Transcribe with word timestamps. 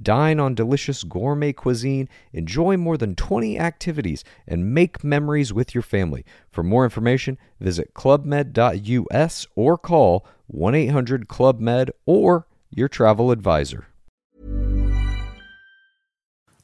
Dine 0.00 0.40
on 0.40 0.54
delicious 0.54 1.04
gourmet 1.04 1.52
cuisine, 1.52 2.08
enjoy 2.32 2.76
more 2.76 2.96
than 2.96 3.14
20 3.14 3.58
activities, 3.58 4.24
and 4.46 4.74
make 4.74 5.04
memories 5.04 5.52
with 5.52 5.74
your 5.74 5.82
family. 5.82 6.24
For 6.50 6.62
more 6.62 6.84
information, 6.84 7.38
visit 7.60 7.94
clubmed.us 7.94 9.46
or 9.54 9.78
call 9.78 10.26
1 10.46 10.74
800 10.74 11.28
Club 11.28 11.60
Med 11.60 11.90
or 12.06 12.46
your 12.70 12.88
travel 12.88 13.30
advisor. 13.30 13.84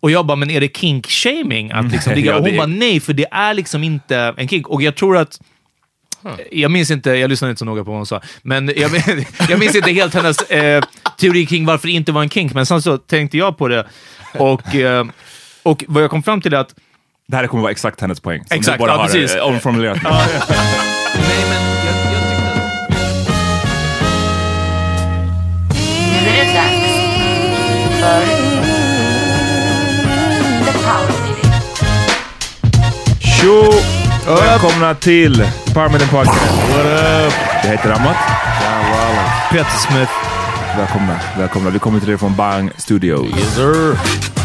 Och 0.01 0.11
jag 0.11 0.27
bara, 0.27 0.37
men 0.37 0.51
är 0.51 0.61
det 0.61 0.69
kink-shaming? 0.69 1.71
Att 1.71 1.93
liksom 1.93 2.13
och 2.13 2.43
hon 2.43 2.57
bara, 2.57 2.67
nej, 2.67 3.01
för 3.01 3.13
det 3.13 3.27
är 3.31 3.55
liksom 3.55 3.85
inte 3.85 4.35
en 4.37 4.49
kink. 4.49 4.69
Och 4.69 4.83
jag 4.83 4.97
tror 4.97 5.17
att 5.17 5.41
Jag 6.51 6.71
minns 6.71 6.91
inte, 6.91 7.11
jag 7.11 7.29
lyssnade 7.31 7.51
inte 7.51 7.59
så 7.59 7.65
noga 7.65 7.85
på 7.85 7.91
vad 7.91 7.99
hon 7.99 8.07
sa, 8.07 8.21
men 8.43 8.73
jag, 8.77 8.91
jag 9.49 9.59
minns 9.59 9.75
inte 9.75 9.91
helt 9.93 10.15
hennes 10.15 10.43
eh, 10.43 10.83
teori 11.21 11.47
kring 11.47 11.67
varför 11.67 11.87
det 11.89 11.93
inte 11.93 12.13
var 12.13 12.23
en 12.23 12.31
kink, 12.31 12.55
men 12.55 12.67
sen 12.67 12.83
så 12.83 12.99
tänkte 12.99 13.39
jag 13.39 13.59
på 13.59 13.69
det 13.69 13.87
och, 14.35 14.75
eh, 14.75 15.05
och 15.63 15.85
vad 15.89 16.03
jag 16.03 16.11
kom 16.11 16.23
fram 16.23 16.41
till 16.41 16.55
är 16.55 16.59
att 16.59 16.75
Det 17.29 17.37
här 17.37 17.47
kommer 17.47 17.63
vara 17.63 17.73
exakt 17.73 18.01
hennes 18.01 18.21
poäng. 18.21 18.45
som 18.49 18.57
Exakt, 18.59 18.79
du 18.79 18.87
bara 18.87 18.91
ja, 18.93 18.97
har 18.97 19.05
precis. 19.07 19.35
eh, 19.35 19.43
omformulerat. 19.47 19.99
Nej, 20.03 20.13
men 21.49 21.63
jag, 21.87 21.95
jag 22.15 22.23
tyckte 22.31 22.53
att... 22.53 22.91
Nu 26.23 26.29
är 26.29 26.45
det 26.45 26.53
dags 26.53 26.87
för 28.01 28.25
The 30.65 30.73
Power 30.79 31.23
Meeting. 31.23 31.51
Välkomna 34.27 34.95
till 34.95 35.45
Parmiden 35.75 36.09
Podcast. 36.09 36.53
What 36.71 36.87
up? 37.27 37.33
Jag 37.63 37.71
heter 37.71 37.91
Amat. 37.91 38.17
Peter 39.51 39.79
Smith. 39.79 40.13
Välkomna. 40.77 41.21
Välkomna. 41.39 41.71
Vi 41.71 41.79
kommer 41.79 42.01
till 42.01 42.11
er 42.11 42.17
från 42.17 42.37
Bang 42.37 42.71
Studios. 42.77 43.27
Yes 43.39 43.55
sir. 43.55 43.97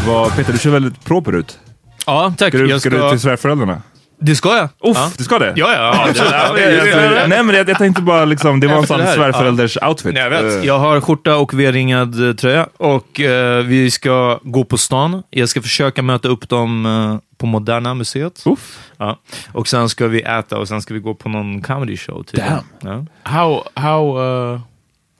Vad, 0.06 0.36
Peter, 0.36 0.52
du 0.52 0.58
ser 0.58 0.70
väldigt 0.70 1.04
proper 1.04 1.32
ut. 1.36 1.58
Ja, 2.06 2.34
tack. 2.38 2.48
Ska 2.48 2.58
du, 2.58 2.68
jag 2.70 2.80
ska 2.80 2.90
du 2.90 3.10
till 3.10 3.20
svärföräldrarna? 3.20 3.82
Det 4.20 4.36
ska 4.36 4.56
jag. 4.56 4.64
Uff, 4.64 4.96
ja. 4.96 5.10
du 5.18 5.24
ska 5.24 5.38
det? 5.38 5.52
Ja, 5.56 5.72
ja. 5.72 5.78
ja, 5.78 6.06
Ja, 6.16 6.52
det- 6.54 6.60
jag- 6.60 6.84
det- 6.84 6.90
det- 6.94 7.20
jag- 7.20 7.28
Nej 7.28 7.42
men 7.42 7.54
jag, 7.56 7.68
jag 7.68 7.78
tänkte 7.78 8.02
bara 8.02 8.24
liksom, 8.24 8.60
det 8.60 8.66
var 8.66 8.76
en 8.76 8.86
sån 8.86 9.00
svärförälders 9.14 9.78
outfit. 9.82 10.14
Nej, 10.14 10.22
jag 10.22 10.30
vet. 10.30 10.54
Eh, 10.58 10.64
Jag 10.66 10.78
har 10.78 11.00
skjorta 11.00 11.36
och 11.36 11.60
V-ringad 11.60 12.28
eh, 12.28 12.34
tröja 12.34 12.66
och 12.76 13.20
eh, 13.20 13.64
vi 13.64 13.90
ska 13.90 14.38
gå 14.42 14.64
på 14.64 14.78
stan. 14.78 15.22
Jag 15.30 15.48
ska 15.48 15.62
försöka 15.62 16.02
möta 16.02 16.28
upp 16.28 16.48
dem 16.48 16.86
eh, 16.86 17.18
på 17.38 17.46
Moderna 17.46 17.94
Museet. 17.94 18.42
Uff. 18.46 18.78
Ja. 18.96 19.20
Och 19.52 19.68
sen 19.68 19.88
ska 19.88 20.06
vi 20.06 20.20
äta 20.22 20.58
och 20.58 20.68
sen 20.68 20.82
ska 20.82 20.94
vi 20.94 21.00
gå 21.00 21.14
på 21.14 21.28
någon 21.28 21.62
comedy 21.62 21.96
show. 21.96 22.22
tydligen. 22.22 22.58
Ja. 22.80 23.04
How 23.22 23.62
how 23.74 24.18
uh 24.20 24.60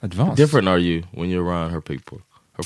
Advanced. 0.03 0.35
different 0.45 0.67
are 0.67 0.79
you 0.79 1.03
when 1.11 1.25
you're 1.25 1.49
around 1.51 1.71
her 1.73 1.81
people? 1.81 2.17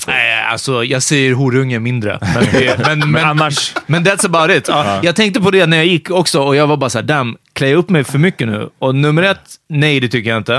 Nej, 0.06 0.44
alltså 0.44 0.84
jag 0.84 1.02
säger 1.02 1.34
horunge 1.34 1.78
mindre. 1.78 2.18
Men, 2.20 2.44
det, 2.52 2.78
men, 2.86 2.98
men, 2.98 3.10
Men 3.10 3.24
annars... 3.24 3.74
men 3.86 4.04
that's 4.04 4.26
about 4.26 4.56
it. 4.56 4.68
Ja, 4.68 5.00
Jag 5.02 5.16
tänkte 5.16 5.40
på 5.40 5.50
det 5.50 5.66
när 5.66 5.76
jag 5.76 5.86
gick 5.86 6.10
också 6.10 6.42
och 6.42 6.56
jag 6.56 6.66
var 6.66 6.76
bara 6.76 6.90
såhär, 6.90 7.04
damn, 7.06 7.36
klär 7.52 7.68
jag 7.68 7.78
upp 7.78 7.90
mig 7.90 8.04
för 8.04 8.18
mycket 8.18 8.48
nu? 8.48 8.70
Och 8.78 8.94
nummer 8.94 9.22
ett, 9.22 9.50
nej 9.68 10.00
det 10.00 10.08
tycker 10.08 10.30
jag 10.30 10.36
inte. 10.38 10.54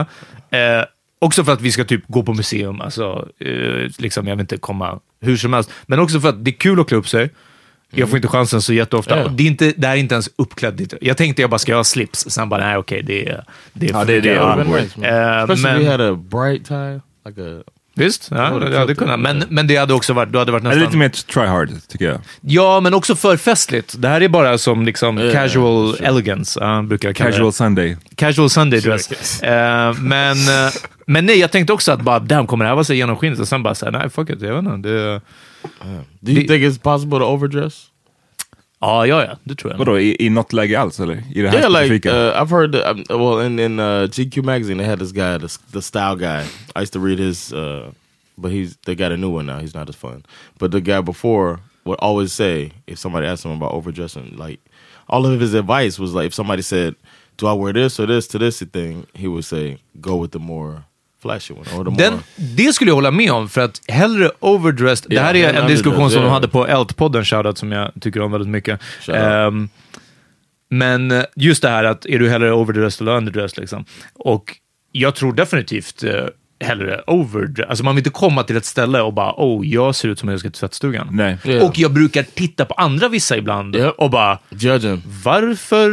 Eh, 0.49 0.83
också 1.19 1.43
för 1.43 1.53
att 1.53 1.61
vi 1.61 1.71
ska 1.71 1.83
typ 1.83 2.03
gå 2.07 2.23
på 2.23 2.33
museum, 2.33 2.81
alltså, 2.81 3.27
eh, 3.39 3.89
liksom, 3.97 4.27
jag 4.27 4.35
vill 4.35 4.41
inte 4.41 4.57
komma 4.57 4.99
hur 5.21 5.37
som 5.37 5.53
helst. 5.53 5.71
Men 5.85 5.99
också 5.99 6.19
för 6.19 6.29
att 6.29 6.45
det 6.45 6.51
är 6.51 6.57
kul 6.59 6.79
att 6.79 6.87
klä 6.87 6.97
upp 6.97 7.07
sig. 7.09 7.29
Jag 7.95 8.09
får 8.09 8.17
inte 8.17 8.27
chansen 8.27 8.61
så 8.61 8.73
jätteofta. 8.73 9.17
Ja. 9.17 9.23
Och 9.25 9.31
Det, 9.31 9.43
är 9.43 9.47
inte, 9.47 9.73
det 9.77 9.87
här 9.87 9.95
är 9.95 9.99
inte 9.99 10.15
ens 10.15 10.29
uppklädd. 10.35 10.93
Jag 11.01 11.17
tänkte 11.17 11.41
jag 11.41 11.49
bara, 11.49 11.59
ska 11.59 11.71
jag 11.71 11.79
ha 11.79 11.83
slips? 11.83 12.25
Sen 12.29 12.49
bara, 12.49 12.65
nej 12.67 12.77
okej, 12.77 13.03
det 13.03 13.29
är 13.29 13.43
det. 13.73 13.89
Är 13.89 13.93
Ja, 13.93 14.05
det 14.05 14.13
är 14.13 14.21
det. 14.21 14.63
Been 14.63 14.67
nice. 14.83 15.07
Eh, 15.07 15.43
Especially 15.43 15.73
men- 15.73 15.79
we 15.85 15.91
had 15.91 16.01
a 16.01 16.13
bright 16.15 16.65
tie, 16.65 17.01
like 17.25 17.41
a 17.41 17.63
Visst, 17.95 18.27
ja, 18.31 18.37
det 18.37 18.77
hade 18.79 18.93
är 18.93 18.95
kunnat. 18.95 19.19
Men, 19.19 19.43
men 19.49 19.67
det 19.67 19.75
hade 19.75 19.93
också 19.93 20.13
varit, 20.13 20.31
då 20.31 20.39
hade 20.39 20.47
det 20.49 20.51
varit 20.51 20.63
nästan... 20.63 20.79
lite 20.81 20.97
mer 20.97 21.09
try 21.09 21.45
hard, 21.45 21.69
tycker 21.87 22.05
jag. 22.05 22.19
Ja, 22.41 22.79
men 22.79 22.93
också 22.93 23.15
för 23.15 23.37
festligt. 23.37 23.95
Det 24.01 24.07
här 24.07 24.21
är 24.21 24.27
bara 24.27 24.57
som 24.57 24.85
liksom 24.85 25.17
Ja, 25.17 25.31
casual 25.31 25.93
sure. 25.95 26.07
elegance, 26.07 26.59
uh, 26.65 26.81
brukar 26.81 27.09
jag 27.09 27.15
kalla 27.15 27.29
Casual 27.29 27.47
det. 27.49 27.53
Sunday. 27.53 27.97
Casual 28.15 28.49
Sunday 28.49 28.79
dress. 28.79 29.41
Eh, 29.43 29.93
men, 29.93 30.37
eh, 30.37 30.71
men 31.07 31.25
nej, 31.25 31.39
jag 31.39 31.51
tänkte 31.51 31.73
också 31.73 31.91
att 31.91 32.01
bara, 32.01 32.19
damn, 32.19 32.47
kommer 32.47 32.65
det 32.65 32.69
här 32.69 32.75
vara 32.75 32.83
så 32.83 32.93
genomskinligt? 32.93 33.41
Och 33.41 33.47
sen 33.47 33.63
bara 33.63 33.75
såhär, 33.75 33.91
nej, 33.91 34.09
fuck 34.09 34.29
it, 34.29 34.41
jag 34.41 34.55
vet 34.61 34.73
inte. 34.73 34.89
Det, 34.89 35.21
Do 36.19 36.31
you 36.31 36.47
think 36.47 36.63
it's 36.63 36.79
possible 36.79 37.19
to 37.19 37.25
overdress? 37.25 37.89
ja, 38.79 39.05
ja, 39.07 39.23
ja, 39.25 39.37
det 39.43 39.55
tror 39.55 39.71
jag. 39.73 39.77
Vadå, 39.77 39.99
i, 39.99 40.15
i 40.19 40.29
något 40.29 40.53
läge 40.53 40.79
alls 40.79 40.99
eller? 40.99 41.23
I 41.33 41.41
det 41.41 41.49
här 41.49 41.57
Yeah, 41.57 41.69
like 41.71 41.85
specifika? 41.85 42.09
uh, 42.11 42.41
I've 42.41 42.49
heard 42.49 42.71
that. 42.71 42.95
Um, 43.11 43.19
well, 43.21 43.45
in 43.45 43.59
in 43.59 43.79
uh, 43.79 44.07
GQ 44.07 44.43
magazine, 44.43 44.77
they 44.77 44.87
had 44.89 44.99
this 44.99 45.11
guy, 45.11 45.37
the, 45.37 45.47
the 45.71 45.81
style 45.81 46.15
guy. 46.15 46.43
I 46.75 46.79
used 46.81 46.93
to 46.93 46.99
read 46.99 47.19
his, 47.19 47.53
uh, 47.53 47.91
but 48.37 48.51
he's 48.51 48.75
they 48.85 48.95
got 48.95 49.11
a 49.11 49.17
new 49.17 49.29
one 49.37 49.45
now. 49.45 49.59
He's 49.59 49.73
not 49.75 49.89
as 49.89 49.95
fun. 49.95 50.23
But 50.59 50.71
the 50.71 50.81
guy 50.81 51.01
before 51.01 51.59
would 51.85 51.99
always 51.99 52.33
say 52.33 52.71
if 52.87 52.97
somebody 52.99 53.25
asked 53.27 53.45
him 53.45 53.51
about 53.51 53.71
overdressing, 53.73 54.35
like 54.37 54.59
all 55.07 55.25
of 55.25 55.39
his 55.39 55.53
advice 55.53 55.97
was 55.99 56.13
like 56.13 56.25
if 56.27 56.33
somebody 56.33 56.61
said, 56.61 56.95
"Do 57.37 57.47
I 57.47 57.53
wear 57.53 57.73
this 57.73 57.99
or 57.99 58.05
this 58.07 58.27
to 58.27 58.37
this 58.39 58.59
thing?" 58.71 59.05
He 59.13 59.27
would 59.27 59.45
say, 59.45 59.77
"Go 60.01 60.15
with 60.17 60.31
the 60.31 60.39
more 60.39 60.83
flashy 61.23 61.53
one 61.53 61.65
the 61.65 62.03
Den, 62.03 62.13
more." 62.13 62.23
det 62.35 62.73
skulle 62.73 62.89
jag 62.89 62.95
hålla 62.95 63.11
med 63.11 63.31
om, 63.31 63.49
för 63.49 63.61
att 63.61 63.81
hellre 63.87 64.31
overdressed... 64.39 65.09
det 65.09 65.15
Ja, 65.15 65.21
här 65.21 65.35
är 65.35 65.53
en 65.53 65.67
diskussion 65.67 66.11
som 66.11 66.21
de 66.21 66.31
hade 66.31 66.47
på 66.47 66.67
Elt-podden, 66.67 67.23
shoutout, 67.23 67.57
som 67.57 67.71
jag 67.71 67.91
tycker 68.01 68.21
om 68.21 68.31
väldigt 68.31 68.49
mycket. 68.49 68.79
Ehm, 69.07 69.69
men 70.69 71.11
eh, 71.11 71.23
just 71.35 71.61
det 71.61 71.69
här 71.69 71.83
att 71.83 72.05
är 72.05 72.19
du 72.19 72.29
hellre 72.29 72.53
overdressed 72.53 73.07
eller 73.07 73.17
underdressed? 73.17 73.59
Liksom. 73.59 73.85
Och 74.13 74.57
jag 74.91 75.15
tror 75.15 75.33
definitivt 75.33 76.03
eh, 76.03 76.25
hellre 76.59 77.01
overdressed. 77.07 77.69
Alltså 77.69 77.83
man 77.83 77.95
vill 77.95 77.99
inte 77.99 78.09
komma 78.09 78.43
till 78.43 78.57
ett 78.57 78.65
ställe 78.65 79.01
och 79.01 79.13
bara 79.13 79.33
oh, 79.37 79.67
jag 79.67 79.95
ser 79.95 80.07
ut 80.09 80.19
som 80.19 80.29
jag 80.29 80.39
ska 80.39 80.49
till 80.49 80.59
tvättstugan. 80.59 81.07
Nej. 81.11 81.37
Yeah. 81.45 81.65
Och 81.65 81.79
jag 81.79 81.93
brukar 81.93 82.23
titta 82.23 82.65
på 82.65 82.73
andra 82.73 83.07
vissa 83.09 83.37
ibland 83.37 83.75
Ja. 83.75 83.93
och 83.97 84.09
bara 84.09 84.39
Judging. 84.49 85.03
varför 85.23 85.89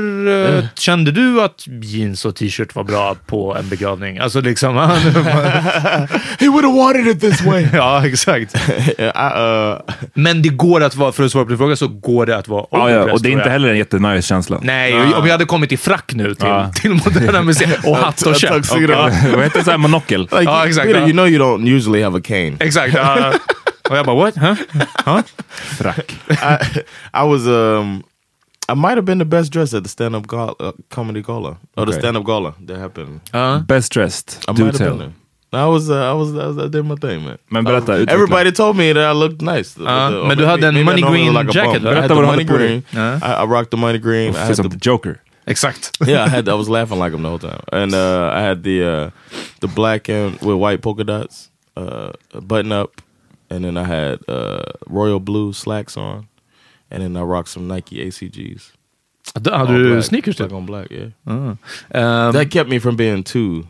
eh, 0.59 0.65
kände 0.75 1.13
du 1.13 1.43
att 1.43 1.65
jeans 1.83 2.25
och 2.25 2.37
t-shirt 2.37 2.75
var 2.75 2.85
bra 2.85 3.17
på 3.27 3.57
en 3.57 3.69
begravning? 3.69 4.19
Alltså 4.19 4.41
liksom... 4.41 4.77
He 6.39 6.49
would 6.49 6.65
have 6.65 6.77
wanted 6.79 7.07
it 7.07 7.21
this 7.21 7.43
way. 7.43 7.67
ja, 7.73 8.07
exakt. 8.07 8.57
Uh, 9.01 9.77
Men 10.15 10.43
det 10.43 10.49
går 10.49 10.83
att 10.83 10.95
vara, 10.95 11.13
för 11.13 11.25
att 11.25 11.33
svara 11.33 11.45
på 11.45 11.49
din 11.49 11.59
fråga, 11.59 11.77
så 11.77 11.89
går 11.89 12.27
det 12.27 12.37
att 12.37 12.49
vara 12.49 12.67
overdressed, 12.71 13.09
ja, 13.09 13.13
och 13.13 13.23
det 13.23 13.29
är 13.29 13.33
inte 13.33 13.51
heller 13.51 13.69
en 13.69 13.79
jättenice 13.79 14.29
känsla. 14.29 14.59
Nej, 14.63 14.95
om 14.95 15.25
jag 15.27 15.33
hade 15.33 15.45
kommit 15.45 15.73
i 15.73 15.77
frack 15.77 16.13
nu 16.15 16.35
till, 16.35 16.47
Ja. 16.49 16.73
till 16.75 16.91
Moderna 16.91 17.43
Museet 17.43 17.85
och 17.87 17.97
hatt 17.97 18.23
och 18.23 18.37
käpp. 18.37 18.51
Vad 18.53 19.43
heter 19.43 19.65
det? 19.65 19.77
Monokel? 19.77 20.29
Like, 20.51 20.59
Ja, 20.63 20.67
exakt, 20.67 20.87
Peter, 20.87 21.01
ja. 21.01 21.07
you 21.07 21.13
know 21.13 21.27
you 21.27 21.39
don't 21.39 21.77
usually 21.77 22.03
have 22.03 22.17
a 22.19 22.21
cane. 22.21 22.57
Exakt. 22.61 22.95
ja. 22.95 23.33
och 23.91 23.97
jag 23.97 24.07
bara, 24.07 24.17
what? 24.17 24.37
Huh? 24.37 24.55
Huh? 25.05 25.23
I, 26.31 26.83
I 27.15 27.25
was 27.29 27.47
um 27.47 28.03
I 28.69 28.75
might 28.75 28.97
have 28.97 29.05
been 29.05 29.19
the 29.19 29.25
best 29.25 29.53
dressed 29.53 29.75
at 29.75 29.83
the 29.83 29.89
stand 29.89 30.15
up 30.15 30.27
gala, 30.29 30.55
uh, 30.61 30.73
comedy 30.91 31.23
gala 31.23 31.57
or 31.77 31.87
the 31.87 31.93
stand 31.93 32.17
up 32.17 32.25
gala 32.25 32.55
that 32.67 32.79
happened. 32.79 33.21
Ja. 33.33 33.59
Best 33.67 33.93
dressed. 33.93 34.39
I 34.49 34.53
Do 34.53 34.65
might 34.65 34.73
have 34.79 34.79
been 34.79 34.89
tell. 34.89 34.99
there. 34.99 35.13
I 35.53 35.67
was, 35.67 35.91
uh, 35.91 35.95
I 35.97 36.13
was, 36.13 36.29
I 36.31 36.47
was, 36.47 36.59
I 36.59 36.69
did 36.69 36.85
my 36.85 36.95
thing, 36.95 37.25
man. 37.25 37.39
Men 37.51 37.65
berätta, 37.65 37.97
I 37.97 38.01
was- 38.05 38.09
everybody 38.15 38.53
told 38.53 38.77
me 38.77 38.93
that 38.93 39.03
I 39.03 39.19
looked 39.19 39.43
nice. 39.43 39.75
Ja, 39.77 40.11
But, 40.11 40.19
uh, 40.23 40.29
men 40.29 40.39
du 40.39 40.47
hade 40.47 40.69
en 40.69 40.77
I 40.77 40.85
money 40.85 41.03
green 41.03 41.33
like 41.35 41.51
jacket, 41.53 41.83
I 41.83 41.87
had 41.87 41.95
Berätta 41.95 42.09
the 42.09 42.15
vad 42.15 42.23
du 42.23 42.27
money 42.27 42.45
hade 42.45 42.53
på 42.53 42.59
dig. 42.59 42.69
green. 42.69 42.83
Ja. 42.91 43.17
I, 43.17 43.43
I 43.43 43.47
rocked 43.47 43.71
the 43.71 43.77
money 43.77 43.99
green. 43.99 44.31
I 44.31 44.35
Ser 44.35 44.63
had 44.63 44.71
the, 44.71 44.79
the 44.79 44.91
Joker. 44.91 45.17
Exakt. 45.51 45.99
yeah, 46.07 46.25
I 46.25 46.29
had. 46.29 46.49
I 46.49 46.55
was 46.55 46.69
laughing 46.69 46.99
like 46.99 47.13
him 47.13 47.23
the 47.23 47.29
whole 47.29 47.39
time, 47.41 47.61
and 47.73 47.95
uh, 47.95 48.31
I 48.33 48.41
had 48.41 48.63
the 48.63 48.85
uh, 48.85 49.11
the 49.61 49.69
black 49.69 50.09
and 50.09 50.39
with 50.41 50.57
white 50.57 50.81
polka 50.81 51.05
dots 51.05 51.51
uh, 51.77 52.13
button 52.41 52.73
up, 52.73 53.03
and 53.51 53.65
then 53.65 53.77
I 53.77 53.85
had 53.85 54.19
uh, 54.29 54.63
royal 54.87 55.21
blue 55.21 55.53
slacks 55.53 55.97
on, 55.97 56.29
and 56.91 57.03
then 57.03 57.17
I 57.17 57.23
rocked 57.23 57.49
some 57.49 57.67
Nike 57.67 57.97
ACGs. 58.07 58.73
Hade 59.35 59.67
du 59.67 59.91
black, 59.91 60.05
sneakers 60.05 60.37
typ? 60.37 60.49
black 60.49 60.53
on 60.53 60.67
black? 60.67 60.91
Yeah, 60.91 61.11
Ja. 61.27 61.57
Ehm, 61.91 62.33
that 62.33 62.51
kept 62.51 62.71
me 62.71 62.81
from 62.81 62.97
being 62.97 63.23
too. 63.23 63.67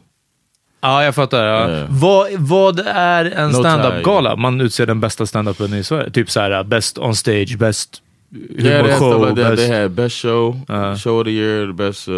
Ja, 0.83 1.05
jag 1.05 1.15
fattar. 1.15 1.45
Ja. 1.47 1.71
Ja. 1.71 1.87
Vad, 1.91 2.33
vad 2.33 2.81
är 2.87 3.25
en 3.25 3.51
No 3.51 3.59
stand-up-gala? 3.59 4.37
Man 4.37 4.61
utser 4.61 4.87
den 4.87 5.01
bästa 5.01 5.27
stand-upen 5.27 5.75
i 5.75 5.85
Sverige. 5.85 6.11
Typ 6.11 6.31
såhär, 6.31 6.65
best 6.65 6.99
on 6.99 7.15
stage, 7.15 7.59
best 7.59 8.03
Yeah, 8.33 8.77
had 8.77 8.87
stuff 8.87 9.01
humorshow, 9.03 9.27
like 9.27 9.35
that. 9.35 9.51
best... 9.51 9.57
They 9.57 9.69
had 9.83 9.91
best 9.97 10.17
show, 10.17 10.57
Uh. 10.69 10.97
show 10.97 11.19
of 11.19 11.25
the 11.25 11.33
year, 11.33 11.67
the 11.67 11.73
best 11.73 12.09
uh, 12.09 12.15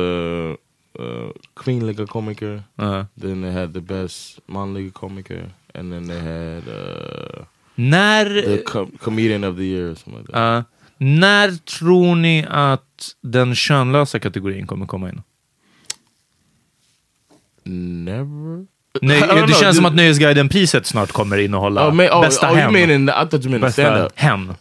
uh, 0.98 1.30
kvinnliga 1.54 2.06
komiker. 2.06 2.62
Ja. 2.78 3.06
Then 3.20 3.42
they 3.42 3.50
had 3.52 3.72
the 3.72 3.80
best 3.80 4.40
manliga 4.46 4.90
komiker, 4.92 5.50
and 5.74 5.92
then 5.92 6.06
they 6.08 6.18
had 6.20 6.68
uh, 6.68 7.44
När... 7.74 8.24
the 8.42 8.62
com 8.62 8.90
comedian 9.00 9.44
of 9.44 9.56
the 9.56 9.64
year 9.64 9.90
or 9.90 9.94
something 9.94 10.18
like 10.18 10.32
that. 10.32 10.36
ja. 10.38 10.64
När 10.98 11.50
tror 11.66 12.14
ni 12.16 12.44
att 12.48 13.14
den 13.22 13.54
könlösa 13.54 14.18
kategorin 14.18 14.66
kommer 14.66 14.86
komma 14.86 15.08
in? 15.08 15.22
Never. 17.64 18.66
Nej, 19.02 19.20
det 19.20 19.26
know, 19.46 19.48
känns 19.48 19.76
som 19.76 19.84
att 19.86 19.94
Nöjesguiden-priset 19.94 20.86
snart 20.86 21.12
kommer 21.12 21.38
innehålla 21.38 21.88
Oh, 21.88 21.94
man, 21.94 22.06
oh, 22.06 22.20
bästa 22.20 22.46
oh, 22.46 22.52
you 22.52 22.60
hen. 22.62 22.72
mean 22.72 22.90
in, 22.90 23.08
I 23.08 23.12
thought 23.12 23.34
you 23.44 23.50
meant 23.50 23.64
Bästa- 23.64 24.08
stand 24.08 24.54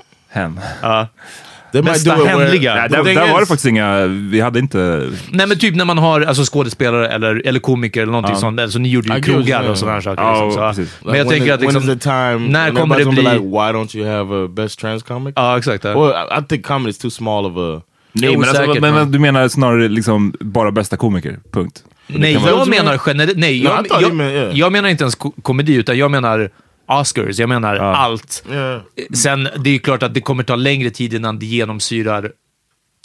They 1.72 1.82
might 1.82 1.94
Bästa 1.94 2.16
händiga. 2.16 2.76
Nej, 2.76 2.90
där, 2.90 3.04
där 3.04 3.32
var 3.32 3.38
det 3.38 3.44
is- 3.44 3.48
faktiskt 3.48 3.66
inga... 3.66 4.06
Vi 4.08 4.42
hade 4.42 4.60
inte... 4.60 5.10
Nej 5.30 5.48
men 5.48 5.58
typ 5.60 5.76
när 5.76 5.86
man 5.86 5.98
har 5.98 6.22
alltså, 6.22 6.44
skådespelare 6.44 7.10
eller, 7.10 7.48
eller 7.48 7.60
komiker 7.60 8.02
eller 8.02 8.12
någonting 8.12 8.34
Ja. 8.34 8.40
sånt. 8.40 8.60
Alltså, 8.60 8.80
ni 8.80 8.90
gjorde 8.90 9.14
ju 9.14 9.20
I 9.20 9.22
krogar 9.22 9.70
och 9.70 9.78
sådana 9.78 9.94
här 9.94 10.02
saker. 10.02 10.24
Ja, 10.24 10.46
liksom, 10.46 10.52
så. 10.62 10.68
precis. 10.70 10.98
Men 11.06 11.16
jag 11.16 11.26
when 11.26 11.34
tänker 11.38 11.54
att 11.54 11.62
liksom, 11.62 11.84
när 12.52 12.72
kommer 12.72 12.98
det 12.98 13.06
bli... 13.06 13.22
like, 13.22 13.38
why 13.38 13.72
don't 13.72 13.98
you 13.98 14.08
have 14.10 14.46
a 14.46 14.48
best 14.48 14.80
trans 14.80 15.04
comic? 15.04 15.34
Ja, 15.36 15.58
exakt. 15.58 15.86
Well, 15.86 15.96
I, 15.98 16.40
I 16.40 16.44
think 16.50 16.66
comedy 16.66 16.90
is 16.90 16.98
too 16.98 17.12
small 17.12 17.46
of 17.46 17.58
a. 17.58 17.82
Nej, 18.14 18.38
men, 18.38 18.50
alltså, 18.50 18.82
men, 18.82 18.94
men- 18.94 19.12
du 19.12 19.20
menar 19.20 19.48
snarare 19.48 19.88
liksom 19.88 20.34
bara 20.40 20.72
bästa 20.72 20.98
komiker? 20.98 21.40
Punkt. 21.54 21.84
Nej, 22.08 22.34
jag 22.46 22.68
menar 22.68 23.02
generellt... 23.06 23.38
Nej, 23.38 23.64
jag, 23.64 23.88
jag, 24.54 24.72
menar 24.72 24.90
inte 24.90 25.04
ens 25.04 25.16
ko 25.16 25.32
komedi, 25.42 25.76
utan 25.76 25.98
jag 25.98 26.12
menar 26.12 26.50
Oscars. 26.88 27.40
Jag 27.40 27.50
menar 27.50 27.76
Ja. 27.76 27.96
allt. 27.96 28.44
Yeah. 28.52 28.82
Sen, 29.14 29.48
det 29.58 29.70
är 29.70 29.74
ju 29.74 29.80
klart 29.80 30.04
att 30.04 30.14
det 30.14 30.22
kommer 30.22 30.44
ta 30.44 30.56
längre 30.56 30.90
tid 30.90 31.14
innan 31.14 31.40
det 31.40 31.46
genomsyrar 31.46 32.32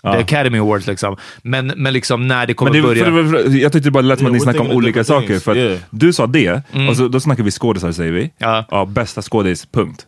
Ja. 0.02 0.12
The 0.12 0.19
Academy 0.19 0.58
Awards. 0.58 0.87
Liksom. 0.87 1.17
Men, 1.43 1.67
men 1.76 1.93
liksom 1.93 2.28
när 2.28 2.46
det 2.46 2.55
kommer 2.55 2.73
Men 2.73 2.82
det, 2.82 2.88
börja... 2.88 3.05
för, 3.05 3.12
för, 3.12 3.50
för, 3.50 3.56
jag 3.58 3.73
tyckte 3.73 3.87
det 3.87 3.90
bara 3.90 4.00
lät 4.02 4.19
som 4.19 4.26
att 4.26 4.32
ni 4.32 4.40
snackade 4.40 4.64
om 4.70 4.76
olika 4.76 5.05
saker. 5.05 5.26
things. 5.28 5.43
För 5.44 5.52
att 5.52 5.56
Yeah. 5.58 5.78
Du 5.90 6.12
sa 6.12 6.26
det, 6.26 6.62
och 6.90 6.96
så, 6.96 7.08
då 7.08 7.20
snackar 7.20 7.43
vi 7.43 7.50
skådisar 7.50 7.93
säger 7.93 8.12
vi. 8.12 8.31
Ja. 8.38 8.87
bästa 8.88 9.23
skådis, 9.23 9.67
punkt. 9.73 10.06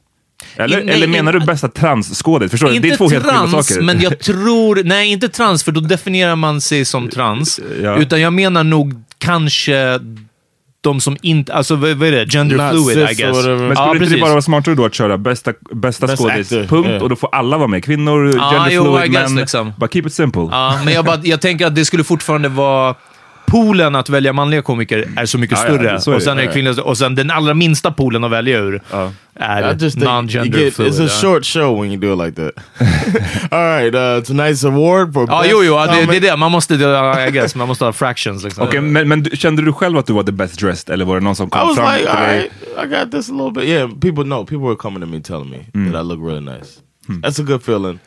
Eller, 0.56 0.80
In- 0.80 0.86
nej, 0.86 0.94
eller 0.94 1.06
menar 1.06 1.32
du 1.32 1.40
bästa 1.40 1.68
transskådis? 1.68 2.50
Förstår 2.50 2.68
du? 2.68 2.74
inte 2.74 2.88
Det 2.88 2.94
är 2.94 2.96
två 2.96 3.08
helt 3.08 3.24
skilda 3.24 3.38
trans, 3.38 3.68
saker. 3.68 3.82
men 3.82 4.00
jag 4.00 4.18
tror... 4.20 4.82
Nej, 4.84 5.08
inte 5.08 5.28
trans, 5.28 5.64
för 5.64 5.72
då 5.72 5.80
definierar 5.80 6.36
man 6.36 6.60
sig 6.60 6.84
som 6.84 7.08
trans. 7.08 7.60
Ja. 7.82 7.96
Utan 7.96 8.20
jag 8.20 8.32
menar 8.32 8.64
nog 8.64 9.02
kanske 9.18 10.00
de 10.88 11.00
som 11.00 11.16
inte... 11.22 11.54
Alltså 11.54 11.76
vad, 11.76 11.90
vad 11.90 12.08
är 12.08 12.12
det? 12.12 12.24
Gender 12.32 12.56
Not 12.56 12.70
fluid, 12.70 13.10
I 13.10 13.14
guess. 13.14 13.36
whatever. 13.36 13.56
Men 13.56 13.76
skulle 13.76 13.88
ja, 13.88 13.92
inte 13.92 13.98
det 13.98 14.04
precis. 14.04 14.20
bara 14.20 14.30
vara 14.30 14.42
smartare 14.42 14.74
då 14.74 14.84
att 14.84 14.94
köra 14.94 15.18
bästa, 15.18 15.52
bästa 15.72 16.06
Best 16.06 16.22
skådis, 16.22 16.52
actor, 16.52 16.64
punkt, 16.66 16.88
yeah. 16.88 17.02
och 17.02 17.08
då 17.08 17.16
får 17.16 17.34
alla 17.34 17.56
vara 17.56 17.68
med? 17.68 17.84
Kvinnor, 17.84 18.36
Ja, 18.36 18.50
gender 18.52 18.70
jo, 18.70 18.84
fluid, 18.84 19.12
guess, 19.12 19.30
män. 19.30 19.40
liksom. 19.40 19.72
Bara 19.76 19.88
keep 19.90 20.02
it 20.06 20.14
simple. 20.14 20.48
Ja, 20.50 20.80
men 20.84 20.94
jag, 20.94 21.04
bara, 21.04 21.20
jag 21.22 21.40
tänker 21.40 21.66
att 21.66 21.74
det 21.74 21.84
skulle 21.84 22.04
fortfarande 22.04 22.48
vara... 22.48 22.94
Poolen 23.50 23.94
att 23.96 24.08
välja 24.08 24.32
manliga 24.32 24.62
komiker 24.62 25.08
är 25.16 25.26
så 25.26 25.38
mycket 25.38 25.58
Ja, 25.58 25.64
ja, 25.68 25.74
större. 25.74 26.00
så 26.00 26.10
är 26.10 26.16
och 26.16 26.22
sen 26.22 26.32
är 26.32 26.36
det 26.42 26.44
Ja. 26.44 26.52
kvinliga, 26.52 26.82
och 26.82 26.98
sen 26.98 27.14
den 27.14 27.30
allra 27.30 27.54
minsta 27.54 27.92
poolen 27.92 28.24
att 28.24 28.30
välja 28.30 28.58
ur 28.58 28.82
Ja. 28.90 29.12
är 29.34 29.62
non-gender 30.04 30.70
fluid. 30.70 30.92
it's 30.92 31.00
a 31.00 31.08
ja. 31.08 31.08
short 31.08 31.44
show 31.46 31.80
when 31.82 31.92
you 31.92 32.00
do 32.00 32.12
it 32.12 32.26
like 32.26 32.42
that. 32.42 32.64
All 33.52 33.64
right, 33.82 33.94
uh, 33.94 34.00
tonight's 34.34 34.66
award 34.66 35.12
for 35.12 35.26
Ja, 35.28 35.38
best 35.40 35.50
jo, 35.52 35.62
jo, 35.64 35.74
ja, 35.74 35.86
det, 35.86 36.06
det 36.06 36.16
är 36.16 36.20
det. 36.30 36.36
Man 36.36 36.52
måste, 36.52 36.74
ja, 36.74 37.26
I 37.26 37.30
guess, 37.30 37.54
man 37.54 37.68
måste 37.68 37.84
ha 37.84 37.92
fractions. 37.92 38.44
Liksom. 38.44 38.64
Okej, 38.66 38.80
men, 38.80 39.08
men 39.08 39.22
du- 39.22 39.36
kände 39.36 39.62
du 39.62 39.72
själv 39.72 39.98
att 39.98 40.06
du 40.06 40.12
var 40.12 40.22
the 40.22 40.32
best 40.32 40.60
dressed, 40.60 40.94
eller 40.94 41.04
var 41.04 41.14
det 41.14 41.24
någon 41.24 41.36
som 41.36 41.46
I 41.46 41.50
kom 41.50 41.68
was 41.68 41.76
fram 41.76 41.94
like, 41.94 42.10
till 42.10 42.16
dig? 42.20 42.38
right, 42.76 42.84
I 42.84 42.96
got 43.04 43.12
this 43.12 43.30
a 43.30 43.32
little 43.32 43.50
bit. 43.50 43.64
Yeah, 43.64 43.90
people 44.00 44.24
know. 44.24 44.44
People 44.46 44.66
were 44.66 44.76
coming 44.76 45.00
to 45.00 45.06
me 45.06 45.20
telling 45.20 45.50
me 45.50 45.90
that 45.92 46.04
I 46.04 46.04
look 46.08 46.20
really 46.28 46.40
nice. 46.44 46.68
That's 47.22 47.40
a 47.40 47.44
good 47.44 47.62
feeling, 47.62 47.98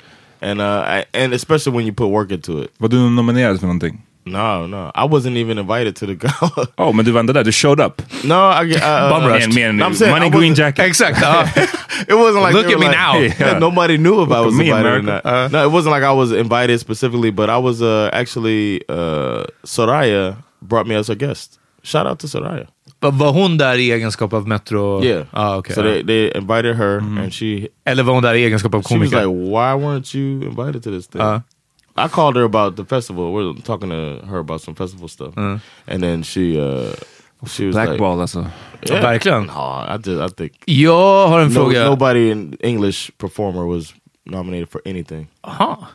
and 0.42 0.60
uh, 0.62 0.66
I, 1.00 1.24
and 1.24 1.34
especially 1.34 1.76
when 1.78 1.86
you 1.88 1.94
put 1.96 2.10
work 2.10 2.32
into 2.32 2.64
it. 2.64 2.70
Var 2.78 2.88
du 2.90 2.98
nominerad 3.10 3.60
för 3.60 3.68
någonting? 3.68 4.02
No, 4.26 4.68
no, 4.68 4.92
I 4.96 5.06
wasn't 5.06 5.38
even 5.38 5.58
invited 5.58 5.96
to 5.96 6.06
the 6.06 6.16
gala. 6.26 6.68
Oh, 6.78 6.94
men 6.94 7.06
du 7.06 7.12
var 7.12 7.20
ändå 7.20 7.34
där, 7.34 7.44
du 7.44 7.52
showed 7.52 7.80
up. 7.86 8.02
no, 8.24 8.50
I 8.52 8.66
get 8.68 8.82
uh, 8.84 9.10
Bum 9.10 9.24
uh, 9.24 9.30
rushed. 9.34 9.54
Mer 9.56 9.70
än 9.70 9.78
No, 9.78 9.86
I'm 9.86 9.94
saying 9.96 10.12
money 10.14 10.28
I 10.28 10.30
green 10.30 10.54
jacket. 10.54 10.86
Exakt. 10.86 11.22
Ja. 11.22 11.46
It 12.08 12.14
wasn't 12.16 12.42
like 12.44 12.54
Look 12.54 12.66
at 12.74 12.80
me 12.80 12.88
like- 12.88 12.98
now. 12.98 13.20
Yeah. 13.22 13.34
Yeah, 13.40 13.60
nobody 13.60 13.98
knew 13.98 14.24
if 14.24 14.30
I 14.32 14.42
was 14.46 14.54
me, 14.56 14.66
invited 14.70 14.86
or 14.94 15.02
not. 15.02 15.26
Uh. 15.26 15.48
no, 15.52 15.64
it 15.68 15.72
wasn't 15.72 15.92
like 15.96 16.04
I 16.04 16.12
was 16.14 16.32
invited 16.32 16.80
specifically, 16.80 17.32
but 17.32 17.50
I 17.50 17.58
was 17.58 17.82
uh, 17.82 18.10
actually 18.14 18.82
uh, 18.90 19.44
Soraya 19.66 20.36
brought 20.62 20.88
me 20.88 20.96
as 20.96 21.10
a 21.10 21.16
guest. 21.16 21.60
Shout 21.84 22.06
out 22.08 22.20
to 22.20 22.28
Soraya. 22.28 22.68
But 23.00 23.14
Var 23.14 23.32
hon 23.32 23.58
där 23.58 23.76
i 23.78 23.92
egenskap 23.92 24.34
av 24.34 24.48
Metro? 24.48 25.04
Yeah. 25.04 25.24
Ah, 25.34 25.56
okay. 25.58 25.74
So 25.76 25.82
they, 25.84 26.04
they 26.04 26.32
invited 26.36 26.76
her, 26.76 26.98
and 27.00 27.34
she 27.34 27.68
Eller 27.86 28.04
var 28.04 28.14
hon 28.14 28.24
där 28.24 28.34
i 28.36 28.44
egenskap 28.46 28.76
av 28.76 28.82
she 28.84 28.98
was 28.98 29.12
like, 29.12 29.26
"Why 29.28 29.74
weren't 29.76 30.14
you 30.16 30.42
invited 30.44 30.84
to 30.84 30.92
this 30.92 31.08
thing?" 31.08 31.22
Uh. 31.22 31.40
I 31.98 32.08
called 32.08 32.36
her 32.36 32.44
about 32.44 32.76
the 32.76 32.86
festival. 32.86 33.34
We're 33.34 33.54
talking 33.64 33.90
to 33.90 34.26
her 34.28 34.40
about 34.40 34.62
some 34.62 34.76
festival 34.76 35.08
stuff, 35.08 35.34
Uh. 35.38 35.60
and 35.88 36.02
then 36.04 36.24
she 36.24 36.58
uh, 36.60 36.94
she 37.48 37.66
was 37.68 37.76
Blackball 37.76 38.22
alltså. 38.22 38.40
like, 38.42 38.90
yeah. 38.92 39.02
Verkligen. 39.02 39.46
No, 39.48 39.54
I 39.88 39.98
just 39.98 40.22
I 40.22 40.30
think 40.38 40.54
Jag 40.66 41.28
har 41.28 41.40
en 41.40 41.48
no, 41.48 41.54
fråga. 41.54 41.86
nobody 41.90 42.32
in 42.32 42.58
English 42.60 43.12
performer 43.18 43.66
was 43.66 43.94
nominated 44.26 44.70
for 44.70 44.82
anything. 44.86 45.28
Aha. 45.44 45.88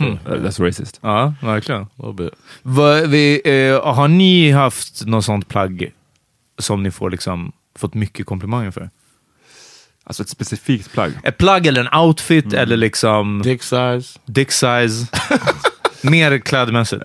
Uh, 0.00 0.16
That's 0.24 0.60
racist. 0.60 1.00
Ja, 1.02 1.32
verkligen. 1.42 1.82
A 1.82 1.88
little 1.96 2.12
bit. 2.24 2.34
Va, 2.62 3.00
vi, 3.06 3.40
eh, 3.44 3.94
har 3.94 4.08
ni 4.08 4.50
haft 4.50 5.06
något 5.06 5.24
sånt 5.24 5.48
plagg 5.48 5.92
som 6.58 6.82
ni 6.82 6.90
får 6.90 7.10
liksom, 7.10 7.52
fått 7.78 7.94
mycket 7.94 8.26
komplimanger 8.26 8.70
för? 8.70 8.90
Alltså 10.08 10.22
ett 10.22 10.28
specifikt 10.28 10.92
plagg. 10.92 11.12
Ett 11.22 11.38
plagg 11.38 11.66
eller 11.66 11.80
en 11.80 12.00
outfit 12.00 12.52
eller 12.52 12.76
liksom 12.76 13.42
Dick 13.42 13.62
size. 13.62 14.18
dick 14.26 14.50
size? 14.52 15.06
Mer 16.02 16.38
klädmässigt. 16.38 17.02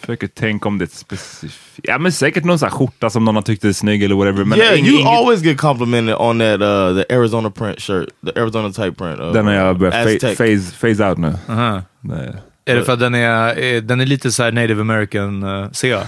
Försöker 0.00 0.26
tänka 0.26 0.68
om 0.68 0.78
det 0.78 0.84
är 0.84 0.96
specifikt... 0.96 1.54
Ja 1.82 1.98
men 1.98 2.12
säkert 2.12 2.44
någon 2.44 2.58
sån 2.58 2.68
här 2.68 2.76
skjorta 2.76 3.10
som 3.10 3.24
någon 3.24 3.34
har 3.34 3.42
tyckt 3.42 3.64
är 3.64 3.72
snygg 3.72 4.02
eller 4.02 4.14
whatever. 4.14 4.44
Men 4.44 4.58
yeah, 4.58 4.74
ing- 4.78 4.86
you 4.86 5.08
always 5.08 5.42
get 5.42 5.58
complimented 5.58 6.14
on 6.18 6.38
that 6.38 6.60
uh, 6.60 7.02
the 7.02 7.14
Arizona 7.14 7.50
print 7.50 7.80
shirt, 7.80 8.08
the 8.26 8.40
Arizona 8.40 8.68
type 8.72 8.92
print. 8.92 9.20
Of, 9.20 9.34
Den 9.34 9.46
har 9.46 9.54
jag 9.54 9.72
uh, 9.72 9.78
börjat 9.78 10.20
phase, 10.36 10.72
phase 10.80 11.08
out 11.08 11.18
nu. 11.18 11.34
Aha. 11.48 11.82
Nej. 12.00 12.32
Är 12.64 12.74
det 12.76 12.84
för 12.84 12.92
att 12.92 13.00
den 13.00 13.14
är, 13.14 13.62
eh, 13.62 13.82
den 13.82 14.00
är 14.00 14.06
lite 14.06 14.32
så 14.32 14.42
här 14.42 14.52
native 14.52 14.80
american, 14.80 15.42
uh, 15.42 15.70
ser 15.72 15.90
jag. 15.90 16.02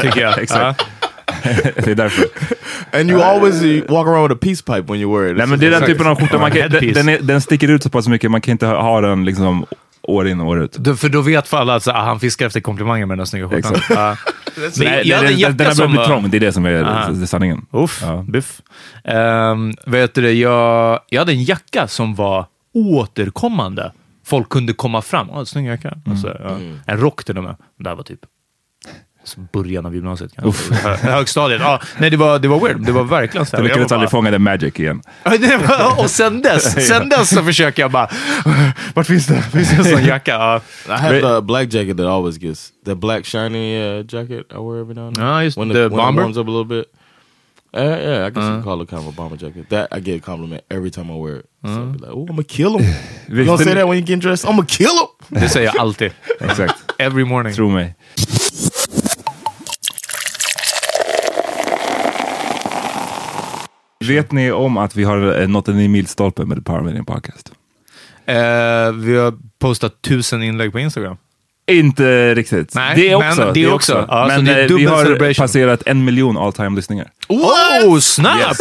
tycker 0.00 0.20
jag. 0.20 0.38
Exakt. 0.38 0.86
det 1.84 1.86
är 1.90 1.94
därför. 1.94 2.24
And 2.92 3.10
you 3.10 3.22
always 3.22 3.62
uh, 3.62 3.84
walk 3.88 4.06
around 4.06 4.28
with 4.28 4.34
a 4.34 4.38
peace 4.42 4.62
pipe 4.62 4.92
when 4.92 5.00
you 5.00 5.18
wear 5.18 5.30
it. 5.30 5.36
Nej 5.36 5.46
men 5.46 5.58
det 5.58 5.66
är 5.66 5.70
den 5.70 5.86
typen 5.86 6.06
av 6.06 6.20
skjorta 6.20 6.38
man 6.38 6.50
kan, 6.50 6.70
den, 6.70 7.08
är, 7.08 7.22
den 7.22 7.40
sticker 7.40 7.68
ut 7.68 7.82
så 7.82 7.90
pass 7.90 8.08
mycket, 8.08 8.30
man 8.30 8.40
kan 8.40 8.52
inte 8.52 8.66
ha, 8.66 8.82
ha 8.82 9.00
den 9.00 9.24
liksom 9.24 9.66
år 10.02 10.28
in 10.28 10.40
och 10.40 10.48
år 10.48 10.62
ut. 10.62 10.72
Då, 10.72 10.96
för 10.96 11.08
då 11.08 11.20
vet 11.20 11.48
för 11.48 11.56
alla 11.56 11.74
att 11.74 11.82
så, 11.82 11.90
ah, 11.90 12.04
han 12.04 12.20
fiskar 12.20 12.46
efter 12.46 12.60
komplimanger 12.60 13.06
med 13.06 13.18
den 13.18 13.26
snygga 13.26 13.48
skjortan. 13.48 13.74
Exakt. 13.74 14.22
Men 14.56 14.70
Nej, 14.76 15.08
jag 15.08 15.16
hade 15.16 15.28
en 15.32 15.40
den, 15.40 15.56
den 15.56 15.66
har 15.66 15.74
börjat 15.74 15.90
bli 15.90 16.04
trång, 16.04 16.30
det 16.30 16.36
är 16.36 16.40
det 16.40 16.52
som 16.52 16.64
är, 16.66 16.82
Aha. 16.82 17.10
det 17.10 17.22
är 17.24 17.26
sanningen. 17.26 17.66
Uff, 17.70 18.02
Ja. 18.02 18.24
biff. 18.28 18.60
Um, 19.04 19.74
vet 19.86 20.14
du 20.14 20.22
det, 20.22 20.32
jag, 20.32 21.00
jag 21.08 21.20
hade 21.20 21.32
en 21.32 21.44
jacka 21.44 21.88
som 21.88 22.14
var 22.14 22.46
återkommande. 22.74 23.92
Folk 24.26 24.48
kunde 24.48 24.72
komma 24.72 25.02
fram. 25.02 25.30
Åh, 25.30 25.44
snygg 25.44 25.66
jacka. 25.66 25.94
Alltså, 26.10 26.36
ja. 26.44 26.56
En 26.86 26.98
rock 27.00 27.24
till 27.24 27.38
och 27.38 27.44
med. 27.44 27.56
Det 27.78 27.88
här 27.88 27.96
var 27.96 28.02
typ 28.02 28.20
början 29.52 29.86
av 29.86 29.94
gymnasiet. 29.94 30.30
kanske. 30.36 30.74
Hö- 30.74 30.96
Högstadiet. 30.96 31.60
Ja, 31.60 31.80
nej, 31.98 32.10
det 32.10 32.16
var, 32.16 32.38
det 32.38 32.48
var 32.48 32.60
weird. 32.60 32.86
Det 32.86 32.92
var 32.92 33.04
verkligen 33.04 33.46
så. 33.46 33.56
Du 33.56 33.62
här. 33.62 33.68
Jag 33.68 33.74
lyckades 33.74 33.92
aldrig 33.92 34.10
fånga 34.10 34.30
den 34.30 34.42
magic 34.42 34.80
igen. 34.80 35.02
Och 35.98 36.10
sen 36.10 36.42
dess, 36.42 36.86
sen 36.88 37.08
dess 37.08 37.28
så 37.28 37.42
försöker 37.42 37.82
jag 37.82 37.90
bara... 37.90 38.08
Vart 38.94 39.06
finns 39.06 39.26
det? 39.26 39.42
Finns 39.42 39.70
det 39.70 39.76
en 39.76 39.84
sån 39.84 40.04
jacka? 40.04 40.30
Ja, 40.30 40.60
I 40.88 40.90
have 40.98 41.20
the 41.20 41.40
black 41.42 41.72
jacket 41.72 41.96
that 41.96 42.06
always 42.06 42.38
gets 42.38 42.70
the 42.86 42.94
black 42.94 43.26
shiny 43.26 43.78
uh, 43.78 44.04
jacket 44.08 44.46
I 44.52 44.56
wear 44.56 44.80
every 44.80 44.94
now 44.94 45.06
and 45.06 45.16
then. 45.16 45.24
Ja, 45.26 45.42
just 45.42 45.58
when, 45.58 45.68
the 45.68 45.74
the, 45.74 45.80
when 45.80 45.96
bomber? 45.96 46.22
it 46.22 46.24
warms 46.24 46.36
up 46.36 46.46
a 46.48 46.50
little 46.50 46.64
bit. 46.64 46.86
Uh, 47.74 47.80
yeah, 47.80 48.26
I 48.26 48.30
guess 48.30 48.44
you 48.44 48.50
can 48.50 48.62
call 48.62 48.82
it 48.82 48.90
kind 48.90 49.02
of 49.02 49.08
a 49.08 49.12
bomber 49.12 49.36
jacket. 49.36 49.70
That 49.70 49.88
I 49.92 50.00
get 50.00 50.16
a 50.22 50.24
compliment 50.26 50.62
every 50.70 50.90
time 50.90 51.10
I 51.10 51.16
wear 51.16 51.36
it. 51.36 51.46
So 51.64 51.70
I'll 51.70 51.86
be 51.92 51.98
like, 51.98 52.10
"Oh, 52.12 52.26
I'm 52.28 52.36
gonna 52.36 52.44
kill 52.44 52.78
him." 52.78 52.94
you 53.28 53.44
gonna 53.46 53.64
say 53.64 53.74
that 53.74 53.88
when 53.88 53.96
you 53.98 54.04
get 54.04 54.20
dressed? 54.20 54.44
I'm 54.44 54.56
gonna 54.56 54.66
kill 54.66 54.90
him. 54.90 55.40
det 55.40 55.48
säger 55.48 55.66
jag 55.66 55.76
alltid. 55.78 56.12
Exakt, 56.40 56.74
Every 56.98 57.24
morning. 57.24 57.54
tro 57.54 57.70
mig. 57.70 57.94
Vet 64.08 64.32
ni 64.32 64.52
om 64.52 64.76
att 64.76 64.96
vi 64.96 65.04
har 65.04 65.40
eh, 65.40 65.48
nått 65.48 65.68
en 65.68 65.76
ny 65.76 65.88
milstolpe 65.88 66.44
med 66.44 66.56
The 66.56 66.62
Power 66.62 66.82
Meeting 66.82 67.04
Podcast? 67.04 67.52
Eh, 68.26 68.34
vi 68.92 69.16
har 69.16 69.58
postat 69.58 70.02
tusen 70.02 70.42
inlägg 70.42 70.72
på 70.72 70.78
Instagram. 70.78 71.16
Inte 71.66 72.34
riktigt. 72.34 72.74
Nej, 72.74 72.96
det 72.96 73.18
men 73.18 73.28
också. 73.28 73.52
det 73.54 73.68
också. 73.68 74.06
Ja, 74.08 74.26
men 74.28 74.44
det 74.44 74.62
är 74.62 74.68
vi 74.68 74.84
har 74.84 75.34
passerat 75.34 75.82
en 75.86 76.04
miljon 76.04 76.38
all 76.38 76.52
time 76.52 76.76
lyssningar. 76.76 77.10
Oh, 77.32 77.98
snabbt! 77.98 78.58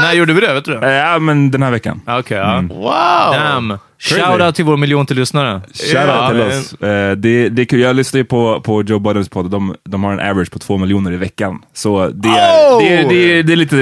När 0.00 0.12
gjorde 0.12 0.32
vi 0.32 0.40
det? 0.40 0.54
Vet 0.54 0.64
du 0.64 0.80
det? 0.80 0.94
Ja, 0.96 1.18
men 1.18 1.50
den 1.50 1.62
här 1.62 1.70
veckan. 1.70 2.00
Okej, 2.06 2.38
ja. 2.38 2.60
Wow. 2.68 3.32
Damn. 3.40 3.78
Shoutout 3.98 4.54
till 4.54 4.64
vår 4.64 4.76
miljon 4.76 5.06
till 5.06 5.16
lyssnare. 5.16 5.60
Shoutout 5.74 6.06
Ja, 6.06 6.30
till 6.30 6.40
oss. 6.40 6.72
Eh, 6.72 7.16
det, 7.16 7.48
det 7.48 7.62
är 7.62 7.64
kul. 7.66 7.80
Jag 7.80 7.96
lyssnar 7.96 8.18
ju 8.18 8.24
på, 8.24 8.60
på 8.60 8.82
Joe 8.82 8.98
Buddens 8.98 9.28
podd. 9.28 9.50
De, 9.50 9.74
de 9.84 10.04
har 10.04 10.12
en 10.12 10.30
average 10.30 10.50
på 10.50 10.58
två 10.58 10.76
miljoner 10.78 11.12
i 11.12 11.16
veckan. 11.16 11.58
Så 11.74 12.08
det 12.08 12.28
är, 12.28 12.56
Oh! 12.72 12.78
det 12.82 12.88
är, 12.96 13.08
det 13.08 13.14
är, 13.38 13.42
det 13.42 13.52
är 13.52 13.56
lite, 13.56 13.76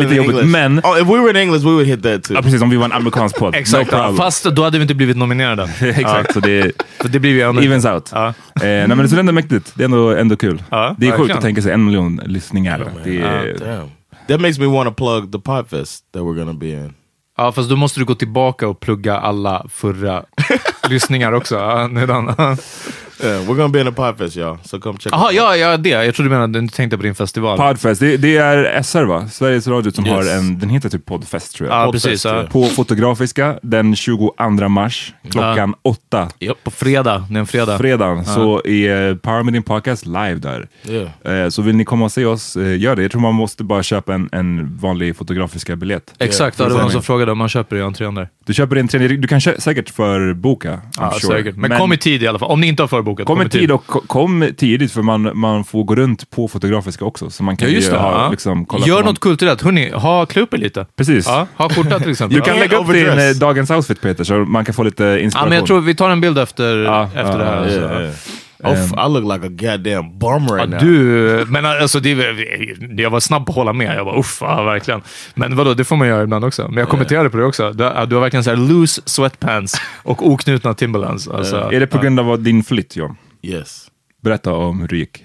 lite 0.00 0.14
jobbigt. 0.14 0.30
English. 0.36 0.44
Men, 0.46 0.78
oh, 0.80 1.00
if 1.02 1.08
we 1.08 1.20
were 1.20 1.30
in 1.30 1.36
English, 1.36 1.64
we 1.64 1.70
would 1.70 1.86
hit 1.86 2.02
that 2.02 2.24
too. 2.24 2.34
ja, 2.34 2.42
precis, 2.42 2.62
om 2.62 2.70
vi 2.70 2.76
var 2.76 2.84
en 2.84 2.92
amerikansk 2.92 3.36
podd. 3.38 3.54
Exakt, 3.56 3.92
no 3.92 4.14
fast 4.16 4.44
då 4.44 4.64
hade 4.64 4.78
vi 4.78 4.82
inte 4.82 4.94
blivit 4.94 5.16
nominerade. 5.16 5.70
Exakt, 5.80 6.32
så 6.32 6.40
det 6.40 6.72
För 7.00 7.08
det 7.08 7.18
blir 7.18 7.34
vi 7.34 7.40
ändå 7.42 7.62
evens 7.62 7.84
out. 7.84 8.10
Ja. 8.14 8.26
Eh, 8.26 8.32
nej, 8.62 8.88
men 8.88 8.98
det 8.98 9.12
är 9.12 9.18
ändå 9.18 9.32
mäktigt. 9.32 9.72
Det 9.74 9.82
är 9.82 9.84
ändå, 9.84 10.10
ändå 10.16 10.36
kul. 10.36 10.62
Det 10.98 11.08
är 11.08 11.18
sjukt 11.18 11.34
att 11.34 11.42
tänka 11.42 11.62
sig 11.62 11.72
en 11.72 11.84
miljon 11.84 12.20
lyssningar. 12.26 12.86
det 13.04 13.20
är, 13.20 13.35
Damn. 13.58 13.90
That 14.28 14.40
makes 14.40 14.58
me 14.58 14.66
want 14.66 14.88
to 14.88 14.94
plug 14.94 15.32
the 15.32 15.38
Podfest 15.38 16.00
that 16.12 16.22
we're 16.22 16.38
gonna 16.38 16.54
be 16.54 16.70
in. 16.70 16.94
Ja, 17.36 17.52
fast 17.52 17.70
då 17.70 17.76
måste 17.76 18.00
du 18.00 18.04
gå 18.04 18.14
tillbaka 18.14 18.68
och 18.68 18.80
plugga 18.80 19.16
alla 19.16 19.66
förra 19.68 20.24
lyssningar 20.88 21.32
också. 21.32 21.56
Ja. 23.22 23.26
Yeah, 23.28 23.42
we're 23.42 23.54
gonna 23.56 23.68
be 23.68 23.80
in 23.80 23.88
a 23.88 23.92
podfest, 23.96 24.36
y'all. 24.36 24.58
So 24.64 24.80
come 24.80 24.98
check. 24.98 25.12
Out. 25.12 25.32
ja, 25.32 25.56
ja, 25.56 25.76
det. 25.76 25.88
Jag 25.88 26.14
trodde 26.14 26.28
du 26.30 26.34
menade 26.34 26.60
du 26.60 26.68
tänkte 26.68 26.96
på 26.96 27.02
din 27.02 27.14
festival. 27.14 27.58
Podfest, 27.58 28.00
det, 28.00 28.16
det 28.16 28.36
är 28.36 28.82
SR 28.82 29.04
va? 29.04 29.28
Sveriges 29.28 29.66
Radio 29.68 29.92
som 29.92 30.06
Yes. 30.06 30.14
har 30.14 30.36
en, 30.38 30.58
den 30.58 30.68
heter 30.70 30.88
typ 30.88 31.04
Podfest 31.06 31.54
tror 31.56 31.68
jag. 31.68 31.78
ja, 31.80 31.84
Podfest, 31.84 32.04
precis. 32.04 32.24
Ja. 32.24 32.36
ja. 32.36 32.46
På 32.50 32.64
Fotografiska 32.64 33.58
den 33.62 33.96
22 33.96 34.34
mars 34.68 35.14
klockan 35.30 35.74
åtta. 35.82 36.28
På 36.64 36.70
fredag. 36.70 37.24
Det 37.30 37.34
är 37.36 37.40
en 37.40 37.46
fredag. 37.46 37.78
Fredagen 37.78 38.24
så 38.24 38.62
är 38.64 39.14
Power 39.14 39.42
Meeting 39.42 39.62
Podcast 39.62 40.06
live 40.06 40.34
där. 40.34 40.68
Yeah. 40.88 41.42
Eh, 41.44 41.48
Så 41.48 41.62
vill 41.62 41.76
ni 41.76 41.84
komma 41.84 42.04
och 42.04 42.12
se 42.12 42.24
oss, 42.24 42.56
eh, 42.56 42.78
gör 42.80 42.96
det. 42.96 43.02
Jag 43.02 43.10
tror 43.10 43.20
man 43.20 43.34
måste 43.34 43.64
bara 43.64 43.82
köpa 43.82 44.14
en, 44.14 44.28
en 44.32 44.76
vanlig 44.76 45.16
fotografiska 45.16 45.76
biljett. 45.76 46.14
Exakt, 46.18 46.58
ja, 46.58 46.64
det 46.68 46.74
var 46.74 46.80
någon 46.82 46.90
som 46.90 47.02
frågade 47.02 47.32
om 47.32 47.38
man 47.38 47.48
köper 47.48 47.76
i 47.76 47.80
entrén 47.82 48.14
där. 48.14 48.28
Du 48.46 48.54
köper 48.54 48.76
en 48.76 48.88
tredje, 48.88 49.08
du 49.08 49.28
kan 49.28 49.40
kö- 49.40 49.60
säkert 49.60 49.90
förboka. 49.90 50.80
Ja, 50.98 51.10
sure. 51.20 51.36
säkert. 51.36 51.56
Men, 51.56 51.78
kom 51.78 51.92
i 51.92 51.96
tid 51.98 52.22
i 52.22 52.26
alla 52.26 52.38
fall. 52.38 52.50
Om 52.50 52.60
ni 52.60 52.66
inte 52.66 52.82
har 52.82 52.88
förbokat. 52.88 53.26
Kom 53.26 53.42
i 53.42 53.48
tid 53.48 53.70
och 53.70 53.86
ko- 53.86 54.00
kom 54.06 54.48
tidigt 54.56 54.92
för 54.92 55.02
man, 55.02 55.30
man 55.38 55.64
får 55.64 55.84
gå 55.84 55.94
runt 55.94 56.30
på 56.30 56.48
Fotografiska 56.48 57.04
också. 57.04 57.30
Så 57.30 57.42
man 57.42 57.56
kan 57.56 57.68
Ja, 57.68 57.74
just 57.74 57.88
ju 57.88 57.92
det. 57.92 57.98
ha, 57.98 58.12
ja. 58.24 58.30
liksom, 58.30 58.66
Gör 58.86 59.02
något 59.04 59.20
kulturellt. 59.20 59.62
Hörni, 59.62 59.90
ha, 59.90 60.26
klä 60.26 60.42
upp 60.42 60.54
er 60.54 60.58
lite. 60.58 60.86
Precis. 60.96 61.26
Ja, 61.26 61.46
ha 61.56 61.68
skjorta 61.68 61.98
till 62.00 62.10
exempel. 62.10 62.36
Du 62.38 62.42
kan 62.44 62.54
ja. 62.54 62.60
lägga 62.60 62.76
upp 62.78 62.92
din 62.92 63.06
eh, 63.18 63.30
dagens 63.40 63.70
outfit 63.70 64.00
Peter, 64.00 64.24
så 64.24 64.34
man 64.34 64.64
kan 64.64 64.74
få 64.74 64.82
lite 64.82 65.04
ja, 65.04 65.18
inspiration. 65.18 65.48
men 65.48 65.58
jag 65.58 65.66
tror 65.66 65.80
vi 65.80 65.94
tar 65.94 66.10
en 66.10 66.20
bild 66.20 66.38
efter, 66.38 66.84
Ja, 66.84 67.04
efter 67.04 67.20
ja, 67.32 67.36
det 67.38 67.44
här. 67.44 68.12
Oh, 68.64 68.72
f- 68.72 68.92
I 68.92 69.08
look 69.08 69.24
like 69.34 69.46
a 69.46 69.48
goddamn 69.76 70.18
bum 70.18 70.48
right 70.48 70.58
Ja, 70.58 70.66
now. 70.66 70.78
du, 70.80 71.44
men 71.48 71.64
alltså, 71.66 72.00
det, 72.00 72.10
jag 73.02 73.10
var 73.10 73.20
snabb 73.20 73.46
på 73.46 73.52
att 73.52 73.56
hålla 73.56 73.72
med. 73.72 73.96
Jag 73.96 74.06
bara, 74.06 74.18
uff, 74.18 74.38
ja, 74.40 74.62
verkligen. 74.62 75.02
Men 75.34 75.56
vadå, 75.56 75.74
det 75.74 75.84
får 75.84 75.96
man 75.96 76.08
göra 76.08 76.22
ibland 76.22 76.44
också. 76.44 76.68
Men 76.68 76.76
jag 76.76 76.88
kommenterade 76.88 77.30
på 77.30 77.36
det 77.36 77.44
också. 77.44 77.72
Du, 77.72 77.84
ja, 77.84 78.06
du 78.06 78.14
har 78.14 78.22
verkligen 78.22 78.44
så 78.44 78.50
här 78.50 78.56
loose 78.56 79.02
sweatpants 79.04 79.80
och 80.02 80.26
oknutna 80.30 80.74
Timberlands. 80.74 81.28
Alltså, 81.28 81.56
Är 81.72 81.80
det 81.80 81.86
på 81.86 81.98
grund 81.98 82.20
av 82.20 82.42
din 82.42 82.62
flytt 82.64 82.96
John? 82.96 83.16
Yes. 83.42 83.86
Berätta 84.22 84.52
om 84.52 84.80
hur 84.80 84.88
det 84.88 84.96
gick. 84.96 85.22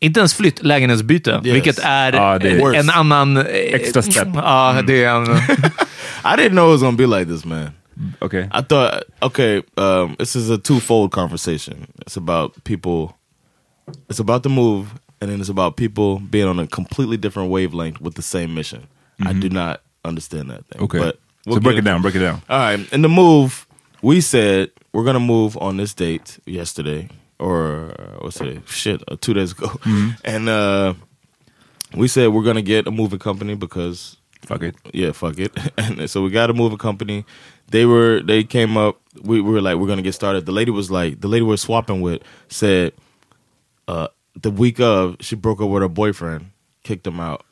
Inte 0.00 0.20
ens 0.20 0.34
flytt, 0.34 0.62
lägenhetsbyte. 0.62 1.40
Vilket 1.42 1.78
är, 1.78 2.38
det 2.38 2.48
är 2.50 2.74
en 2.74 2.90
annan... 2.90 3.36
eh, 3.36 3.44
Extra 3.46 4.02
step. 4.02 4.28
Ja, 4.34 4.76
det 4.86 5.04
är 5.04 5.14
en... 5.14 5.24
I 6.24 6.36
didn't 6.36 6.50
know 6.50 6.68
it 6.74 6.80
was 6.80 6.82
gonna 6.82 6.96
be 6.96 7.06
like 7.18 7.30
this, 7.32 7.44
man. 7.44 7.68
Okej. 8.20 8.48
I 8.52 8.60
thought, 8.62 9.04
okay, 9.22 9.62
um, 9.76 10.16
this 10.18 10.34
is 10.36 10.50
a 10.50 10.58
twofold 10.58 11.12
conversation. 11.12 11.86
It's 12.00 12.16
about 12.16 12.62
people, 12.64 13.16
it's 14.08 14.18
about 14.18 14.42
the 14.42 14.48
move, 14.48 14.98
and 15.20 15.30
then 15.30 15.40
it's 15.40 15.48
about 15.48 15.76
people 15.76 16.18
being 16.18 16.48
on 16.48 16.58
a 16.58 16.66
completely 16.66 17.16
different 17.16 17.50
wavelength 17.50 18.00
with 18.00 18.14
the 18.14 18.22
same 18.22 18.54
mission. 18.54 18.88
I 19.24 19.32
do 19.32 19.48
not 19.48 19.82
understand 20.04 20.50
that 20.50 20.66
thing. 20.66 20.82
Okay. 20.82 20.98
But 20.98 21.20
so 21.44 21.52
we'll 21.52 21.60
break 21.60 21.78
it 21.78 21.84
down, 21.84 22.02
break 22.02 22.16
it 22.16 22.20
down. 22.20 22.42
All 22.48 22.58
right. 22.58 22.92
In 22.92 23.02
the 23.02 23.08
move, 23.08 23.66
we 24.02 24.20
said 24.20 24.70
we're 24.92 25.04
gonna 25.04 25.20
move 25.20 25.56
on 25.58 25.76
this 25.76 25.94
date 25.94 26.38
yesterday, 26.44 27.08
or 27.38 27.94
uh, 27.98 28.18
what's 28.20 28.40
it? 28.40 28.68
Shit, 28.68 29.02
uh, 29.06 29.16
two 29.20 29.32
days 29.34 29.52
ago, 29.52 29.78
and 30.24 30.48
uh, 30.48 30.94
we 31.94 32.08
said 32.08 32.28
we're 32.28 32.42
gonna 32.42 32.62
get 32.62 32.86
a 32.86 32.90
moving 32.90 33.20
company 33.20 33.54
because 33.54 34.16
Fuck 34.44 34.62
it. 34.62 34.74
yeah, 34.92 35.12
fuck 35.12 35.38
it. 35.38 35.52
and 35.78 36.10
so 36.10 36.22
we 36.22 36.30
got 36.30 36.50
a 36.50 36.52
moving 36.52 36.78
company. 36.78 37.24
They 37.72 37.84
were 37.86 38.20
they 38.26 38.44
came 38.44 38.76
up. 38.76 38.96
We, 39.22 39.40
we 39.40 39.52
were 39.52 39.60
like, 39.60 39.76
we're 39.76 39.88
gonna 39.88 40.02
get 40.02 40.14
started. 40.14 40.46
The 40.46 40.52
lady 40.52 40.70
was 40.70 40.90
like, 40.90 41.20
the 41.20 41.28
lady 41.28 41.42
we're 41.42 41.56
swapping 41.58 42.00
with 42.02 42.22
said, 42.48 42.92
uh, 43.88 44.08
the 44.40 44.50
week 44.50 44.80
of 44.80 45.16
she 45.20 45.36
broke 45.36 45.60
up 45.60 45.68
with 45.68 45.82
her 45.82 45.88
boyfriend, 45.88 46.50
kicked 46.84 47.06
him 47.06 47.20
out. 47.20 47.44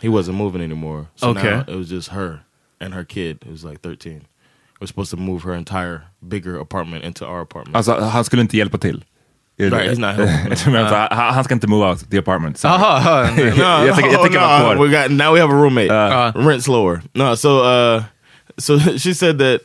He 0.00 0.08
wasn't 0.08 0.36
moving 0.38 0.62
anymore. 0.62 1.06
So 1.16 1.28
Okay. 1.30 1.50
now 1.50 1.64
it 1.68 1.76
was 1.76 1.88
just 1.88 2.08
her 2.10 2.40
and 2.80 2.94
her 2.94 3.04
kid, 3.04 3.38
who 3.44 3.50
was 3.52 3.64
like 3.64 3.80
13. 3.82 4.22
We're 4.80 4.86
supposed 4.88 5.10
to 5.10 5.16
move 5.16 5.42
her 5.44 5.54
entire 5.54 6.02
bigger 6.28 6.58
apartment 6.58 7.04
into 7.04 7.24
our 7.26 7.40
apartment. 7.42 7.76
Alltså, 7.76 8.00
han 8.00 8.24
skulle 8.24 8.42
inte 8.42 8.56
hjälpa 8.56 8.78
till. 8.78 9.04
Är 9.58 9.70
det- 9.70 9.76
Right, 9.76 9.90
he's 9.90 9.98
not 10.00 10.16
helping. 10.16 10.48
Jag 10.48 10.58
tror 10.58 10.76
att 10.76 11.12
han, 11.12 11.34
han 11.34 11.44
ska 11.44 11.54
inte 11.54 11.66
move 11.68 11.86
out 11.86 12.10
the 12.10 12.18
apartment. 12.18 12.58
Så. 12.58 12.68
Aha, 12.68 13.22
no, 13.36 13.42
jag 13.42 13.94
tänker, 13.96 14.12
jag 14.12 14.22
tänker 14.22 14.40
no, 14.40 14.46
vara 14.46 14.74
kvar. 14.74 14.86
we 14.86 15.02
got 15.02 15.10
now 15.10 15.34
we 15.34 15.40
have 15.40 15.52
a 15.52 15.62
roommate. 15.62 15.90
Uh. 15.90 16.32
Rent's 16.48 16.68
lower. 16.68 17.02
No, 17.14 17.36
so 17.36 17.48
uh, 17.64 18.02
so 18.58 18.78
she 18.96 19.12
said 19.14 19.38
that 19.38 19.60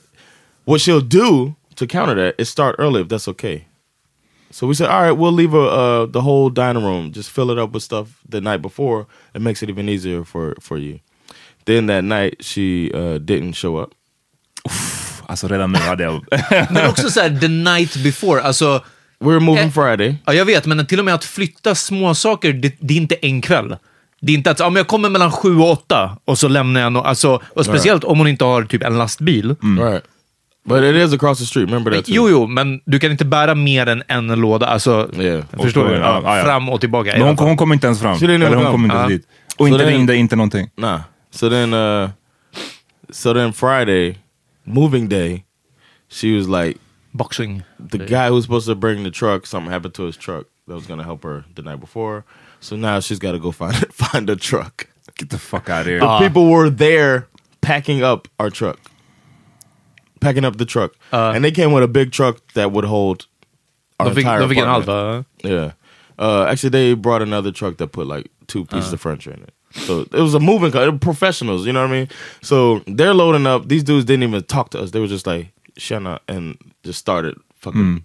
what 0.65 0.81
she'll 0.81 1.01
do 1.01 1.55
to 1.75 1.87
counter 1.87 2.15
that 2.15 2.35
is 2.37 2.49
start 2.49 2.75
early 2.79 3.01
if 3.01 3.07
that's 3.07 3.27
okay. 3.27 3.65
So 4.51 4.65
we 4.67 4.73
said, 4.73 4.89
all 4.89 5.01
right, 5.01 5.11
we'll 5.11 5.33
leave 5.33 5.53
a, 5.53 5.59
uh, 5.61 6.05
the 6.05 6.21
whole 6.21 6.49
dining 6.49 6.83
room, 6.83 7.11
just 7.11 7.29
fill 7.29 7.51
it 7.51 7.57
up 7.57 7.73
with 7.73 7.83
stuff 7.83 8.07
the 8.29 8.39
night 8.41 8.61
before. 8.61 9.05
It 9.35 9.41
makes 9.41 9.61
it 9.61 9.69
even 9.69 9.89
easier 9.89 10.23
for 10.23 10.55
for 10.61 10.77
you. 10.77 10.99
Then 11.65 11.87
that 11.87 12.03
night 12.03 12.43
she 12.43 12.91
uh, 12.93 13.17
didn't 13.19 13.53
show 13.53 13.77
up. 13.77 13.93
Alltså 15.29 15.47
redan 15.47 15.71
nu 15.71 15.79
hade 15.79 16.03
jag... 16.03 16.25
Men 16.71 16.89
också 16.89 17.09
så 17.09 17.19
här, 17.19 17.39
the 17.39 17.47
night 17.47 18.03
before. 18.03 18.41
Alltså, 18.41 18.83
We 19.19 19.27
were 19.31 19.39
moving 19.39 19.63
Eh. 19.65 19.71
Friday. 19.71 20.15
ja, 20.25 20.33
jag 20.33 20.45
vet, 20.45 20.65
men 20.65 20.85
till 20.85 20.99
och 20.99 21.05
med 21.05 21.13
att 21.13 21.25
flytta 21.25 21.75
små 21.75 22.15
saker, 22.15 22.53
det, 22.53 22.75
det 22.79 22.93
är 22.93 22.97
inte 22.97 23.15
en 23.15 23.41
kväll. 23.41 23.75
Det 24.21 24.31
är 24.31 24.35
inte 24.35 24.51
att 24.51 24.59
ja, 24.59 24.69
men 24.69 24.75
jag 24.75 24.87
kommer 24.87 25.09
mellan 25.09 25.31
sju 25.31 25.57
och 25.57 25.69
åtta 25.71 26.17
och 26.25 26.37
så 26.37 26.47
lämnar 26.47 26.81
jag 26.81 26.93
no 26.93 26.97
alltså, 26.99 27.41
Och 27.55 27.65
speciellt 27.65 28.03
om 28.03 28.17
hon 28.17 28.27
inte 28.27 28.45
har 28.45 28.63
typ 28.63 28.83
en 28.83 28.97
lastbil. 28.97 29.55
Right. 29.79 30.03
But 30.65 30.83
it 30.83 30.95
is 30.95 31.13
across 31.13 31.39
the 31.39 31.45
street. 31.45 31.69
Remember 31.69 31.91
that 31.91 32.05
too. 32.05 32.15
Jo, 32.15 32.29
jo, 32.29 32.47
men 32.47 32.81
du 32.85 32.99
kan 32.99 33.11
inte 33.11 33.25
bära 33.25 33.55
mer 33.55 33.87
än 33.89 34.03
en 34.07 34.27
låda. 34.27 34.65
Alltså, 34.67 35.09
Yeah. 35.19 35.43
Förstår 35.61 35.83
Och- 35.83 35.89
du? 35.89 35.95
ja, 35.95 36.21
Ja, 36.23 36.37
ja. 36.37 36.43
Fram 36.43 36.69
och 36.69 36.79
tillbaka. 36.79 37.11
Men 37.17 37.21
hon, 37.21 37.37
hon 37.37 37.57
kom 37.57 37.73
inte 37.73 37.87
ens 37.87 38.01
fram. 38.01 38.17
Eller 38.23 38.55
hon 38.55 38.65
kom 38.71 38.83
inte 38.83 38.95
Ja. 38.97 39.07
dit. 39.07 39.27
Och 39.57 39.67
Så 39.67 39.73
inte 39.73 39.85
ringde, 39.85 40.15
inte 40.15 40.35
någonting. 40.35 40.69
Nah. 40.77 40.99
So 41.31 41.49
then 41.49 41.73
uh 41.73 42.09
so 43.11 43.33
then 43.33 43.53
Friday, 43.53 44.17
moving 44.63 45.09
day, 45.09 45.43
she 46.11 46.37
was 46.37 46.47
like 46.47 46.79
Boxing. 47.11 47.61
the 47.91 47.97
guy 47.97 48.27
who 48.29 48.35
was 48.35 48.43
supposed 48.45 48.73
to 48.73 48.75
bring 48.79 49.03
the 49.03 49.11
truck, 49.11 49.47
something 49.47 49.71
happened 49.73 49.93
to 49.93 50.05
his 50.05 50.17
truck 50.17 50.43
that 50.67 50.75
was 50.75 50.87
gonna 50.87 51.03
help 51.03 51.23
her 51.23 51.43
the 51.55 51.61
night 51.61 51.79
before. 51.81 52.23
So 52.59 52.75
now 52.75 52.99
she's 52.99 53.19
gotta 53.19 53.39
go 53.39 53.51
find 53.51 53.75
find 53.93 54.29
a 54.29 54.35
truck. 54.35 54.87
Get 55.15 55.29
the 55.29 55.39
fuck 55.39 55.69
out 55.69 55.81
of 55.81 55.87
here. 55.87 55.99
The 55.99 56.19
people 56.19 56.49
were 56.49 56.69
there 56.69 57.27
packing 57.61 58.03
up 58.03 58.27
our 58.39 58.49
truck. 58.49 58.79
Packing 60.19 60.45
up 60.45 60.57
the 60.57 60.65
truck. 60.65 60.93
and 61.11 61.43
they 61.43 61.51
came 61.51 61.71
with 61.71 61.83
a 61.83 61.87
big 61.87 62.11
truck 62.11 62.41
that 62.53 62.71
would 62.71 62.85
hold 62.85 63.27
our 63.99 64.09
De 64.09 64.15
fick, 64.15 64.23
entire 64.23 64.41
de 64.41 64.47
fick 64.47 64.57
en 64.57 64.65
halv, 64.65 64.83
apartment. 64.83 65.27
va? 65.43 65.47
Yeah. 65.47 65.71
Uh, 66.19 66.45
actually, 66.45 66.69
they 66.69 66.93
brought 66.93 67.21
another 67.21 67.51
truck 67.51 67.77
that 67.77 67.87
put 67.87 68.07
like 68.07 68.29
two 68.47 68.65
pieces 68.65 68.93
of 68.93 69.01
furniture 69.01 69.31
in 69.31 69.43
it. 69.43 69.53
So 69.71 70.01
it 70.01 70.13
was 70.13 70.33
a 70.33 70.39
moving 70.39 70.71
car. 70.71 70.81
They 70.81 70.89
were 70.89 70.97
professionals, 70.97 71.67
you 71.67 71.73
know 71.73 71.81
what 71.81 71.91
I 71.91 71.99
mean? 71.99 72.09
So 72.41 72.79
they're 72.87 73.13
loading 73.13 73.45
up. 73.45 73.67
These 73.67 73.83
dudes 73.83 74.05
didn't 74.05 74.23
even 74.23 74.43
talk 74.43 74.71
to 74.71 74.79
us. 74.79 74.91
They 74.91 74.99
were 74.99 75.07
just 75.07 75.27
like, 75.27 75.49
Shanna, 75.77 76.19
and 76.27 76.57
just 76.83 76.99
started 76.99 77.37
fucking 77.55 77.81
hmm. 77.81 77.97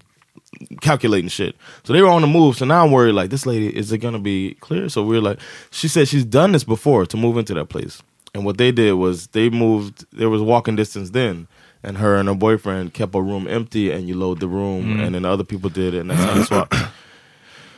Calculating 0.80 1.28
shit. 1.28 1.56
So 1.84 1.92
they 1.92 2.02
were 2.02 2.08
on 2.08 2.22
the 2.22 2.26
move. 2.26 2.56
So 2.56 2.64
now 2.64 2.84
I'm 2.84 2.90
worried, 2.92 3.12
like, 3.12 3.30
this 3.30 3.46
lady, 3.46 3.74
is 3.76 3.92
it 3.92 3.98
going 3.98 4.14
to 4.14 4.20
be 4.20 4.54
clear? 4.60 4.88
So 4.88 5.02
we 5.02 5.16
are 5.16 5.20
like, 5.20 5.38
she 5.70 5.88
said 5.88 6.08
she's 6.08 6.24
done 6.24 6.52
this 6.52 6.64
before 6.64 7.06
to 7.06 7.16
move 7.16 7.36
into 7.36 7.54
that 7.54 7.66
place. 7.66 8.02
And 8.34 8.44
what 8.44 8.56
they 8.58 8.72
did 8.72 8.94
was 8.94 9.26
they 9.28 9.50
moved, 9.50 10.06
there 10.12 10.30
was 10.30 10.40
walking 10.42 10.76
distance 10.76 11.10
then. 11.10 11.48
And 11.82 11.98
her 11.98 12.14
and 12.16 12.28
her 12.28 12.34
boyfriend 12.34 12.94
kept 12.94 13.14
a 13.14 13.20
room 13.20 13.48
empty, 13.48 13.90
and 13.90 14.06
you 14.08 14.14
load 14.14 14.38
the 14.38 14.46
room, 14.46 15.00
and 15.00 15.14
then 15.16 15.24
other 15.24 15.42
people 15.42 15.68
did 15.68 15.94
it, 15.94 16.00
and 16.00 16.10
that's 16.10 16.22
how 16.22 16.34
they 16.34 16.44
swapped. 16.44 16.74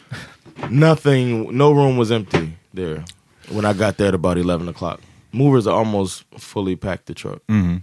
Nothing, 0.71 1.57
no 1.57 1.73
room 1.73 1.97
was 1.97 2.12
empty 2.12 2.57
there 2.75 3.02
when 3.49 3.64
I 3.64 3.73
got 3.73 3.97
there 3.97 4.09
at 4.09 4.14
about 4.14 4.37
11 4.37 4.69
o'clock. 4.69 5.00
Movers 5.33 5.66
are 5.66 5.75
almost 5.75 6.25
fully 6.37 6.76
packed 6.76 7.07
the 7.07 7.14
truck. 7.14 7.38
Mm-hmm. 7.49 7.78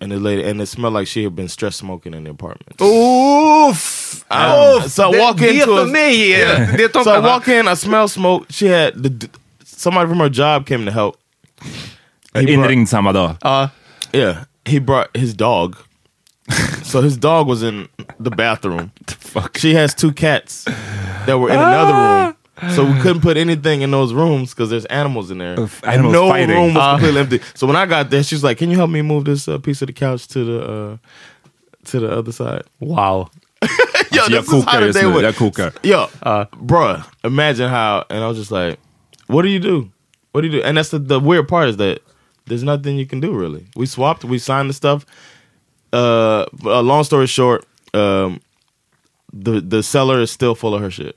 And 0.00 0.12
the 0.12 0.18
lady, 0.18 0.44
and 0.44 0.60
it 0.60 0.66
smelled 0.68 0.92
like 0.94 1.06
she 1.08 1.24
had 1.24 1.34
been 1.34 1.48
stress 1.48 1.76
smoking 1.76 2.12
in 2.14 2.24
the 2.24 2.30
apartment. 2.30 2.80
Oof! 2.82 4.24
Um, 4.30 4.88
so 4.88 5.10
I 5.12 5.18
walk 5.18 5.36
det, 5.38 5.46
det 5.46 5.54
into 5.54 5.66
för 5.66 5.82
a- 5.82 5.86
mig 5.86 6.32
är... 6.34 6.76
Det 6.76 6.84
är 6.96 7.02
So 7.04 7.14
I 7.14 7.20
walk 7.20 7.48
in, 7.48 7.68
I 7.68 7.76
smell 7.76 8.08
smoke. 8.08 8.52
She 8.52 8.66
had 8.68 9.02
the 9.02 9.28
somebody 9.64 10.06
from 10.08 10.20
her 10.20 10.28
job 10.28 10.66
came 10.66 10.84
to 10.84 10.92
help. 10.92 11.16
He 11.62 11.70
brought- 12.32 12.48
Inringd 12.48 12.88
samma 12.88 13.12
dag. 13.12 13.36
Ja. 13.42 13.68
yeah, 14.12 14.36
he 14.64 14.78
brought 14.80 15.16
his 15.16 15.34
dog. 15.34 15.76
so 16.84 17.00
his 17.02 17.16
dog 17.16 17.48
was 17.48 17.62
in 17.62 17.88
the 18.20 18.30
bathroom. 18.30 18.90
Fuck. 19.20 19.58
She 19.58 19.74
has 19.74 19.94
two 19.94 20.12
cats 20.12 20.64
that 21.26 21.38
were 21.38 21.48
in 21.50 21.58
another 21.58 21.92
room. 21.94 22.35
So 22.74 22.84
we 22.90 22.98
couldn't 23.00 23.20
put 23.20 23.36
anything 23.36 23.82
in 23.82 23.90
those 23.90 24.14
rooms 24.14 24.54
because 24.54 24.70
there's 24.70 24.86
animals 24.86 25.30
in 25.30 25.38
there. 25.38 25.60
Of 25.60 25.80
And 25.84 25.92
animals 25.94 26.12
no 26.14 26.28
fighting. 26.30 26.48
room 26.56 26.74
was 26.74 26.82
Uh. 26.82 26.90
completely 26.92 27.20
empty. 27.20 27.40
So 27.54 27.66
when 27.66 27.76
I 27.76 27.84
got 27.86 28.08
there, 28.10 28.22
she's 28.22 28.42
like, 28.42 28.56
"Can 28.58 28.70
you 28.70 28.76
help 28.76 28.90
me 28.90 29.02
move 29.02 29.24
this 29.26 29.46
uh, 29.46 29.58
piece 29.58 29.82
of 29.82 29.88
the 29.88 29.92
couch 29.92 30.26
to 30.28 30.44
the 30.44 30.60
uh, 30.62 30.96
to 31.86 32.00
the 32.00 32.10
other 32.18 32.32
side?" 32.32 32.62
Wow. 32.80 33.30
Yo, 34.12 34.22
jag 34.28 34.30
this 34.30 34.48
is 34.48 34.48
kokar 34.64 34.64
how 34.72 34.80
the 34.80 34.86
just 34.86 34.98
day 35.00 35.06
went. 35.06 35.20
jag 35.22 35.34
kokar. 35.34 35.72
Yo, 35.82 36.06
bruh, 36.64 37.04
imagine 37.24 37.68
how. 37.68 38.04
And 38.08 38.24
I 38.24 38.28
was 38.28 38.38
just 38.38 38.50
like, 38.50 38.78
"What 39.26 39.42
do 39.42 39.48
you 39.48 39.58
do? 39.60 39.90
What 40.32 40.40
do 40.40 40.46
you 40.48 40.52
do?" 40.60 40.62
And 40.62 40.78
that's 40.78 40.90
the, 40.90 40.98
the 40.98 41.20
weird 41.20 41.48
part 41.48 41.68
is 41.68 41.76
that 41.76 42.00
there's 42.46 42.62
nothing 42.62 42.96
you 42.96 43.06
can 43.06 43.20
do 43.20 43.32
really. 43.32 43.66
We 43.76 43.84
swapped, 43.86 44.24
we 44.24 44.38
signed 44.38 44.70
the 44.70 44.74
stuff. 44.74 45.04
Uh, 45.92 46.46
uh 46.64 46.80
long 46.80 47.04
story 47.04 47.26
short, 47.26 47.64
um, 47.92 48.40
the 49.32 49.60
the 49.60 49.82
seller 49.82 50.20
is 50.20 50.30
still 50.30 50.54
full 50.54 50.74
of 50.74 50.80
her 50.80 50.90
shit. 50.90 51.16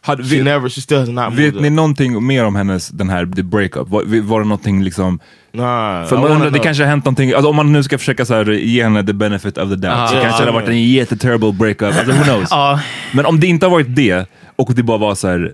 Hade, 0.00 0.24
She 0.24 0.36
vet, 0.36 0.44
never, 0.44 0.68
she 0.68 0.80
still 0.80 0.98
has 0.98 1.08
not 1.08 1.16
moved 1.32 1.36
vet 1.54 1.62
ni 1.62 1.70
någonting 1.70 2.26
mer 2.26 2.44
om 2.44 2.56
hennes, 2.56 2.88
den 2.88 3.10
här 3.10 3.26
the 3.26 3.42
breakup? 3.42 3.88
Var, 3.88 4.20
var 4.22 4.40
det 4.40 4.46
någonting 4.46 4.82
liksom... 4.84 5.20
Nah, 5.52 6.06
För 6.06 6.16
I 6.16 6.20
man 6.20 6.30
undrar, 6.30 6.50
det 6.50 6.58
kanske 6.58 6.82
har 6.82 6.90
hänt 6.90 7.04
någonting, 7.04 7.32
alltså 7.32 7.50
om 7.50 7.56
man 7.56 7.72
nu 7.72 7.82
ska 7.82 7.98
försöka 7.98 8.24
så 8.24 8.34
här, 8.34 8.50
ge 8.50 8.82
henne 8.82 9.04
the 9.06 9.12
benefit 9.12 9.58
of 9.58 9.68
the 9.68 9.76
doubt, 9.76 9.94
Ah. 9.96 10.06
så 10.08 10.14
Ja, 10.14 10.22
kanske 10.22 10.42
det 10.44 10.50
har 10.50 10.60
varit 10.60 10.68
en 10.68 10.82
jätteterrible 10.90 11.52
breakup, 11.52 11.82
alltså 11.96 12.12
who 12.12 12.24
knows? 12.24 12.48
Ja, 12.50 12.80
Men 13.12 13.26
om 13.26 13.40
det 13.40 13.46
inte 13.46 13.66
har 13.66 13.70
varit 13.70 13.96
det, 13.96 14.26
och 14.56 14.74
det 14.74 14.82
bara 14.82 14.98
var 14.98 15.14
så 15.14 15.28
här... 15.28 15.52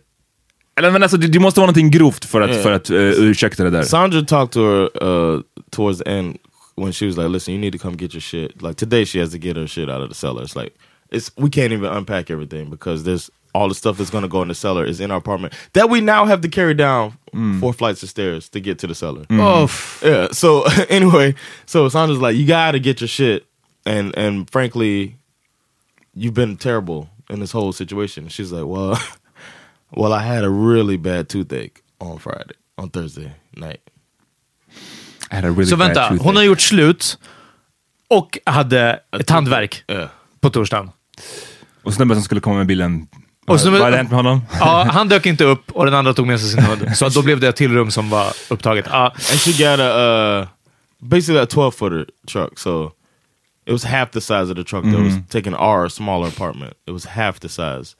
Eller 0.78 0.90
men 0.90 1.02
alltså 1.02 1.16
det, 1.18 1.26
det 1.26 1.38
måste 1.38 1.60
vara 1.60 1.66
någonting 1.66 1.90
grovt 1.90 2.24
för 2.24 2.40
att, 2.40 2.56
Ja. 2.56 2.62
för 2.62 2.72
att 2.72 2.90
uh, 2.90 2.96
ursäkta 3.00 3.64
det 3.64 3.70
där. 3.70 3.82
Sandra 3.82 4.22
talked 4.22 4.50
to 4.52 4.60
her 4.60 5.08
uh, 5.08 5.40
towards 5.70 5.98
the 5.98 6.10
end 6.10 6.36
when 6.76 6.92
she 6.92 7.06
was 7.06 7.16
like, 7.16 7.28
"Listen, 7.28 7.54
you 7.54 7.60
need 7.60 7.72
to 7.72 7.78
come 7.78 7.96
get 7.96 8.14
your 8.14 8.20
shit." 8.20 8.62
Like 8.62 8.74
today, 8.74 9.06
she 9.06 9.20
has 9.20 9.30
to 9.30 9.38
get 9.38 9.56
her 9.56 9.66
shit 9.66 9.88
out 9.88 10.02
of 10.02 10.08
the 10.08 10.14
cellar. 10.14 10.42
It's 10.42 10.56
like 10.62 10.70
it's 11.12 11.30
we 11.36 11.48
can't 11.50 11.72
even 11.72 11.84
unpack 11.96 12.30
everything 12.30 12.70
because 12.70 13.04
there's 13.04 13.30
all 13.54 13.68
the 13.68 13.74
stuff 13.74 13.96
that's 13.96 14.10
going 14.10 14.22
to 14.22 14.28
go 14.28 14.42
in 14.42 14.48
the 14.48 14.54
cellar 14.54 14.84
is 14.84 15.00
in 15.00 15.10
our 15.10 15.18
apartment 15.18 15.54
that 15.72 15.88
we 15.88 16.00
now 16.00 16.24
have 16.26 16.40
to 16.40 16.48
carry 16.48 16.74
down 16.74 17.16
mm. 17.32 17.60
four 17.60 17.72
flights 17.72 18.02
of 18.02 18.08
stairs 18.08 18.48
to 18.48 18.60
get 18.60 18.78
to 18.80 18.86
the 18.86 18.94
cellar. 18.94 19.24
Mm. 19.24 19.40
Oh, 19.40 19.44
mm. 19.44 19.64
Uff. 19.64 20.02
Yeah. 20.02 20.28
So 20.32 20.64
anyway, 20.88 21.34
so 21.66 21.88
Sandra's 21.88 22.20
like, 22.20 22.36
you 22.36 22.46
gotta 22.46 22.78
get 22.78 23.00
your 23.00 23.08
shit, 23.08 23.46
and 23.86 24.16
and 24.18 24.50
frankly, 24.50 25.16
you've 26.14 26.34
been 26.34 26.56
terrible 26.56 27.08
in 27.30 27.40
this 27.40 27.52
whole 27.52 27.72
situation. 27.72 28.28
She's 28.28 28.52
like, 28.52 28.66
well, 28.66 28.98
well, 29.90 30.12
I 30.12 30.22
had 30.22 30.44
a 30.44 30.50
really 30.50 30.96
bad 30.96 31.28
toothache 31.28 31.82
on 32.00 32.18
Friday, 32.18 32.56
on 32.76 32.90
Thursday 32.90 33.32
night. 33.56 33.80
I 35.30 35.36
had 35.36 35.44
a 35.44 35.50
really 35.50 35.70
Så 35.70 35.76
bad 35.76 35.86
vänta, 35.88 36.08
toothache. 36.08 36.24
hon 36.24 36.36
har 36.36 36.42
gjort 36.42 36.60
slut 36.60 37.18
och 38.08 38.38
hade 38.46 39.00
ett 39.12 39.26
tandvärk 39.26 39.84
Yeah. 39.88 40.08
på 40.40 40.50
torsdagen. 40.50 40.90
Och 41.82 41.94
snubben 41.94 42.16
som 42.16 42.24
skulle 42.24 42.40
komma 42.40 42.56
med 42.56 42.66
bilen, 42.66 43.06
Och 43.46 43.60
snubben- 43.60 43.80
vad 43.80 43.86
hade 43.86 43.96
hänt 43.96 44.10
med 44.10 44.16
honom? 44.18 44.40
Ja, 44.60 44.86
han 44.92 45.08
dök 45.08 45.26
inte 45.26 45.44
upp 45.44 45.70
och 45.72 45.84
den 45.84 45.94
andra 45.94 46.14
tog 46.14 46.26
med 46.26 46.40
sig 46.40 46.48
sin 46.50 46.62
hund. 46.62 46.96
Så 46.96 47.08
då 47.08 47.22
blev 47.22 47.40
det 47.40 47.48
ett 47.48 47.56
till 47.56 47.72
rum 47.72 47.90
som 47.90 48.10
var 48.10 48.32
upptaget. 48.50 48.86
Ja, 48.90 49.04
And 49.06 49.40
she 49.40 49.50
got 49.70 49.80
a 49.80 50.40
uh, 50.40 50.46
basically 50.98 51.40
a 51.42 51.46
twelve 51.46 51.70
footer 51.72 52.06
truck, 52.26 52.58
so 52.58 52.90
it 53.66 53.72
was 53.72 53.84
half 53.84 54.10
the 54.10 54.20
size 54.20 54.50
of 54.50 54.56
the 54.56 54.64
truck 54.64 54.84
that 54.84 55.00
was 55.00 55.12
taking 55.28 55.54
our 55.54 55.88
smaller 55.88 56.28
apartment. 56.28 56.72
It 56.86 56.90
was 56.92 57.04
half 57.06 57.40
the 57.40 57.48
size 57.48 57.96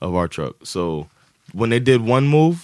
of 0.00 0.14
our 0.14 0.28
truck. 0.28 0.52
So 0.62 1.06
when 1.52 1.70
they 1.70 1.80
did 1.80 2.00
one 2.08 2.26
move, 2.26 2.56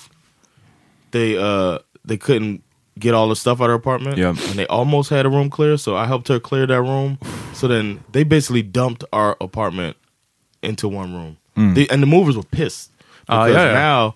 they 1.10 1.36
uh 1.38 1.78
they 2.08 2.16
couldn't 2.18 2.60
get 2.98 3.14
all 3.14 3.28
the 3.28 3.36
stuff 3.36 3.60
out 3.60 3.64
of 3.64 3.68
her 3.70 3.74
apartment, 3.74 4.18
Yeah. 4.18 4.28
and 4.28 4.56
they 4.58 4.66
almost 4.66 5.10
had 5.10 5.26
a 5.26 5.28
room 5.28 5.50
clear. 5.50 5.76
So 5.78 5.96
I 5.96 6.06
helped 6.06 6.28
her 6.28 6.40
clear 6.40 6.66
that 6.66 6.80
room. 6.82 7.18
So 7.54 7.68
then 7.68 8.00
they 8.12 8.24
basically 8.24 8.62
dumped 8.62 9.04
our 9.12 9.36
apartment 9.40 9.96
into 10.62 10.88
one 10.88 11.14
room, 11.14 11.36
They- 11.74 11.88
and 11.92 12.02
the 12.02 12.06
movers 12.06 12.36
were 12.36 12.46
pissed 12.50 12.90
Ah, 13.28 13.46
because 13.46 13.62
yeah, 13.64 13.72
yeah. 13.72 13.88
now 14.02 14.12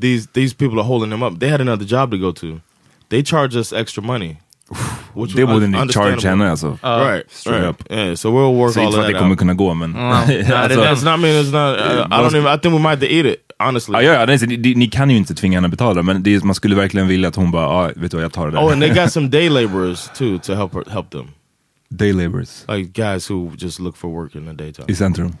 these 0.00 0.28
these 0.32 0.54
people 0.54 0.78
are 0.78 0.86
holding 0.86 1.10
them 1.10 1.22
up. 1.22 1.40
They 1.40 1.50
had 1.50 1.60
another 1.60 1.84
job 1.86 2.10
to 2.10 2.16
go 2.16 2.32
to. 2.32 2.60
They 3.08 3.22
charge 3.22 3.56
us 3.60 3.72
extra 3.72 4.02
money. 4.02 4.36
Which 5.14 5.34
Det 5.36 5.46
borde 5.46 5.66
ni 5.66 5.88
charge 5.92 6.28
henne 6.28 6.50
alltså. 6.50 6.78
right, 6.82 7.24
straight 7.30 7.60
right. 7.62 7.70
up. 7.70 7.92
Yeah, 7.92 8.14
so 8.14 8.28
we'll 8.30 8.54
work 8.56 8.72
Så 8.72 8.80
all 8.80 8.86
inte 8.86 8.98
att 8.98 9.04
that 9.06 9.12
det 9.12 9.18
kommer 9.18 9.36
kunna 9.36 9.54
gå 9.54 9.74
men... 9.74 9.94
That's 9.96 10.52
alltså, 10.88 11.10
not 11.10 11.20
mean 11.20 11.44
it's 11.44 11.52
not. 11.52 11.78
I, 11.78 12.14
I 12.14 12.22
don't 12.22 12.36
even. 12.36 12.54
I 12.54 12.58
think 12.58 12.74
we 12.74 12.78
might 12.78 12.88
have 12.88 13.00
to 13.00 13.06
eat 13.06 13.26
it. 13.26 13.40
Honestly. 13.58 13.94
ja, 13.94 14.02
ja, 14.02 14.26
ja, 14.30 14.46
ni, 14.46 14.74
ni 14.74 14.86
kan 14.86 15.10
ju 15.10 15.16
inte 15.16 15.34
tvinga 15.34 15.56
henne 15.56 15.66
att 15.66 15.70
betala, 15.70 16.02
men 16.02 16.22
det 16.22 16.44
man 16.44 16.54
skulle 16.54 16.74
verkligen 16.74 17.08
vilja 17.08 17.28
att 17.28 17.36
hon 17.36 17.50
bara, 17.50 17.86
ja, 17.86 17.92
vet 17.96 18.10
du 18.10 18.16
vad, 18.16 18.24
jag 18.24 18.32
tar 18.32 18.46
det 18.46 18.52
där. 18.52 18.58
Oh, 18.66 18.72
and 18.72 18.82
they 18.82 18.90
got 18.90 19.12
some 19.12 19.28
day 19.28 19.48
laborers 19.48 20.08
too 20.18 20.38
to 20.38 20.54
help 20.54 20.74
her, 20.74 20.84
help 20.92 21.10
them, 21.10 21.26
Day 21.90 22.12
laborers 22.12 22.64
like 22.68 23.02
guys 23.02 23.30
who 23.30 23.50
just 23.58 23.78
look 23.80 23.96
for 23.96 24.08
work 24.10 24.34
in 24.34 24.46
the 24.46 24.52
daytime. 24.52 24.84
i 24.88 24.94
centrum. 24.94 25.36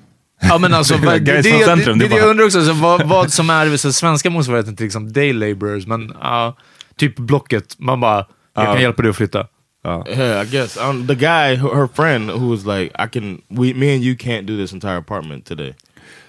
Ja, 0.48 0.58
men 0.58 0.74
alltså, 0.74 0.96
det, 0.96 1.18
det, 1.18 1.42
det, 1.42 2.08
det, 2.08 2.16
jag 2.16 2.30
undrar 2.30 2.44
också, 2.44 2.58
alltså, 2.58 2.72
vad, 2.72 3.08
vad 3.08 3.32
som 3.32 3.50
är 3.50 3.76
så 3.76 3.92
svenska 3.92 4.30
motsvarigheten 4.30 4.76
till 4.76 4.84
liksom 4.84 5.12
day 5.12 5.32
laborers, 5.32 5.86
men 5.86 6.12
ja, 6.20 6.56
typ 6.96 7.16
Blocket, 7.16 7.78
man 7.78 8.00
bara, 8.00 8.26
jag 8.54 8.66
kan 8.66 8.80
hjälpa 8.80 9.02
dig 9.02 9.10
att 9.10 9.16
flytta. 9.16 9.46
Yeah, 9.84 10.40
I 10.40 10.46
guess 10.46 10.76
um, 10.78 11.06
the 11.06 11.14
guy, 11.14 11.56
her 11.56 11.86
friend, 11.86 12.30
who 12.30 12.48
was 12.48 12.64
like, 12.64 12.90
"I 12.98 13.06
can, 13.06 13.42
we, 13.50 13.74
me 13.74 13.94
and 13.94 14.02
you 14.02 14.16
can't 14.16 14.46
do 14.46 14.56
this 14.56 14.72
entire 14.72 14.96
apartment 14.96 15.44
today." 15.44 15.74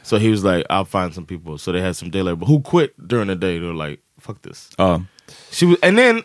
So 0.04 0.18
he 0.18 0.30
was 0.30 0.44
like, 0.44 0.66
"I'll 0.70 0.86
find 0.86 1.14
some 1.14 1.26
people." 1.26 1.58
So 1.58 1.72
they 1.72 1.80
had 1.80 1.96
some 1.96 2.12
day 2.12 2.22
labor 2.22 2.46
who 2.46 2.60
quit 2.60 2.94
during 3.08 3.28
the 3.28 3.36
day. 3.36 3.58
They 3.60 3.66
were 3.66 3.88
like, 3.90 4.00
"Fuck 4.20 4.42
this." 4.42 4.70
Ja. 4.78 5.00
She 5.52 5.66
was, 5.68 5.78
and 5.82 5.98
then 5.98 6.24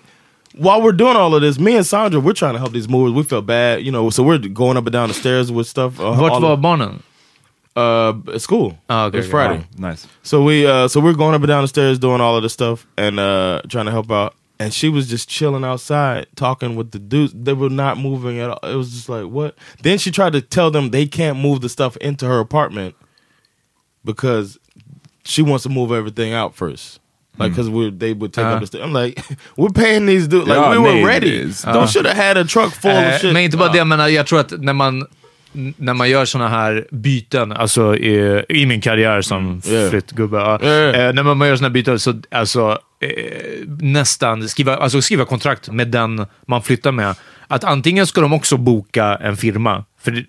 while 0.57 0.83
we're 0.83 0.97
doing 0.97 1.17
all 1.17 1.33
of 1.35 1.41
this, 1.41 1.59
me 1.59 1.77
and 1.77 1.87
Sandra, 1.87 2.19
we're 2.19 2.33
trying 2.33 2.55
to 2.55 2.59
help 2.59 2.73
these 2.73 2.89
movers. 2.89 3.13
We 3.13 3.23
felt 3.23 3.47
bad, 3.47 3.83
you 3.83 3.93
know. 3.93 4.11
So 4.11 4.25
we're 4.25 4.39
going 4.39 4.77
up 4.77 4.87
and 4.87 4.93
down 4.93 5.09
the 5.09 5.15
stairs 5.15 5.53
with 5.53 5.69
stuff. 5.69 6.01
Uh, 6.01 6.15
Vart 6.15 6.43
var 6.43 6.57
barnen? 6.57 7.03
Uh, 7.77 8.13
at 8.35 8.41
school. 8.41 8.77
Ah, 8.89 9.05
okay, 9.07 9.19
it 9.19 9.21
was 9.21 9.27
okay. 9.27 9.31
Friday. 9.31 9.65
Nice. 9.79 10.07
So 10.23 10.43
we 10.43 10.67
uh 10.67 10.89
so 10.89 11.01
we're 11.01 11.15
going 11.15 11.35
up 11.35 11.41
and 11.43 11.49
down 11.49 11.63
the 11.63 11.69
stairs 11.69 11.99
doing 11.99 12.21
all 12.21 12.37
of 12.37 12.43
this 12.43 12.53
stuff 12.53 12.87
and 12.97 13.19
uh 13.21 13.63
trying 13.69 13.87
to 13.87 13.93
help 13.93 14.11
out. 14.11 14.35
And 14.59 14.75
she 14.75 14.91
was 14.91 15.09
just 15.09 15.27
chilling 15.29 15.65
outside 15.65 16.27
talking 16.37 16.77
with 16.77 16.91
the 16.91 16.99
dudes. 16.99 17.33
They 17.35 17.55
were 17.55 17.71
not 17.71 17.97
moving 17.97 18.39
at 18.41 18.51
all. 18.51 18.71
It 18.71 18.75
was 18.77 18.91
just 18.91 19.09
like 19.09 19.25
what? 19.25 19.55
Then 19.83 19.97
she 19.99 20.11
tried 20.11 20.33
to 20.35 20.43
tell 20.43 20.71
them 20.71 20.91
they 20.91 21.07
can't 21.07 21.39
move 21.39 21.61
the 21.63 21.69
stuff 21.69 21.97
into 21.99 22.27
her 22.27 22.41
apartment 22.41 22.95
because 24.05 24.59
she 25.25 25.43
wants 25.43 25.63
to 25.65 25.69
move 25.69 25.93
everything 25.93 26.33
out 26.33 26.55
first. 26.55 26.99
Like, 27.39 27.53
because 27.53 27.71
we 27.71 27.91
they 27.91 28.13
would 28.13 28.33
take 28.35 28.45
Uh. 28.45 28.49
up 28.49 28.61
the 28.61 28.67
stairs. 28.67 28.85
I'm 28.85 28.93
like, 28.93 29.23
we're 29.57 29.71
paying 29.71 30.05
these 30.07 30.29
dudes. 30.29 30.47
Like, 30.49 30.71
we 30.73 30.79
were 30.79 31.07
ready. 31.07 31.31
det 31.31 31.65
är- 31.65 31.73
They 31.73 31.87
should 31.87 32.05
have 32.07 32.17
had 32.17 32.37
a 32.37 32.45
truck 32.45 32.73
full 32.73 32.91
Eh, 32.91 33.15
of 33.15 33.21
shit. 33.21 33.33
Men 33.33 33.43
inte 33.45 33.57
bara 33.57 33.73
det, 33.73 33.85
menar, 33.85 34.09
jag 34.09 34.27
tror 34.27 34.41
att 34.41 34.51
när 34.61 34.73
man, 34.75 35.07
när 35.77 35.95
man 35.95 36.11
gör 36.11 36.25
såna 36.25 36.49
här 36.49 36.87
byten, 36.91 37.53
alltså 37.53 37.97
i, 37.97 38.45
i 38.49 38.67
min 38.67 38.81
karriär 38.81 39.21
som 39.23 39.63
Yeah. 39.69 39.91
flyttgubbe. 39.91 40.37
Yeah. 40.63 41.07
eh, 41.09 41.13
när 41.15 41.23
man 41.35 41.49
gör 41.49 41.57
såna 41.57 41.69
här 41.69 41.73
byten 41.73 41.99
så 41.99 42.15
alltså, 42.31 42.79
eh, 43.01 43.09
nästan 43.81 44.49
skriva, 44.49 44.77
alltså 44.77 45.03
skriva 45.03 45.25
kontrakt 45.25 45.71
med 45.73 45.89
den 45.89 46.27
man 46.47 46.63
flyttar 46.63 46.93
med. 46.93 47.15
Att 47.49 47.65
antingen 47.65 48.07
ska 48.07 48.21
de 48.21 48.33
också 48.33 48.57
boka 48.57 49.19
en 49.23 49.37
firma, 49.37 49.85
för 50.01 50.11
det, 50.11 50.25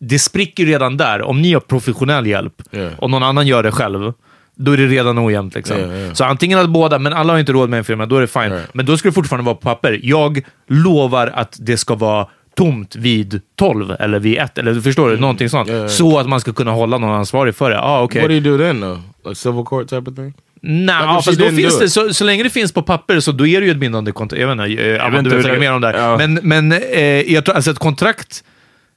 det 0.00 0.18
spricker 0.18 0.64
ju 0.64 0.68
redan 0.70 0.96
där. 0.96 1.22
Om 1.22 1.42
ni 1.42 1.52
har 1.52 1.60
professionell 1.60 2.26
hjälp 2.26 2.62
Yeah. 2.72 2.92
och 2.98 3.10
någon 3.10 3.22
annan 3.22 3.46
gör 3.46 3.62
det 3.62 3.72
själv, 3.72 4.12
då 4.58 4.72
är 4.72 4.76
det 4.76 4.86
redan 4.86 5.18
ojämnt. 5.26 5.54
Liksom. 5.54 5.76
Yeah, 5.78 5.96
yeah. 5.98 6.12
Så 6.14 6.24
antingen 6.24 6.58
att 6.58 6.68
båda, 6.70 6.98
men 6.98 7.12
alla 7.12 7.32
har 7.32 7.40
inte 7.40 7.52
råd 7.52 7.70
med 7.70 7.78
en 7.78 7.84
firma, 7.84 8.06
då 8.06 8.16
är 8.16 8.20
det 8.20 8.26
fine. 8.26 8.52
Right. 8.52 8.74
Men 8.74 8.86
då 8.86 8.96
ska 8.96 9.08
det 9.08 9.12
fortfarande 9.12 9.44
vara 9.44 9.54
på 9.54 9.60
papper. 9.62 10.00
Jag 10.02 10.42
lovar 10.68 11.26
att 11.34 11.56
det 11.60 11.76
ska 11.76 11.94
vara 11.94 12.26
tomt 12.56 12.96
vid 12.96 13.40
12 13.56 13.96
eller 14.00 14.18
vid 14.18 14.38
1, 14.38 14.58
eller 14.58 14.80
förstår 14.80 15.10
du? 15.10 15.16
Någonting 15.16 15.48
sånt. 15.48 15.68
Yeah, 15.68 15.78
yeah. 15.78 15.90
Så 15.90 16.18
att 16.18 16.28
man 16.28 16.40
ska 16.40 16.52
kunna 16.52 16.70
hålla 16.70 16.98
någon 16.98 17.10
ansvarig 17.10 17.54
för 17.54 17.70
det. 17.70 17.80
Ah, 17.80 18.02
okej. 18.02 18.22
What 18.22 18.28
do 18.28 18.34
you 18.34 18.58
do 18.58 18.64
then 18.64 18.80
though? 18.80 18.98
Like 19.24 19.34
civil 19.34 19.64
court 19.64 19.88
type 19.88 20.10
of 20.10 20.16
thing? 20.16 20.34
Nej, 20.60 20.96
she 20.96 21.22
fast 21.22 21.38
då 21.38 21.48
finns 21.48 21.78
det, 21.78 21.90
så, 21.90 22.14
så 22.14 22.24
länge 22.24 22.42
det 22.42 22.50
finns 22.50 22.72
på 22.72 22.82
papper 22.82 23.20
så 23.20 23.32
då 23.32 23.46
är 23.46 23.60
det 23.60 23.66
ju 23.66 23.72
ett 23.72 23.78
bindande 23.78 24.12
kontrakt. 24.12 24.40
Jag 24.40 24.56
vet 24.56 24.68
inte, 24.70 24.84
eh, 24.84 25.04
Amanda, 25.04 25.04
vet 25.04 25.12
du 25.12 25.18
inte 25.18 25.36
vet 25.36 25.38
hur 25.38 25.42
säkert 25.42 25.60
mer 25.60 25.72
om 25.72 25.80
det 25.80 25.88
här. 25.88 26.16
Men, 26.16 26.34
men 26.42 26.72
eh, 26.72 27.32
jag 27.32 27.44
tror, 27.44 27.54
alltså 27.54 27.70
ett 27.70 27.78
kontrakt, 27.78 28.44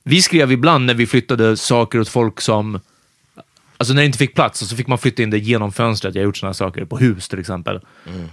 vi 0.04 0.22
skrev 0.22 0.52
ibland 0.52 0.86
när 0.86 0.93
vi 0.93 1.08
flyttade 1.08 1.58
saker 1.58 2.00
åt 2.00 2.10
folk 2.10 2.41
som 2.41 2.80
Alltså 3.78 3.93
när 3.93 4.02
det 4.02 4.06
inte 4.06 4.17
fick 4.17 4.36
plats 4.36 4.60
så 4.60 4.76
fick 4.76 4.88
man 4.88 4.98
flytta 4.98 5.24
in 5.24 5.30
det 5.30 5.38
genom 5.38 5.72
fönstret. 5.72 6.15
Jag 6.15 6.22
har 6.22 6.26
gjort 6.26 6.38
sådana 6.38 6.54
saker 6.54 6.86
på 6.86 6.98
hus 6.98 7.30
till 7.30 7.39
exempel. 7.39 7.80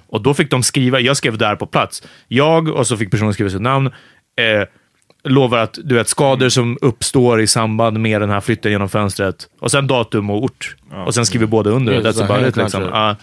Och 0.07 0.23
då 0.23 0.35
fick 0.35 0.51
de 0.51 0.63
skriva, 0.63 1.01
jag 1.01 1.17
skrev 1.17 1.39
där 1.39 1.57
på 1.57 1.67
plats. 1.67 2.03
Jag, 2.29 2.69
och 2.69 2.87
så 2.87 2.97
fick 2.97 3.11
personen 3.11 3.33
skriva 3.35 3.51
sitt 3.51 3.61
namn, 3.61 3.87
eh, 4.37 4.69
lovar 5.27 5.59
att 5.59 5.79
du 5.85 5.95
vet, 5.95 6.09
skador 6.09 6.49
som 6.49 6.79
uppstår 6.81 7.41
i 7.41 7.47
samband 7.47 8.01
med 8.01 8.21
den 8.21 8.31
här 8.31 8.41
flytten 8.41 8.73
genom 8.73 8.89
fönstret. 8.89 9.49
Och 9.61 9.71
sen 9.71 9.87
datum 9.87 10.31
och 10.31 10.43
ort. 10.45 10.77
Och 11.07 11.15
sen 11.15 11.27
skriver 11.27 11.47
båda 11.47 11.71
under. 11.71 11.93
Yeah, 11.93 12.05
That's 12.05 12.25
about 12.25 12.49
it. 12.49 12.57
Liksom. 12.57 12.83
Ja. 12.83 13.17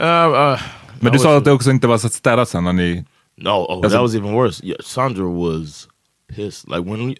Uh, 0.00 0.52
uh, 0.52 0.60
Men 1.00 1.12
du 1.12 1.18
sa 1.18 1.36
att 1.36 1.44
det 1.44 1.52
också 1.52 1.70
inte 1.70 1.86
var 1.86 1.98
så 1.98 2.08
städat 2.08 2.48
sen 2.48 2.64
när 2.64 2.72
ni... 2.72 3.04
No, 3.36 3.48
oh, 3.48 3.82
that 3.82 3.94
a- 3.94 4.02
was 4.02 4.14
even 4.14 4.32
worse. 4.32 4.66
Yeah, 4.66 4.80
Sandra 4.84 5.24
was 5.24 5.88
pissed. 6.36 6.68
Like 6.68 6.90
when 6.90 7.08
we, 7.08 7.14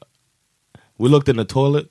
we 0.99 1.09
looked 1.09 1.29
in 1.29 1.47
the 1.47 1.53
toilet, 1.53 1.87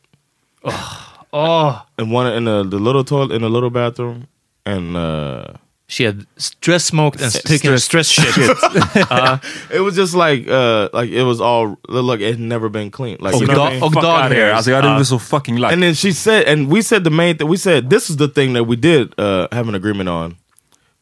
Åh, 1.31 1.75
and 1.97 2.13
one 2.13 2.37
in 2.37 2.45
the, 2.45 2.77
the 2.77 2.83
little 2.83 3.03
toilet 3.03 3.31
in 3.35 3.41
the 3.41 3.49
little 3.49 3.69
bathroom, 3.69 4.27
and 4.65 4.97
uh, 4.97 5.43
she 5.91 6.05
had 6.05 6.25
stress 6.37 6.85
smoked 6.85 7.21
and 7.21 7.33
taken 7.45 7.77
stress 7.79 8.07
shit. 8.07 8.33
it 9.71 9.81
was 9.81 9.95
just 9.95 10.15
like 10.15 10.47
uh, 10.47 10.87
like 10.93 11.09
it 11.09 11.23
was 11.23 11.41
all 11.41 11.77
look. 11.89 12.21
It 12.21 12.31
had 12.31 12.39
never 12.39 12.69
been 12.69 12.91
clean. 12.91 13.17
Like 13.19 13.33
Och 13.35 13.41
you 13.41 13.47
know 13.47 13.59
what 13.59 13.73
I 13.73 13.75
da- 13.75 13.79
mean? 13.79 13.83
och 13.83 13.93
Fuck 13.93 14.03
dog 14.03 14.23
out 14.23 14.31
here. 14.31 14.45
hairs. 14.45 14.55
Alltså 14.55 14.71
jag 14.71 14.77
hade 14.77 14.87
Ja. 14.87 14.93
blivit 14.95 15.07
så 15.07 15.19
fucking 15.19 15.57
lack. 15.59 15.73
And 15.73 15.81
then 15.83 15.95
she 15.95 16.13
said, 16.13 16.47
and 16.47 16.71
we 16.73 16.81
said 16.83 17.03
the 17.03 17.09
main 17.09 17.37
thing. 17.37 17.49
We 17.49 17.57
said 17.57 17.89
this 17.89 18.09
is 18.09 18.17
the 18.17 18.27
thing 18.27 18.53
that 18.53 18.63
we 18.67 18.75
did 18.75 19.13
uh, 19.19 19.47
have 19.51 19.67
an 19.69 19.75
agreement 19.75 20.09
on. 20.09 20.35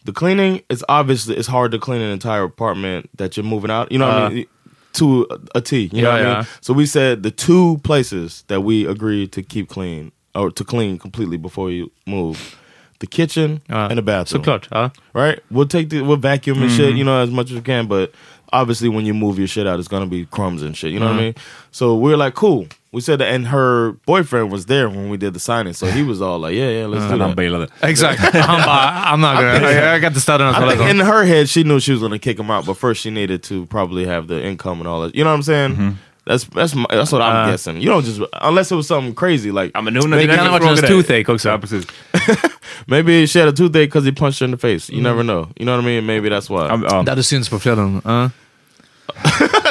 The 0.05 0.11
cleaning 0.13 0.61
is 0.69 0.83
obviously 0.89 1.35
it's 1.35 1.47
hard 1.49 1.71
to 1.71 1.77
clean 1.79 2.01
an 2.01 2.11
entire 2.11 2.43
apartment 2.43 3.09
that 3.17 3.35
you're 3.37 3.49
moving 3.49 3.71
out. 3.71 3.91
You 3.91 3.99
know 3.99 4.07
what 4.07 4.17
I 4.23 4.25
Uh. 4.25 4.29
mean? 4.29 4.45
To 4.93 5.27
a, 5.29 5.37
a 5.59 5.61
T. 5.61 5.89
You 5.93 6.01
know 6.01 6.09
Yeah, 6.09 6.15
I 6.15 6.21
yeah. 6.21 6.35
mean? 6.35 6.45
So 6.61 6.73
we 6.73 6.85
said 6.87 7.21
the 7.23 7.31
two 7.31 7.77
places 7.83 8.43
that 8.47 8.61
we 8.63 8.87
agreed 8.87 9.31
to 9.33 9.43
keep 9.43 9.67
clean 9.67 10.11
or 10.33 10.49
to 10.51 10.63
clean 10.63 10.97
completely 10.97 11.37
before 11.37 11.69
you 11.71 11.91
move. 12.07 12.37
The 12.99 13.07
kitchen 13.07 13.61
Ja, 13.69 13.87
and 13.87 13.97
the 13.97 14.01
bathroom. 14.01 14.43
Såklart. 14.43 14.67
huh? 14.71 14.89
Right? 15.13 15.39
We'll 15.49 15.67
take 15.67 15.89
the 15.89 16.01
we'll 16.01 16.17
vacuum 16.17 16.61
and 16.61 16.71
shit, 16.71 16.89
mm-hmm. 16.89 16.97
you 16.97 17.03
know, 17.05 17.21
as 17.21 17.31
much 17.31 17.49
as 17.49 17.55
we 17.55 17.61
can, 17.61 17.87
but 17.87 18.11
obviously 18.51 18.89
when 18.89 19.05
you 19.05 19.13
move 19.13 19.37
your 19.37 19.47
shit 19.47 19.67
out, 19.67 19.79
it's 19.79 19.87
gonna 19.87 20.05
be 20.05 20.25
crumbs 20.25 20.61
and 20.61 20.75
shit. 20.75 20.91
You 20.91 20.99
know 20.99 21.05
what 21.07 21.15
I 21.15 21.17
mm-hmm. 21.17 21.25
mean? 21.25 21.35
So 21.71 21.95
we're 21.95 22.17
like, 22.17 22.33
cool. 22.33 22.67
We 22.91 23.01
said 23.01 23.19
that, 23.19 23.31
and 23.31 23.47
her 23.47 23.91
boyfriend 24.07 24.51
was 24.51 24.65
there 24.65 24.89
when 24.89 25.09
we 25.09 25.17
did 25.17 25.35
the 25.35 25.39
signing, 25.39 25.73
so 25.73 25.85
he 25.85 26.01
was 26.01 26.23
all 26.23 26.39
like, 26.39 26.55
"Yeah, 26.55 26.69
yeah, 26.69 26.85
let's 26.87 27.03
uh, 27.03 27.09
do 27.09 27.17
Men 27.17 27.19
han 27.19 27.35
that." 27.35 27.37
bailade. 27.37 27.69
Exakt. 27.87 28.19
Han 28.19 28.31
bara, 28.65 29.11
I'm 29.11 29.21
not 29.21 29.35
gonna, 29.35 29.67
I, 29.67 29.93
I 29.93 29.99
got 29.99 30.15
the 30.15 30.19
stud 30.19 30.41
I 30.41 30.75
think 30.75 30.89
in 30.89 30.97
her 30.97 31.23
head, 31.23 31.49
she 31.49 31.63
knew 31.63 31.79
she 31.79 31.91
was 31.91 31.99
going 31.99 32.13
to 32.13 32.19
kick 32.19 32.39
him 32.39 32.49
out, 32.49 32.65
but 32.65 32.73
first 32.77 33.01
she 33.01 33.11
needed 33.11 33.43
to 33.43 33.67
probably 33.67 34.05
have 34.05 34.27
the 34.27 34.43
income 34.43 34.79
and 34.79 34.87
all 34.87 35.01
that. 35.01 35.13
You 35.13 35.23
know 35.23 35.29
what 35.29 35.35
I'm 35.35 35.43
saying? 35.43 35.71
Mm-hmm. 35.73 35.89
That's 36.27 36.45
that's 36.55 36.75
my, 36.75 36.85
that's 36.89 37.11
what 37.11 37.21
I'm 37.21 37.35
Uh, 37.47 37.51
guessing. 37.51 37.81
You 37.81 37.89
don't 37.89 38.05
just 38.05 38.19
unless 38.41 38.71
it 38.71 38.75
was 38.75 38.87
something 38.87 39.15
crazy 39.15 39.51
like 39.51 39.71
Ja, 39.75 39.81
men 39.81 39.95
hon, 39.95 40.11
Det 40.11 40.27
kan 40.27 40.39
ha 40.39 40.51
varit 40.51 40.63
hennes 40.65 40.81
toothache 40.81 41.29
också. 41.33 41.49
Ja, 41.49 41.57
precis. 41.57 41.85
maybe 42.87 43.27
she 43.27 43.39
had 43.39 43.47
a 43.49 43.51
toothache 43.51 43.85
because 43.85 44.05
he 44.05 44.11
punched 44.11 44.39
her 44.39 44.45
in 44.45 44.51
the 44.51 44.57
face. 44.57 44.89
You 44.93 45.01
never 45.01 45.23
know. 45.23 45.47
You 45.59 45.65
know 45.65 45.75
what 45.77 45.83
I 45.83 45.87
mean? 45.87 46.05
Maybe 46.05 46.29
that's 46.29 46.49
why. 46.49 46.67
Ja, 46.67 46.79
ja. 46.91 47.01
Det 47.03 47.09
hade 47.11 47.23
synts 47.23 47.49
på 47.49 47.59
fredagen. 47.59 48.01
Ja. 48.05 48.29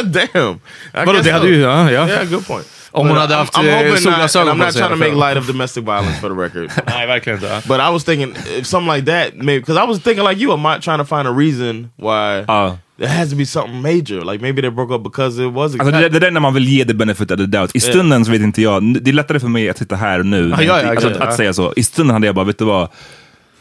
Damn. 0.04 0.54
I 0.54 0.58
Vadå, 0.94 1.12
guess 1.12 1.24
det 1.24 1.32
hade 1.32 1.44
so. 1.44 1.48
ju... 1.48 1.60
Ja, 1.60 1.90
ja. 1.90 2.08
Yeah, 2.08 2.30
good 2.30 2.46
point. 2.46 2.66
Om 2.90 3.08
hon 3.08 3.16
hade 3.16 3.34
I'm- 3.34 3.38
haft, 3.38 3.54
I'm 3.56 3.68
eh, 3.84 3.90
not, 3.90 3.98
solglasögon 4.00 4.48
I'm 4.48 4.58
på 4.58 4.64
not 4.64 4.72
sig 4.72 4.80
i 4.82 4.84
trying 4.84 4.98
to 4.98 5.04
alla 5.04 5.14
make 5.14 5.28
light 5.34 5.38
of 5.42 5.46
domestic 5.46 5.84
violence 5.84 6.20
for 6.20 6.28
the 6.28 6.34
record. 6.42 6.70
Nej, 6.86 7.06
verkligen 7.06 7.38
inte. 7.38 7.62
But 7.68 7.76
I 7.76 7.90
was 7.92 8.04
thinking 8.04 8.34
if 8.60 8.66
something 8.66 8.94
like 8.96 9.06
that, 9.12 9.34
maybe 9.34 9.60
because 9.60 9.84
I 9.84 9.86
was 9.86 10.00
thinking 10.02 10.24
like 10.28 10.40
you, 10.42 10.52
I'm 10.56 10.62
not 10.74 10.82
trying 10.82 10.98
to 10.98 11.04
find 11.04 11.26
a 11.28 11.32
reason 11.32 11.90
why 11.96 12.44
Ja. 12.48 12.78
there 12.98 13.08
has 13.08 13.30
to 13.30 13.36
be 13.36 13.46
something 13.46 13.80
major. 13.82 14.32
Like 14.32 14.42
maybe 14.42 14.62
they 14.62 14.70
broke 14.70 14.94
up 14.94 15.02
because 15.04 15.42
it 15.44 15.52
was 15.52 15.72
Alltså 15.74 15.90
det, 16.00 16.08
det 16.08 16.18
där 16.18 16.26
är 16.26 16.30
när 16.30 16.40
man 16.40 16.54
vill 16.54 16.68
ge 16.68 16.84
the 16.84 16.94
benefit 16.94 17.30
of 17.30 17.36
the 17.38 17.46
doubt. 17.46 17.70
I 17.76 17.80
stunden 17.80 18.24
så 18.24 18.30
vet 18.30 18.40
inte 18.40 18.62
jag. 18.62 19.02
Det 19.02 19.10
är 19.10 19.14
lättare 19.14 19.40
för 19.40 19.48
mig 19.48 19.68
att 19.70 19.78
sitta 19.78 19.96
här 19.96 20.22
nu. 20.22 20.48
Ja, 20.50 20.62
ja, 20.62 20.82
ja, 20.82 20.90
alltså, 20.90 21.08
exakt. 21.08 21.22
att, 21.22 21.28
att 21.28 21.36
säga 21.36 21.52
så. 21.52 21.72
I 21.76 21.82
stunden 21.82 22.14
hade 22.14 22.26
jag 22.26 22.34
bara, 22.34 22.44
vet 22.44 22.58
du 22.58 22.64
vad? 22.64 22.88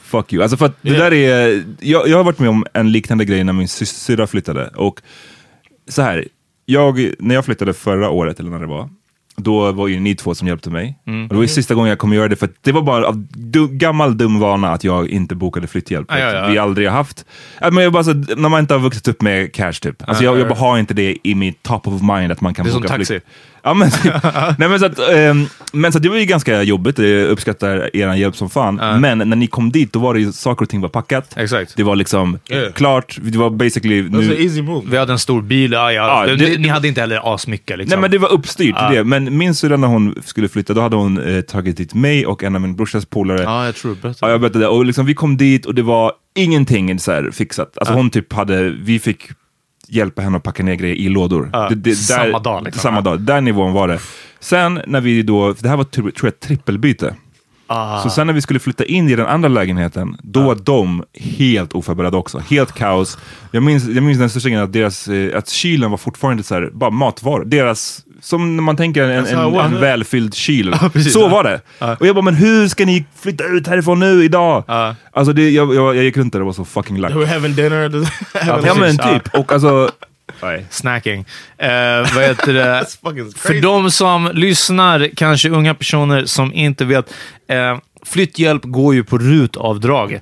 Fuck 0.04 0.34
you. 0.34 0.44
Alltså 0.44 0.58
för 0.58 0.66
att 0.66 0.76
det 0.82 0.90
Yeah. 0.90 1.04
där 1.04 1.14
är... 1.14 1.64
Jag, 1.80 2.08
jag 2.08 2.18
har 2.18 2.24
varit 2.24 2.40
med 2.40 2.50
om 2.50 2.66
en 2.74 2.92
liknande 2.92 3.26
grej 3.26 3.44
när 3.44 3.54
min 3.54 3.68
sy- 3.68 3.86
syrra 3.86 4.28
flyttade. 4.28 4.68
Och 4.76 5.02
så 5.90 6.02
här, 6.02 6.26
jag, 6.66 7.12
när 7.20 7.36
jag 7.36 7.46
flyttade 7.46 7.74
förra 7.74 8.10
året, 8.10 8.40
eller 8.40 8.50
när 8.50 8.60
det 8.60 8.68
var, 8.68 8.90
då 9.42 9.72
var 9.72 9.88
ju 9.88 10.00
ni 10.00 10.16
två 10.16 10.36
som 10.36 10.48
hjälpte 10.48 10.70
mig. 10.70 11.00
Mm. 11.08 11.24
Och 11.24 11.30
det 11.30 11.36
var 11.36 11.42
ju 11.42 11.48
sista 11.48 11.76
gången 11.76 11.90
jag 11.90 11.98
kommer 11.98 12.16
göra 12.16 12.28
det, 12.28 12.36
för 12.36 12.50
det 12.62 12.72
var 12.72 12.82
bara 12.82 13.08
av 13.08 13.28
du, 13.30 13.68
gammal 13.68 14.18
dum 14.18 14.40
vana 14.40 14.72
att 14.72 14.84
jag 14.84 15.10
inte 15.10 15.36
bokade 15.36 15.68
flytthjälp. 15.68 16.08
Ja, 16.10 16.20
ja, 16.20 16.32
ja. 16.32 16.48
Vi 16.48 16.58
aldrig 16.58 16.88
har 16.88 16.98
haft, 16.98 17.26
ja, 17.62 17.72
men 17.72 17.84
jag 17.84 17.94
bara 17.94 18.04
så, 18.04 18.14
när 18.14 18.50
man 18.50 18.60
inte 18.60 18.74
har 18.74 18.82
vuxit 18.82 19.08
upp 19.08 19.22
med 19.22 19.54
cash 19.54 19.74
typ. 19.74 20.10
Alltså 20.10 20.24
jag, 20.24 20.40
jag 20.40 20.48
bara 20.48 20.60
har 20.60 20.78
inte 20.78 20.94
det 20.94 21.18
i 21.24 21.36
mitt 21.36 21.64
top 21.64 21.88
of 21.88 22.02
mind 22.02 22.32
att 22.32 22.42
man 22.42 22.54
kan 22.54 22.66
Det 22.66 22.70
är 22.70 22.74
som 22.74 22.82
boka 22.82 22.94
taxi. 22.94 23.20
Ja, 23.68 23.74
men, 23.74 23.90
nej, 24.60 24.70
men, 24.70 24.80
så 24.80 24.86
att, 24.86 25.00
ehm, 25.00 25.46
men 25.74 25.92
så 25.92 25.98
att 25.98 26.04
det 26.04 26.10
var 26.10 26.18
ju 26.18 26.26
ganska 26.26 26.64
jobbigt, 26.64 27.00
jag 27.00 27.24
uppskattar 27.24 27.96
er 27.96 28.14
hjälp 28.14 28.36
som 28.36 28.50
fan. 28.50 28.76
Men 29.02 29.18
när 29.18 29.36
ni 29.36 29.48
kom 29.48 29.72
dit, 29.72 29.94
då 29.94 30.00
var 30.00 30.14
det 30.14 30.20
ju 30.20 30.32
saker 30.32 30.64
och 30.66 30.70
ting 30.70 30.82
var 30.82 30.90
packat. 30.90 31.34
Exakt. 31.38 31.74
Det 31.76 31.84
var 31.84 31.96
liksom 31.96 32.40
Yeah. 32.50 32.72
klart, 32.74 33.18
det 33.22 33.38
var 33.38 33.50
basically... 33.50 34.00
It 34.00 34.06
was 34.12 34.22
an 34.22 34.28
Nu, 34.28 34.44
easy 34.44 34.62
move. 34.62 34.86
Vi 34.92 34.98
hade 34.98 35.12
en 35.14 35.20
stor 35.20 35.42
bil, 35.42 35.72
ja, 35.72 35.92
ja. 35.92 36.28
Ja, 36.28 36.36
Det- 36.36 36.46
det- 36.46 36.58
ni 36.58 36.68
hade 36.68 36.88
inte 36.88 37.02
heller 37.02 37.34
asmycket 37.34 37.78
liksom. 37.78 37.90
nej 37.90 38.02
men 38.02 38.12
det 38.12 38.18
var 38.18 38.32
uppstyrt 38.32 38.76
Ja. 38.80 38.90
det. 38.90 39.04
Men 39.04 39.38
min 39.38 39.56
syrra 39.56 39.78
när 39.78 39.88
hon 39.88 40.16
skulle 40.26 40.48
flytta, 40.50 40.74
då 40.74 40.82
hade 40.82 40.96
hon 40.96 41.18
eh, 41.36 41.42
tagit 41.42 41.78
dit 41.78 41.94
mig 41.94 42.26
och 42.26 42.44
en 42.44 42.56
av 42.56 42.62
min 42.62 42.76
brorsas 42.76 43.06
polare. 43.06 43.42
Ja, 43.44 43.66
jag 43.66 43.76
tror 43.76 43.98
det. 44.02 44.14
Ja, 44.22 44.30
jag 44.30 44.42
berättade. 44.42 44.68
Och 44.68 44.86
liksom, 44.86 45.06
vi 45.06 45.14
kom 45.14 45.38
dit 45.38 45.66
och 45.66 45.76
det 45.76 45.82
var 45.82 46.12
ingenting 46.36 47.00
så 47.00 47.12
här 47.12 47.32
fixat. 47.34 47.78
Alltså 47.78 47.94
hon 47.94 48.10
typ 48.10 48.34
hade, 48.34 48.70
vi 48.70 49.00
fick 49.00 49.30
hjälpa 49.90 50.22
henne 50.22 50.38
att 50.38 50.44
packa 50.44 50.64
ner 50.64 50.76
grejer 50.76 50.96
i 50.96 51.10
lådor. 51.10 51.50
Ja, 51.54 51.72
samma 51.96 52.40
dag, 52.40 52.64
liksom. 52.64 52.82
Samma 52.82 53.02
dag, 53.02 53.20
där 53.20 53.42
nivån 53.42 53.74
var 53.74 53.88
det. 53.88 54.00
Sen 54.40 54.82
när 54.88 55.02
vi 55.02 55.24
då, 55.24 55.54
det 55.54 55.70
här 55.70 55.78
var 55.78 55.84
tror 55.84 56.12
jag 56.22 56.40
trippelbyte. 56.40 57.16
Ah. 57.68 58.04
Så 58.04 58.10
sen 58.10 58.28
när 58.28 58.34
vi 58.34 58.42
skulle 58.42 58.60
flytta 58.60 58.86
in 58.86 59.10
i 59.10 59.16
den 59.16 59.26
andra 59.26 59.50
lägenheten, 59.50 60.18
då 60.24 60.42
var 60.42 60.56
de 60.56 61.04
helt 61.14 61.74
oförberedda 61.74 62.18
också. 62.18 62.42
Helt 62.50 62.72
kaos. 62.72 63.18
Jag 63.52 63.64
minns, 63.64 63.88
jag 63.88 64.04
minns 64.04 64.20
den 64.20 64.30
största 64.30 64.50
grejen 64.50 64.64
att, 64.64 64.74
deras, 64.74 65.08
eh, 65.08 65.38
att 65.38 65.50
kylen 65.50 65.92
var 65.92 65.98
fortfarande 65.98 66.44
så 66.44 66.56
här, 66.56 66.70
bara 66.74 66.90
matvaror. 66.90 67.46
Deras, 67.46 68.04
som 68.22 68.56
när 68.56 68.64
man 68.64 68.78
tänker 68.78 69.04
en, 69.04 69.10
en, 69.10 69.24
was, 69.24 69.66
en 69.66 69.72
yeah. 69.72 69.82
välfylld 69.82 70.34
kyl. 70.34 70.76
precis, 70.94 71.14
så 71.14 71.28
var 71.28 71.44
det. 71.44 71.62
Och 72.00 72.08
jag 72.08 72.16
bara, 72.16 72.22
men 72.26 72.36
hur 72.36 72.68
ska 72.68 72.86
ni 72.86 73.06
flytta 73.16 73.44
ut 73.44 73.68
härifrån 73.68 74.00
nu 74.00 74.24
idag? 74.24 74.64
Ja. 74.68 74.96
Alltså 75.12 75.34
det, 75.34 75.50
jag, 75.50 75.76
jag, 75.76 75.96
jag 75.96 76.04
gick 76.04 76.18
runt 76.18 76.34
där 76.34 76.40
och 76.40 76.46
var 76.46 76.54
så 76.54 76.66
fucking 76.66 76.98
lack. 76.98 77.12
Having 77.12 77.56
dinner. 77.56 77.90
having 78.46 78.66
Ja 78.66 78.76
men 78.76 78.98
typ. 78.98 79.34
Och 79.34 79.52
alltså, 79.52 79.92
Snacking. 80.70 81.26
Eh, 81.58 81.70
vad 82.16 82.24
heter 82.24 82.54
det? 82.54 82.86
För 83.38 83.62
de 83.62 83.92
som 83.92 84.30
lyssnar, 84.34 85.10
kanske 85.16 85.50
unga 85.50 85.74
personer 85.74 86.26
som 86.26 86.54
inte 86.54 86.86
vet. 86.86 87.14
Eh, 87.50 87.78
flytthjälp 88.06 88.62
går 88.64 88.96
ju 88.96 89.04
på 89.04 89.18
rutavdrag. 89.18 90.20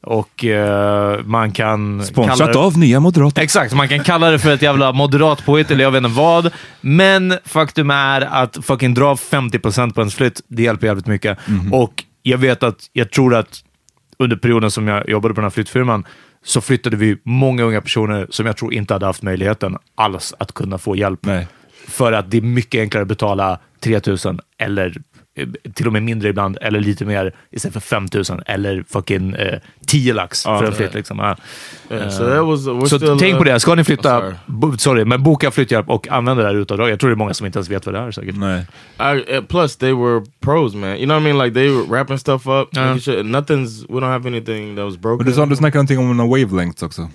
Och 0.00 0.44
eh, 0.44 1.20
man 1.24 1.52
kan... 1.52 1.98
kalla 1.98 2.04
Sponsrat 2.06 2.52
det- 2.52 2.58
av 2.58 2.78
Nya 2.78 3.00
Moderater. 3.00 3.42
Exakt, 3.42 3.74
man 3.74 3.88
kan 3.88 4.04
kalla 4.04 4.30
det 4.30 4.38
för 4.38 4.54
ett 4.54 4.62
jävla 4.62 4.92
moderat 4.92 5.44
påhitt 5.44 5.70
eller 5.70 5.84
jag 5.84 5.90
vet 5.90 6.04
inte 6.04 6.16
vad. 6.16 6.50
Men 6.80 7.34
faktum 7.44 7.90
är 7.90 8.20
att 8.20 8.58
fucking 8.62 8.94
dra 8.94 9.14
50% 9.14 9.92
på 9.92 10.00
ens 10.00 10.14
flytt, 10.14 10.40
det 10.48 10.62
hjälper 10.62 10.86
jävligt 10.86 11.06
mycket. 11.06 11.38
Och 11.72 12.04
jag 12.22 12.38
vet 12.38 12.62
att, 12.62 12.76
jag 12.92 13.10
tror 13.10 13.34
att 13.34 13.62
under 14.18 14.36
perioden 14.36 14.70
som 14.70 14.88
jag 14.88 15.08
jobbade 15.08 15.34
på 15.34 15.40
den 15.40 15.44
här 15.44 15.50
flyttfirman 15.50 16.04
så 16.44 16.60
flyttade 16.60 16.96
vi 16.96 17.16
många 17.24 17.62
unga 17.62 17.80
personer 17.80 18.26
som 18.30 18.46
jag 18.46 18.56
tror 18.56 18.74
inte 18.74 18.94
hade 18.94 19.06
haft 19.06 19.22
möjligheten 19.22 19.76
alls 19.94 20.34
att 20.38 20.52
kunna 20.52 20.78
få 20.78 20.96
hjälp. 20.96 21.26
Nej. 21.26 21.46
För 21.86 22.12
att 22.12 22.30
det 22.30 22.36
är 22.36 22.42
mycket 22.42 22.80
enklare 22.80 23.02
att 23.02 23.08
betala 23.08 23.60
3000 23.80 24.40
eller 24.58 24.96
till 25.74 25.86
och 25.86 25.92
med 25.92 26.02
mindre 26.02 26.28
ibland, 26.28 26.58
eller 26.60 26.80
lite 26.80 27.04
mer 27.04 27.34
istället 27.50 27.72
för 27.72 27.80
5000 27.80 28.42
eller 28.46 28.84
fucking 28.88 29.34
eh, 29.34 29.58
10 29.86 30.12
lax 30.12 30.42
för 30.42 30.64
en 30.64 30.72
flytt. 30.72 30.94
Liksom. 30.94 31.18
Ja. 31.18 31.36
Yeah, 31.90 32.10
so 32.10 32.24
that 32.24 32.46
was. 32.46 32.90
Så 32.90 32.98
still, 32.98 33.18
tänk 33.18 33.32
uh, 33.32 33.38
på 33.38 33.44
det, 33.44 33.60
ska 33.60 33.74
ni 33.74 33.82
oh, 33.82 33.86
flytta, 33.86 34.20
sorry. 34.20 34.78
sorry, 34.78 35.04
men 35.04 35.22
boka 35.22 35.50
flytthjälp 35.50 35.88
och 35.90 36.08
använda 36.08 36.42
det 36.42 36.48
här 36.48 36.56
utavdraget. 36.56 36.90
Jag 36.90 37.00
tror 37.00 37.10
det 37.10 37.14
är 37.14 37.16
många 37.16 37.34
som 37.34 37.46
inte 37.46 37.58
ens 37.58 37.70
vet 37.70 37.86
vad 37.86 37.94
det 37.94 37.98
är 37.98 38.10
säkert. 38.10 38.36
Nej. 38.36 38.66
I, 39.00 39.36
uh, 39.36 39.44
plus, 39.44 39.76
they 39.76 39.92
were 39.92 40.24
pros, 40.40 40.74
man. 40.74 40.90
You 40.90 41.06
know 41.06 41.16
what 41.16 41.30
I 41.30 41.32
mean? 41.32 41.44
Like 41.44 41.54
they 41.54 41.68
were 41.68 41.84
wrapping 41.88 42.18
stuff 42.18 42.46
up. 42.46 42.76
Making 42.76 43.00
sure- 43.00 43.22
nothing's. 43.22 43.86
We 43.88 44.00
don't 44.00 44.12
have 44.12 44.28
anything 44.28 44.76
that 44.76 44.84
was 44.84 44.96
broken. 44.96 45.18
Men 45.18 45.26
du 45.26 45.32
sa 45.32 45.46
du 45.46 45.56
snackade 45.56 45.78
någonting 45.78 45.98
om 45.98 46.16
några 46.16 46.44
wavelengths 46.44 46.82
också. 46.82 47.08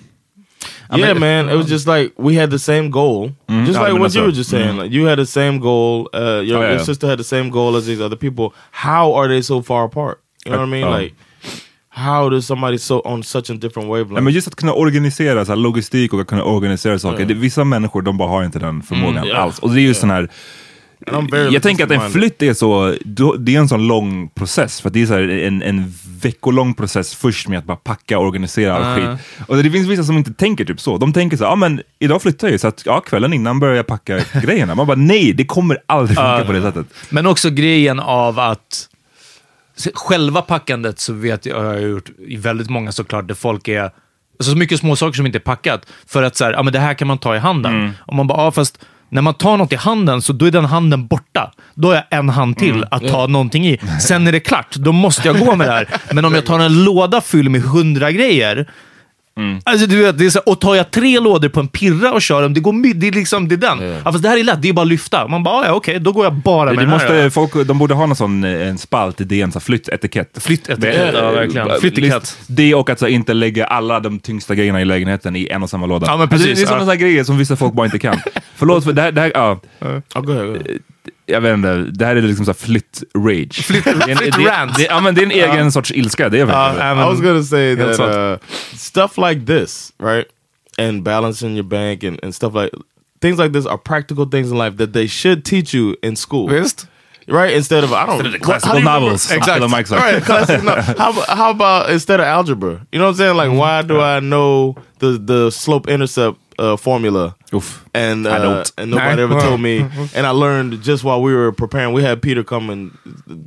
Yeah, 0.98 1.14
man. 1.14 1.50
It 1.50 1.56
was 1.56 1.68
just 1.68 1.88
like 1.88 2.14
we 2.18 2.36
had 2.36 2.50
the 2.50 2.60
same 2.60 2.90
goal, 2.90 3.32
just 3.50 3.74
Yeah, 3.74 3.80
I 3.80 3.84
like 3.84 3.94
mean, 3.94 4.02
what 4.02 4.16
you 4.16 4.22
were 4.22 4.32
just 4.32 4.50
saying. 4.50 4.78
Like 4.78 4.92
you 4.92 5.06
had 5.06 5.20
the 5.20 5.26
same 5.26 5.60
goal. 5.60 6.10
Uh, 6.14 6.20
your, 6.20 6.58
Oh, 6.58 6.62
yeah, 6.62 6.70
your 6.70 6.78
yeah. 6.78 6.84
sister 6.84 7.08
had 7.08 7.18
the 7.20 7.24
same 7.24 7.50
goal 7.50 7.76
as 7.76 7.86
these 7.86 8.02
other 8.02 8.18
people. 8.18 8.54
How 8.72 9.14
are 9.14 9.28
they 9.28 9.42
so 9.42 9.62
far 9.62 9.86
apart? 9.86 10.20
You 10.46 10.52
know 10.52 10.60
what 10.60 10.68
I 10.68 10.72
mean? 10.72 10.84
Oh. 10.84 10.92
Like, 10.92 11.14
how 11.90 12.30
does 12.30 12.46
somebody 12.46 12.78
so 12.78 13.02
on 13.06 13.24
such 13.24 13.50
a 13.50 13.54
different 13.54 13.90
wavelength? 13.90 14.14
Nej, 14.14 14.24
men 14.24 14.34
just 14.34 14.48
att 14.48 14.56
kunna 14.56 14.74
organisera 14.74 15.46
så 15.46 15.52
här, 15.52 15.58
logistik 15.58 16.14
och 16.14 16.22
att 16.22 16.28
kunna 16.28 16.44
organisera 16.44 17.00
saker. 17.00 17.20
Ja. 17.20 17.26
Det, 17.26 17.34
vissa 17.34 17.64
människor 17.64 18.02
de 18.02 18.18
bara 18.18 18.30
har 18.30 18.44
inte 18.44 18.60
den 18.60 18.82
förmågan 18.82 19.28
ja. 19.28 19.38
alls. 19.38 19.60
Och 19.60 19.74
det 19.74 19.82
är 19.82 19.84
just 19.84 20.02
sån 20.02 20.10
här... 20.10 20.30
Jag 21.52 21.64
tänker 21.64 21.84
att 21.84 21.92
en 21.92 22.12
flytt 22.12 22.42
är 22.42 22.54
så, 22.54 22.96
det 23.40 23.56
är 23.56 23.60
en 23.60 23.68
sån 23.70 23.88
lång 23.88 24.28
process. 24.30 24.82
För 24.82 24.90
det 24.90 25.02
är 25.02 25.06
så 25.06 25.14
en, 25.14 25.62
en 25.62 25.94
veckolång 26.22 26.74
process 26.74 27.16
först 27.16 27.48
med 27.48 27.60
att 27.60 27.66
bara 27.66 27.78
packa 27.78 28.20
och 28.20 28.26
organisera 28.26 28.76
all 28.76 29.02
Ja. 29.02 29.18
skit. 29.18 29.26
Och 29.48 29.64
det 29.64 29.72
finns 29.72 29.88
vissa 29.88 30.04
som 30.04 30.18
inte 30.18 30.34
tänker 30.34 30.66
typ 30.66 30.82
så. 30.82 30.98
De 30.98 31.14
tänker 31.14 31.38
så, 31.38 31.44
ja 31.44 31.56
men 31.56 31.82
idag 32.00 32.22
flyttar 32.22 32.48
jag 32.48 32.52
ju 32.52 32.58
så 32.58 32.68
att 32.68 32.82
ja, 32.86 33.00
kvällen 33.02 33.34
innan 33.34 33.60
börjar 33.60 33.76
jag 33.76 33.88
packa 33.88 34.20
grejerna. 34.44 34.76
Man 34.76 34.88
bara 34.88 34.98
nej, 34.98 35.34
det 35.34 35.46
kommer 35.46 35.78
aldrig 35.86 36.18
funka 36.18 36.44
på 36.46 36.52
det 36.52 36.62
sättet. 36.62 36.86
Men 37.10 37.26
också 37.28 37.50
grejen 37.50 38.00
av 38.00 38.40
att 38.40 38.90
själva 39.94 40.42
packandet 40.42 41.00
så 41.00 41.14
vet 41.14 41.46
jag, 41.46 41.64
har 41.64 41.74
jag 41.74 41.82
gjort 41.82 42.10
i 42.28 42.36
väldigt 42.38 42.70
många 42.70 42.92
såklart, 42.92 43.28
där 43.28 43.36
folk 43.36 43.68
är 43.68 43.92
Alltså 44.40 44.52
så 44.52 44.58
mycket 44.58 44.80
små 44.80 44.96
saker 44.96 45.14
som 45.16 45.26
inte 45.26 45.38
är 45.38 45.40
packat. 45.40 45.86
För 46.08 46.24
att 46.24 46.36
så 46.36 46.46
här, 46.46 46.54
ja, 46.54 46.64
men 46.64 46.74
det 46.74 46.80
här 46.80 46.94
kan 46.94 47.08
man 47.08 47.18
ta 47.18 47.36
i 47.36 47.40
handen. 47.40 47.92
Och 48.00 48.16
man 48.16 48.28
bara, 48.28 48.42
ja, 48.44 48.52
fast 48.52 48.80
när 49.10 49.22
man 49.22 49.34
tar 49.34 49.58
något 49.58 49.74
i 49.74 49.76
handen 49.76 50.22
så 50.22 50.34
då 50.34 50.46
är 50.46 50.52
den 50.52 50.66
handen 50.66 51.08
borta. 51.08 51.52
Då 51.74 51.88
har 51.88 51.96
jag 51.96 52.04
en 52.10 52.30
hand 52.30 52.58
till 52.58 52.86
att 52.92 53.08
ta 53.08 53.28
någonting 53.28 53.68
i. 53.68 53.80
Sen 54.02 54.28
är 54.28 54.32
det 54.32 54.40
klart, 54.40 54.76
då 54.76 54.92
måste 54.92 55.28
jag 55.28 55.40
gå 55.40 55.56
med 55.56 55.68
det 55.68 55.74
här. 55.74 55.88
Men 56.14 56.26
om 56.26 56.34
jag 56.34 56.46
tar 56.46 56.60
en 56.60 56.84
låda 56.84 57.22
full 57.22 57.50
med 57.50 57.62
hundra 57.62 58.12
grejer, 58.12 58.70
Alltså 59.64 59.88
du 59.88 60.02
vet, 60.04 60.18
det 60.18 60.26
är 60.26 60.30
så, 60.30 60.40
och 60.40 60.62
tar 60.62 60.76
jag 60.76 60.92
tre 60.92 61.20
lådor 61.20 61.50
på 61.50 61.60
en 61.60 61.68
pirra 61.68 62.12
och 62.14 62.22
kör 62.22 62.42
dem, 62.42 62.54
det 62.54 62.60
går 62.60 62.94
det 62.94 63.08
är 63.08 63.12
liksom, 63.12 63.48
det 63.48 63.56
är 63.56 63.58
den. 63.58 63.82
Ja, 64.06 64.12
fast 64.12 64.24
det 64.24 64.30
här 64.30 64.38
är 64.38 64.44
lätt, 64.44 64.62
det 64.62 64.70
är 64.70 64.74
bara 64.74 64.82
att 64.82 64.88
lyfta. 64.88 65.28
Man 65.28 65.44
bara, 65.44 65.56
"Ah, 65.56 65.66
ja 65.66 65.74
okej, 65.74 66.00
då 66.00 66.12
går 66.12 66.26
jag 66.26 66.34
bara 66.34 66.66
med 66.66 66.78
Det 66.78 66.82
här. 66.82 66.88
måste, 66.94 67.14
ja. 67.14 67.30
folk, 67.30 67.68
de 67.68 67.78
borde 67.80 67.94
ha 67.94 68.06
någon 68.06 68.16
sån 68.16 68.44
eh, 68.44 68.68
en 68.68 68.78
spalt 68.78 69.22
i 69.22 69.24
DN, 69.24 69.52
här 69.52 69.60
flyttetikett. 69.60 70.44
Flyttetikett, 70.44 71.14
ja 71.14 71.32
verkligen. 71.32 71.70
Eh, 71.70 71.76
Flyttetikett. 71.78 72.38
Det 72.48 72.76
och 72.76 72.90
att 72.90 73.00
så, 73.00 73.06
här, 73.06 73.12
inte 73.14 73.34
lägga 73.34 73.66
alla 73.66 74.00
de 74.00 74.20
tyngsta 74.20 74.56
grejerna 74.56 74.82
i 74.82 74.86
lägenheten 74.86 75.36
i 75.36 75.48
en 75.52 75.64
och 75.64 75.70
samma 75.70 75.86
låda. 75.86 76.08
Ja, 76.08 76.12
men 76.18 76.22
Alltså, 76.22 76.38
precis, 76.38 76.58
det 76.60 76.64
är 76.64 76.68
sådana 76.68 76.94
ja. 76.94 77.00
grejer 77.00 77.24
som 77.24 77.38
vissa 77.38 77.56
folk 77.56 77.74
bara 77.74 77.86
inte 77.86 78.00
kan. 78.00 78.18
Förlåt, 78.56 78.84
för 78.84 78.94
det 78.94 79.02
här, 79.02 79.12
det 79.12 79.22
här, 79.22 79.32
ja, 79.34 79.60
Oh, 80.16 80.58
jag 81.26 81.42
vet 81.42 81.54
inte, 81.54 81.74
det 81.78 82.06
här 82.06 82.16
är 82.16 82.22
liksom 82.22 82.46
så 82.46 82.52
här 82.52 82.58
flytt-rage. 82.58 83.64
Flytt, 83.64 83.84
flytt-rant. 83.84 84.80
Ja, 84.90 85.00
men 85.02 85.16
det 85.16 85.22
är 85.22 85.26
en 85.26 85.32
egen 85.32 85.72
sorts 85.72 85.92
ilska, 85.92 86.30
det 86.30 86.40
är 86.40 86.46
verkligen 86.46 86.98
men- 86.98 87.08
I 87.08 87.10
was 87.10 87.22
gonna 87.22 87.44
say 87.44 87.76
that 87.76 88.00
uh, 88.00 88.38
stuff 88.78 89.18
like 89.18 89.46
this, 89.46 89.92
right, 90.04 90.26
and 90.78 91.04
balancing 91.04 91.54
your 91.56 91.64
bank 91.68 92.04
and, 92.04 92.20
and 92.24 92.36
stuff 92.36 92.54
like 92.56 92.70
things 93.22 93.38
like 93.40 93.54
this 93.54 93.66
are 93.66 93.78
practical 93.78 94.26
things 94.32 94.52
in 94.52 94.58
life 94.58 94.78
that 94.78 94.94
they 94.94 95.08
should 95.08 95.44
teach 95.46 95.74
you 95.74 95.96
in 96.04 96.16
school, 96.16 96.48
Visst? 96.50 96.88
right? 97.28 97.56
Instead 97.56 97.84
of 97.84 97.92
I 97.94 98.06
don't 98.06 98.18
what- 98.18 98.32
how 98.32 98.38
classical 98.40 98.78
remember- 98.80 99.00
novels. 99.00 99.32
exactly. 99.32 99.54
Eller 99.56 99.68
Mike 99.70 99.88
sa. 99.88 99.96
All 99.96 100.02
right, 100.14 100.24
classic 100.26 100.64
no- 100.64 100.76
how, 100.98 101.12
how 101.36 101.50
about 101.52 101.90
instead 101.90 102.20
of 102.20 102.26
algebra? 102.26 102.86
You 102.92 103.00
know 103.00 103.06
what 103.06 103.12
I'm 103.12 103.16
saying? 103.16 103.38
Like, 103.38 103.52
why 103.58 103.82
do 103.82 104.02
I 104.02 104.20
know 104.20 104.76
the 105.00 105.18
the 105.18 105.52
slope 105.52 105.88
intercept 105.88 106.38
uh, 106.64 106.78
formula, 106.78 107.36
Oof. 107.54 107.84
and 107.94 108.26
I 108.28 108.38
uh, 108.38 108.42
don't. 108.44 108.72
and 108.78 108.92
nobody 108.92 109.22
ever 109.22 109.40
told 109.42 109.60
me. 109.62 109.76
And 110.16 110.26
I 110.26 110.32
learned 110.32 110.84
just 110.86 111.04
while 111.04 111.22
we 111.22 111.34
were 111.36 111.52
preparing. 111.52 111.94
We 111.96 112.04
had 112.04 112.22
Peter 112.22 112.44
come 112.44 112.70
and 112.74 112.92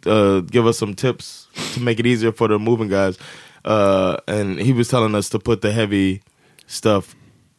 uh, 0.07 0.41
give 0.51 0.69
us 0.71 0.79
some 0.79 0.95
tips 0.95 1.47
to 1.75 1.81
make 1.81 1.99
it 2.01 2.07
easier 2.07 2.33
for 2.33 2.49
the 2.49 2.59
moving 2.59 2.89
guys, 2.91 3.19
uh, 3.65 4.17
and 4.29 4.61
he 4.61 4.73
was 4.73 4.89
telling 4.89 5.15
us 5.19 5.29
to 5.31 5.39
put 5.39 5.61
the 5.61 5.73
heavy 5.73 6.21
stuff 6.67 7.15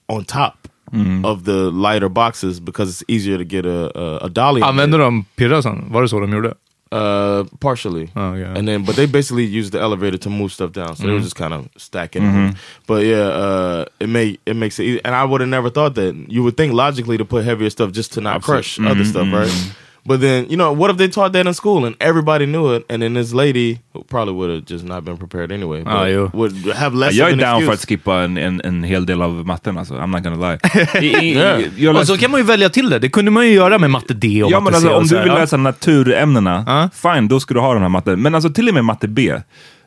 on 0.08 0.26
top 0.26 0.54
Mm. 0.94 1.26
of 1.26 1.44
the 1.44 1.70
lighter 1.84 2.10
boxes 2.10 2.62
because 2.62 2.90
it's 2.90 3.04
easier 3.10 3.38
to 3.38 3.44
get 3.44 3.66
a 3.66 3.92
a, 4.00 4.18
a 4.26 4.30
dolly. 4.30 4.62
Använde 4.62 4.98
de 4.98 5.26
pirrar 5.36 5.62
sen? 5.62 5.86
Var 5.92 6.02
det 6.02 6.10
så 6.10 6.20
de 6.20 6.32
gjorde? 6.32 6.54
Uh, 6.92 7.44
partially. 7.60 8.10
Oh, 8.16 8.34
yeah. 8.34 8.54
And 8.58 8.68
then, 8.68 8.86
but 8.86 8.96
they 8.96 9.06
basically 9.06 9.46
used 9.46 9.74
the 9.74 9.80
elevator 9.80 10.18
to 10.20 10.30
move 10.30 10.52
stuff 10.54 10.72
down, 10.72 10.96
so 10.96 11.06
they 11.06 11.14
were 11.14 11.20
just 11.20 11.36
kind 11.36 11.54
of 11.54 11.68
stacking. 11.78 12.24
it. 12.24 12.56
But 12.86 13.06
yeah, 13.06 13.16
uh, 13.28 13.86
it 14.00 14.08
may 14.08 14.38
it 14.46 14.56
makes 14.56 14.80
it 14.80 14.84
easy. 14.84 15.02
And 15.04 15.14
I 15.14 15.24
would 15.26 15.42
have 15.42 15.50
never 15.50 15.70
thought 15.70 15.96
that. 15.96 16.16
You 16.30 16.44
would 16.44 16.56
think 16.58 16.74
logically 16.74 17.18
to 17.18 17.26
put 17.26 17.44
heavier 17.46 17.70
stuff 17.70 17.92
just 17.92 18.14
to 18.14 18.22
not 18.22 18.38
Absolutely. 18.38 18.64
crush 18.64 18.80
other 18.80 19.06
stuff, 19.06 19.28
right? 19.32 19.76
But 20.08 20.22
then 20.22 20.46
you 20.50 20.56
know, 20.56 20.72
what 20.80 20.92
if 20.92 20.98
they 20.98 21.08
taught 21.10 21.34
that 21.34 21.46
in 21.48 21.54
school 21.54 21.86
and 21.86 21.96
everybody 22.00 22.46
knew 22.46 22.76
it, 22.78 22.84
and 22.92 23.02
then 23.04 23.14
this 23.14 23.34
lady 23.34 23.80
who 23.94 24.04
probably 24.10 24.34
would 24.34 24.50
have 24.56 24.64
just 24.74 24.86
not 24.86 25.04
been 25.04 25.18
prepared 25.18 25.52
anyway. 25.52 25.84
But 25.84 25.94
Ah, 25.94 26.30
would 26.38 26.54
have 26.76 26.96
less. 26.96 27.14
Jag 27.14 27.26
of 27.28 27.30
är 27.30 27.34
an 27.34 27.40
down 27.40 27.66
för 27.66 27.74
excuse. 27.74 27.74
att 27.74 27.90
skippa 27.90 28.16
en, 28.24 28.38
en, 28.38 28.62
en 28.64 28.84
hel 28.84 29.06
del 29.06 29.22
av 29.22 29.46
matten 29.46 29.78
alltså. 29.78 29.94
I'm 29.94 30.08
not 30.08 30.24
gonna 30.24 30.50
lie. 30.52 30.60
I, 31.02 31.26
i, 31.26 31.34
Yeah. 31.36 31.62
jag 31.78 31.90
Och 31.90 31.94
läste- 32.00 32.06
så 32.14 32.18
kan 32.18 32.32
man 32.32 32.40
ju 32.40 32.46
välja 32.46 32.70
till 32.70 32.90
det. 32.90 33.00
Det 33.00 33.10
kunde 33.10 33.32
man 33.32 33.46
ju 33.48 33.54
göra 33.54 33.80
med 33.80 33.90
matte 33.90 34.14
D 34.14 34.44
och 34.44 34.52
Ja 34.52 34.60
matte 34.60 34.72
men 34.72 34.82
C. 34.82 34.88
alltså 34.88 35.16
och 35.16 35.20
om 35.20 35.24
du 35.26 35.30
vill 35.30 35.40
läsa 35.42 35.58
naturämnena, 35.58 36.64
Ja. 36.68 36.90
fine 37.14 37.28
då 37.28 37.40
ska 37.40 37.54
du 37.54 37.60
ha 37.60 37.74
den 37.74 37.82
här 37.82 37.90
matten. 37.90 38.22
Men 38.22 38.36
alltså 38.36 38.50
till 38.50 38.68
och 38.68 38.74
med 38.74 38.86
matte 38.86 39.08
B, 39.08 39.34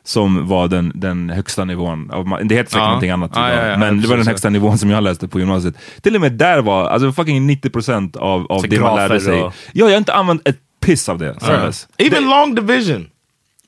som 0.03 0.47
var 0.47 0.67
den, 0.67 0.91
den 0.95 1.29
högsta 1.29 1.65
nivån, 1.65 2.07
det 2.43 2.55
heter 2.55 2.71
säkert 2.71 2.73
Ja. 2.75 2.85
någonting 2.85 3.09
annat 3.09 3.31
Ja, 3.35 3.49
idag, 3.53 3.65
ja, 3.65 3.69
ja, 3.69 3.77
men 3.77 4.01
det 4.01 4.07
var 4.07 4.17
den 4.17 4.27
högsta 4.27 4.49
nivån 4.49 4.77
som 4.77 4.89
jag 4.89 5.03
läste 5.03 5.27
på 5.27 5.39
gymnasiet. 5.39 5.75
Till 6.01 6.15
och 6.15 6.21
med 6.21 6.31
där 6.31 6.61
var, 6.61 6.85
alltså 6.89 7.11
fucking 7.11 7.49
90% 7.49 8.17
av, 8.17 8.45
av 8.51 8.59
Så 8.59 8.67
det 8.67 8.79
man 8.79 8.95
lärde 8.95 9.21
sig. 9.21 9.41
och- 9.41 9.53
Ja, 9.73 9.85
jag 9.85 9.91
har 9.91 9.97
inte 9.97 10.13
använt 10.13 10.47
ett 10.47 10.57
piss 10.85 11.09
av 11.09 11.17
det. 11.17 11.39
sedan 11.41 11.65
dess. 11.65 11.87
Even 11.97 12.29
long 12.29 12.55
division. 12.55 13.07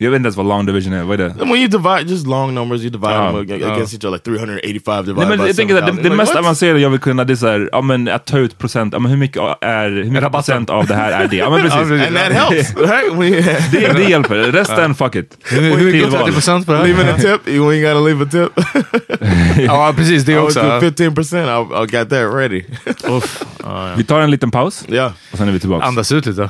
Jag 0.04 0.12
vet 0.12 0.18
inte 0.18 0.28
ens 0.28 0.38
vad 0.38 0.46
long 0.46 0.66
division 0.66 0.94
är, 0.94 1.04
vad 1.04 1.20
är 1.20 1.24
det? 1.24 1.34
When 1.40 1.56
you 1.56 1.68
divide 1.68 2.10
just 2.12 2.28
long 2.28 2.54
numbers, 2.54 2.82
you 2.82 2.90
divide 2.90 3.14
Ah, 3.18 3.32
them 3.32 3.36
ag- 3.42 3.64
ah. 3.64 3.74
against 3.74 3.94
each 3.94 4.04
other, 4.06 4.12
like 4.12 4.24
385 4.26 5.06
divided 5.06 5.18
Nej, 5.18 5.28
men 5.30 5.40
by 5.40 5.48
jag 5.48 5.56
tänker 5.56 5.76
att 5.76 5.86
det, 5.86 5.92
7,000. 5.92 6.04
det 6.04 6.10
Like, 6.10 6.16
mest 6.16 6.36
avancerade 6.36 6.80
jag 6.80 6.90
vill 6.90 7.00
kunna 7.00 7.24
det 7.24 7.34
är 7.34 7.36
såhär, 7.36 7.70
ja 7.72 7.82
men 7.82 8.08
att 8.08 8.26
ta 8.26 8.38
ut 8.38 8.58
procent, 8.58 8.94
ja 8.94 9.00
men 9.00 9.12
hur 9.12 9.18
mycket 9.18 9.42
är, 9.62 9.90
hur 9.90 10.12
mycket 10.12 10.32
procent 10.32 10.70
av 10.70 10.88
det 10.88 10.96
här 10.96 11.12
är 11.12 11.28
det? 11.28 11.36
Ja 11.36 11.50
men 11.50 11.62
precis. 11.70 12.08
And 12.08 12.16
that 12.16 12.32
helps, 12.32 12.76
right? 12.78 13.72
Det, 13.72 13.94
det 13.94 14.04
hjälper, 14.10 14.36
resten 14.36 14.96
fuck 14.96 15.16
it. 15.16 15.38
Hur 15.44 15.62
mycket 15.86 16.12
Tillval. 16.12 16.30
30% 16.30 16.66
på 16.66 16.72
det 16.72 16.78
här? 16.78 16.86
leaving 16.88 17.08
a 17.08 17.16
tip, 17.20 17.54
you 17.54 17.72
ain't 17.74 17.82
gotta 17.94 18.00
leave 18.08 18.24
a 18.24 18.28
tip. 18.32 18.66
Ja, 19.66 19.94
precis. 19.98 20.24
Det 20.24 20.38
också. 20.40 20.60
do 20.62 20.68
15%, 20.68 21.36
I, 21.38 21.84
I 21.84 22.00
got 22.00 22.10
that 22.10 22.34
ready. 22.34 22.64
Uff. 23.10 23.44
Ja, 23.64 23.90
ja. 23.90 23.94
Vi 23.98 24.04
tar 24.04 24.20
en 24.20 24.32
liten 24.32 24.52
paus 24.52 24.86
yeah. 24.90 25.12
och 25.32 25.38
sen 25.38 25.48
är 25.48 25.52
vi 25.52 25.60
tillbaka. 25.60 25.86
Andas 25.86 26.12
ut 26.12 26.26
lite. 26.26 26.50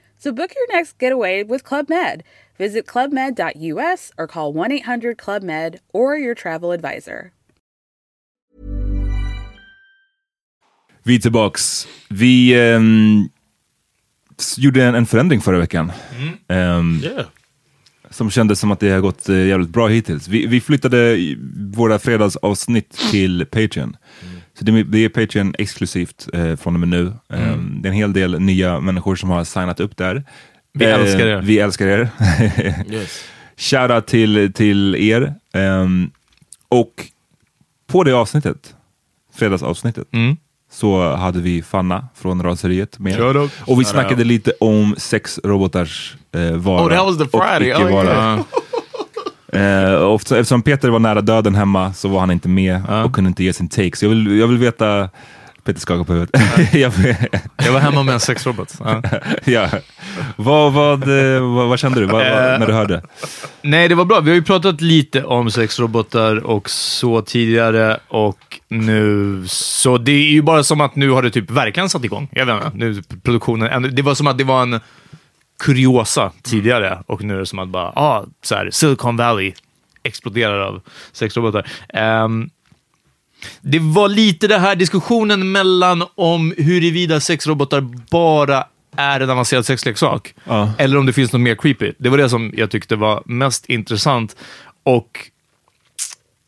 So 0.23 0.31
book 0.31 0.51
your 0.55 0.77
next 0.77 0.97
getaway 0.99 1.43
with 1.43 1.63
Club 1.63 1.89
Med. 1.89 2.23
Visit 2.57 2.85
clubmed.us 2.87 4.11
or 4.17 4.27
call 4.27 4.53
1 4.53 4.71
800 4.71 5.17
Club 5.17 5.43
Med 5.43 5.77
or 5.93 6.15
your 6.17 6.35
travel 6.35 6.71
advisor. 6.71 7.31
Vi 11.03 11.15
är 11.15 11.19
tillbaks. 11.19 11.87
Vi 12.09 12.53
s- 14.39 14.57
gjorde 14.57 14.83
en, 14.85 14.95
en 14.95 15.05
förändring 15.05 15.41
förra 15.41 15.59
veckan. 15.59 15.91
Ehm, 16.47 16.99
Yeah. 17.03 17.25
Som 18.09 18.31
kändes 18.31 18.59
som 18.59 18.71
att 18.71 18.79
det 18.79 18.89
har 18.89 18.99
gått 18.99 19.29
eh, 19.29 19.47
jävligt 19.47 19.69
bra 19.69 19.87
hittills. 19.87 20.27
Vi, 20.27 20.45
vi 20.45 20.61
flyttade 20.61 21.17
våra 21.75 21.99
fredagsavsnitt 21.99 22.89
till 23.11 23.45
Patreon. 23.45 23.97
Så 24.61 24.65
det, 24.65 24.79
är- 24.79 24.83
det 24.83 24.97
är 25.05 25.09
Patreon 25.09 25.55
exklusivt 25.57 26.27
eh, 26.33 26.55
från 26.55 26.73
och 26.73 26.79
med 26.79 26.89
nu. 26.89 27.13
Ehm, 27.33 27.77
det 27.81 27.87
är 27.87 27.91
en 27.91 27.97
hel 27.97 28.13
del 28.13 28.39
nya 28.39 28.79
människor 28.79 29.15
som 29.15 29.29
har 29.29 29.43
signat 29.43 29.79
upp 29.79 29.97
där. 29.97 30.23
Vi 30.73 30.85
Eh, 30.85 30.93
älskar 30.99 31.25
er. 31.27 31.41
Vi 31.41 31.59
älskar 31.59 31.87
er. 31.87 32.09
Yes. 32.91 33.23
Shoutout 33.57 34.07
till, 34.07 34.53
till 34.53 34.95
er. 34.95 35.33
Ehm, 35.53 36.11
och 36.67 37.05
på 37.87 38.03
det 38.03 38.11
avsnittet, 38.11 38.75
fredagsavsnittet, 39.35 40.07
Mm. 40.13 40.37
så 40.71 41.15
hade 41.15 41.39
vi 41.39 41.61
Fanna 41.61 42.07
från 42.15 42.43
Raseriet 42.43 42.99
med. 42.99 43.17
Shoutout. 43.17 43.51
Och 43.67 43.79
vi 43.81 43.85
snackade 43.85 44.23
lite 44.23 44.51
om 44.59 44.95
sexrobotars 44.97 46.15
eh, 46.31 46.51
vara 46.51 46.85
Oh, 46.85 46.89
that 46.89 47.05
was 47.05 47.17
the 47.17 47.37
och 47.37 47.43
Friday. 47.45 47.67
icke 47.69 47.83
Oh, 47.85 47.91
vara. 47.93 48.05
yeah. 48.13 48.39
Eh, 49.53 50.15
eftersom 50.39 50.61
Peter 50.61 50.89
var 50.89 50.99
nära 50.99 51.21
döden 51.21 51.55
hemma 51.55 51.93
så 51.93 52.07
var 52.07 52.19
han 52.19 52.31
inte 52.31 52.49
med 52.49 52.85
och 53.05 53.13
kunde 53.13 53.27
inte 53.27 53.43
ge 53.43 53.53
sin 53.53 53.69
take. 53.69 53.95
Så 53.95 54.05
jag 54.05 54.09
vill, 54.09 54.39
jag 54.39 54.47
vill 54.47 54.57
veta, 54.57 55.09
Peter 55.63 55.79
skakar 55.79 56.03
på 56.03 56.13
huvudet. 56.13 56.41
jag, 56.73 56.93
Jag 57.65 57.71
var 57.71 57.79
hemma 57.79 58.03
med 58.03 58.13
en 58.13 58.19
sexrobot. 58.19 58.75
Ja. 58.79 59.01
ja. 59.43 59.69
vad, 60.35 60.73
vad, 60.73 61.03
eh, 61.03 61.41
vad, 61.41 61.67
vad 61.67 61.79
kände 61.79 61.99
du 61.99 62.05
vad, 62.05 62.29
vad, 62.29 62.59
när 62.59 62.67
du 62.67 62.73
hörde? 62.73 63.01
Nej, 63.61 63.87
det 63.87 63.95
var 63.95 64.05
bra. 64.05 64.19
Vi 64.19 64.29
har 64.29 64.35
ju 64.35 64.43
pratat 64.43 64.81
lite 64.81 65.23
om 65.23 65.51
sexrobotar 65.51 66.45
och 66.45 66.69
så 66.69 67.21
tidigare 67.21 67.99
och 68.07 68.59
nu 68.67 69.43
så 69.47 69.97
det 69.97 70.11
är 70.11 70.31
ju 70.31 70.41
bara 70.41 70.63
som 70.63 70.81
att 70.81 70.95
nu 70.95 71.09
har 71.09 71.23
det 71.23 71.31
typ 71.31 71.51
verkligen 71.51 71.89
satt 71.89 72.03
igång. 72.03 72.29
Jag 72.31 72.45
vet 72.45 72.55
inte, 72.65 72.77
nu 72.77 73.01
produktionen. 73.23 73.95
Det 73.95 74.01
var 74.01 74.15
som 74.15 74.27
att 74.27 74.37
det 74.37 74.43
var 74.43 74.61
en 74.61 74.79
kuriosa 75.61 76.31
tidigare 76.41 77.03
och 77.05 77.23
nu 77.23 77.35
är 77.35 77.39
det 77.39 77.45
som 77.45 77.59
att 77.59 77.69
bara, 77.69 77.89
ah, 77.95 78.25
så 78.41 78.55
här, 78.55 78.69
Silicon 78.71 79.17
Valley 79.17 79.53
exploderar 80.03 80.59
av 80.59 80.81
sexrobotar. 81.11 81.67
Ehm, 81.89 82.49
det 83.61 83.79
var 83.79 84.09
lite 84.09 84.47
det 84.47 84.57
här 84.57 84.75
diskussionen 84.75 85.51
mellan 85.51 86.03
om 86.15 86.53
huruvida 86.57 87.19
sexrobotar 87.19 87.81
bara 88.11 88.65
är 88.95 89.19
en 89.19 89.29
avancerad 89.29 89.65
sexleksak 89.65 90.33
Ja. 90.43 90.71
eller 90.77 90.97
om 90.97 91.05
det 91.05 91.13
finns 91.13 91.31
något 91.33 91.41
mer 91.41 91.55
creepy. 91.55 91.93
Det 91.97 92.09
var 92.09 92.17
det 92.17 92.29
som 92.29 92.53
jag 92.57 92.71
tyckte 92.71 92.95
var 92.95 93.23
mest 93.25 93.65
intressant 93.65 94.35
och 94.83 95.29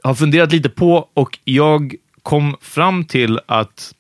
har 0.03 0.15
funderat 0.15 0.51
lite 0.51 0.69
på 0.69 1.07
och 1.13 1.39
jag 1.43 1.95
kom 2.23 2.55
fram 2.61 3.05
till 3.05 3.39
att 3.45 3.93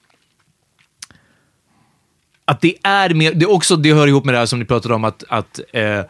att 2.45 2.61
det 2.61 2.75
är 2.83 3.09
mer, 3.09 3.33
det 3.33 3.45
också, 3.45 3.75
det 3.75 3.93
hör 3.93 4.07
ihop 4.07 4.25
med 4.25 4.33
det 4.33 4.37
här 4.37 4.45
som 4.45 4.59
ni 4.59 4.65
pratade 4.65 4.93
om, 4.93 5.03
att, 5.03 5.23
att 5.29 5.59
eh, 5.73 6.01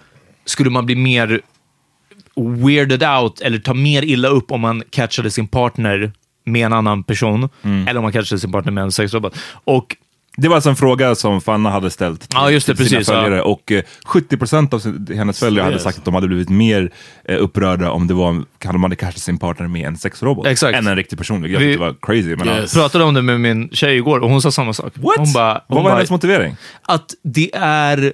skulle 0.45 0.69
man 0.69 0.85
bli 0.85 0.95
mer 0.95 1.41
weirded 2.35 3.03
out 3.03 3.41
eller 3.41 3.59
ta 3.59 3.73
mer 3.73 4.01
illa 4.01 4.27
upp 4.27 4.51
om 4.51 4.61
man 4.61 4.83
catchade 4.89 5.31
sin 5.31 5.47
partner 5.47 6.11
med 6.45 6.65
en 6.65 6.73
annan 6.73 7.03
person, 7.03 7.49
eller 7.87 7.97
om 7.97 8.03
man 8.03 8.11
catchade 8.11 8.39
sin 8.39 8.51
partner 8.51 8.71
med 8.71 8.83
en 8.83 8.91
sexrobot. 8.91 9.35
Och 9.63 9.95
Det 10.37 10.47
var 10.47 10.55
alltså 10.55 10.69
en 10.69 10.75
fråga 10.75 11.15
som 11.15 11.41
Fanna 11.41 11.69
hade 11.69 11.89
ställt 11.89 12.21
till, 12.21 12.29
Ja, 12.33 12.45
det, 12.45 12.51
till 12.51 12.61
sina 12.61 12.75
precis, 12.75 12.93
ja. 13.09 13.13
följare 13.21 13.41
och 13.41 13.71
eh, 13.71 13.83
70% 14.05 14.73
av 14.73 14.79
sin, 14.79 15.07
hennes 15.15 15.39
följare 15.39 15.63
hade 15.65 15.79
sagt 15.79 15.97
att 15.97 16.05
de 16.05 16.13
hade 16.13 16.27
blivit 16.27 16.49
mer 16.49 16.91
eh, 17.25 17.37
upprörda 17.43 17.91
om 17.91 18.07
det 18.07 18.13
var, 18.13 18.43
hade 18.65 18.77
man 18.77 18.95
catchat 18.95 19.21
sin 19.21 19.37
partner 19.37 19.67
med 19.67 19.87
en 19.87 19.97
sexrobot 19.97 20.47
Exakt. 20.47 20.77
än 20.77 20.87
en 20.87 20.95
riktig 20.95 21.17
person. 21.17 21.41
vilket 21.41 21.61
Jag 21.61 21.67
Vi- 21.67 21.73
tyckte 21.73 21.85
var 21.85 21.95
crazy. 22.01 22.35
Men, 22.35 22.47
Yes. 22.47 22.73
pratade 22.73 23.03
om 23.03 23.13
det 23.13 23.21
med 23.21 23.39
min 23.41 23.69
tjej 23.69 23.95
igår 23.97 24.19
och 24.19 24.29
hon 24.29 24.41
sa 24.41 24.51
samma 24.51 24.73
sak. 24.73 24.93
What? 24.95 25.13
Hon 25.17 25.33
bara, 25.33 25.53
hon 25.53 25.61
Vad 25.67 25.83
var 25.83 25.83
bara, 25.91 25.95
hennes 25.95 26.11
motivering? 26.11 26.55
att 26.81 27.13
det 27.23 27.49
är 27.55 28.13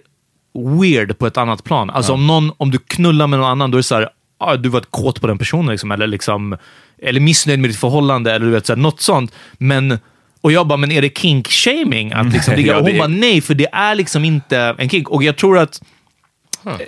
weird 0.80 1.18
på 1.18 1.28
ett 1.28 1.38
annat 1.38 1.64
plan. 1.64 1.90
Alltså 1.90 2.14
om, 2.14 2.28
någon, 2.28 2.52
om 2.58 2.72
du 2.72 2.78
knullar 2.78 3.28
med 3.28 3.40
någon 3.40 3.50
annan, 3.50 3.72
då 3.72 3.76
är 3.76 3.80
det 3.80 3.84
så 3.84 3.96
här, 3.96 4.10
ah, 4.38 4.56
du 4.56 4.70
var 4.70 4.82
kåt 4.82 5.22
på 5.22 5.28
den 5.28 5.38
personen, 5.38 5.72
liksom, 5.72 5.92
eller, 5.92 6.08
liksom, 6.08 6.58
eller 7.02 7.20
missnöjd 7.20 7.60
med 7.60 7.70
ditt 7.70 7.80
förhållande, 7.80 8.32
eller 8.34 8.46
du 8.46 8.52
vet, 8.52 8.66
så 8.66 8.74
här, 8.74 8.78
något 8.78 9.02
sånt. 9.02 9.32
Men, 9.58 10.00
och 10.42 10.52
jag 10.52 10.68
bara, 10.68 10.78
men 10.78 10.92
är 10.92 11.02
det 11.02 11.10
kink-shaming? 11.18 12.14
Att 12.14 12.34
liksom, 12.34 12.54
ligga? 12.56 12.78
Och 12.78 12.86
hon 12.88 12.98
bara, 12.98 13.08
nej, 13.08 13.42
för 13.42 13.54
det 13.54 13.68
är 13.72 13.96
liksom 13.96 14.26
inte 14.26 14.76
en 14.78 14.90
kink. 14.90 15.10
Och 15.10 15.24
jag 15.24 15.38
tror 15.38 15.58
att 15.58 15.82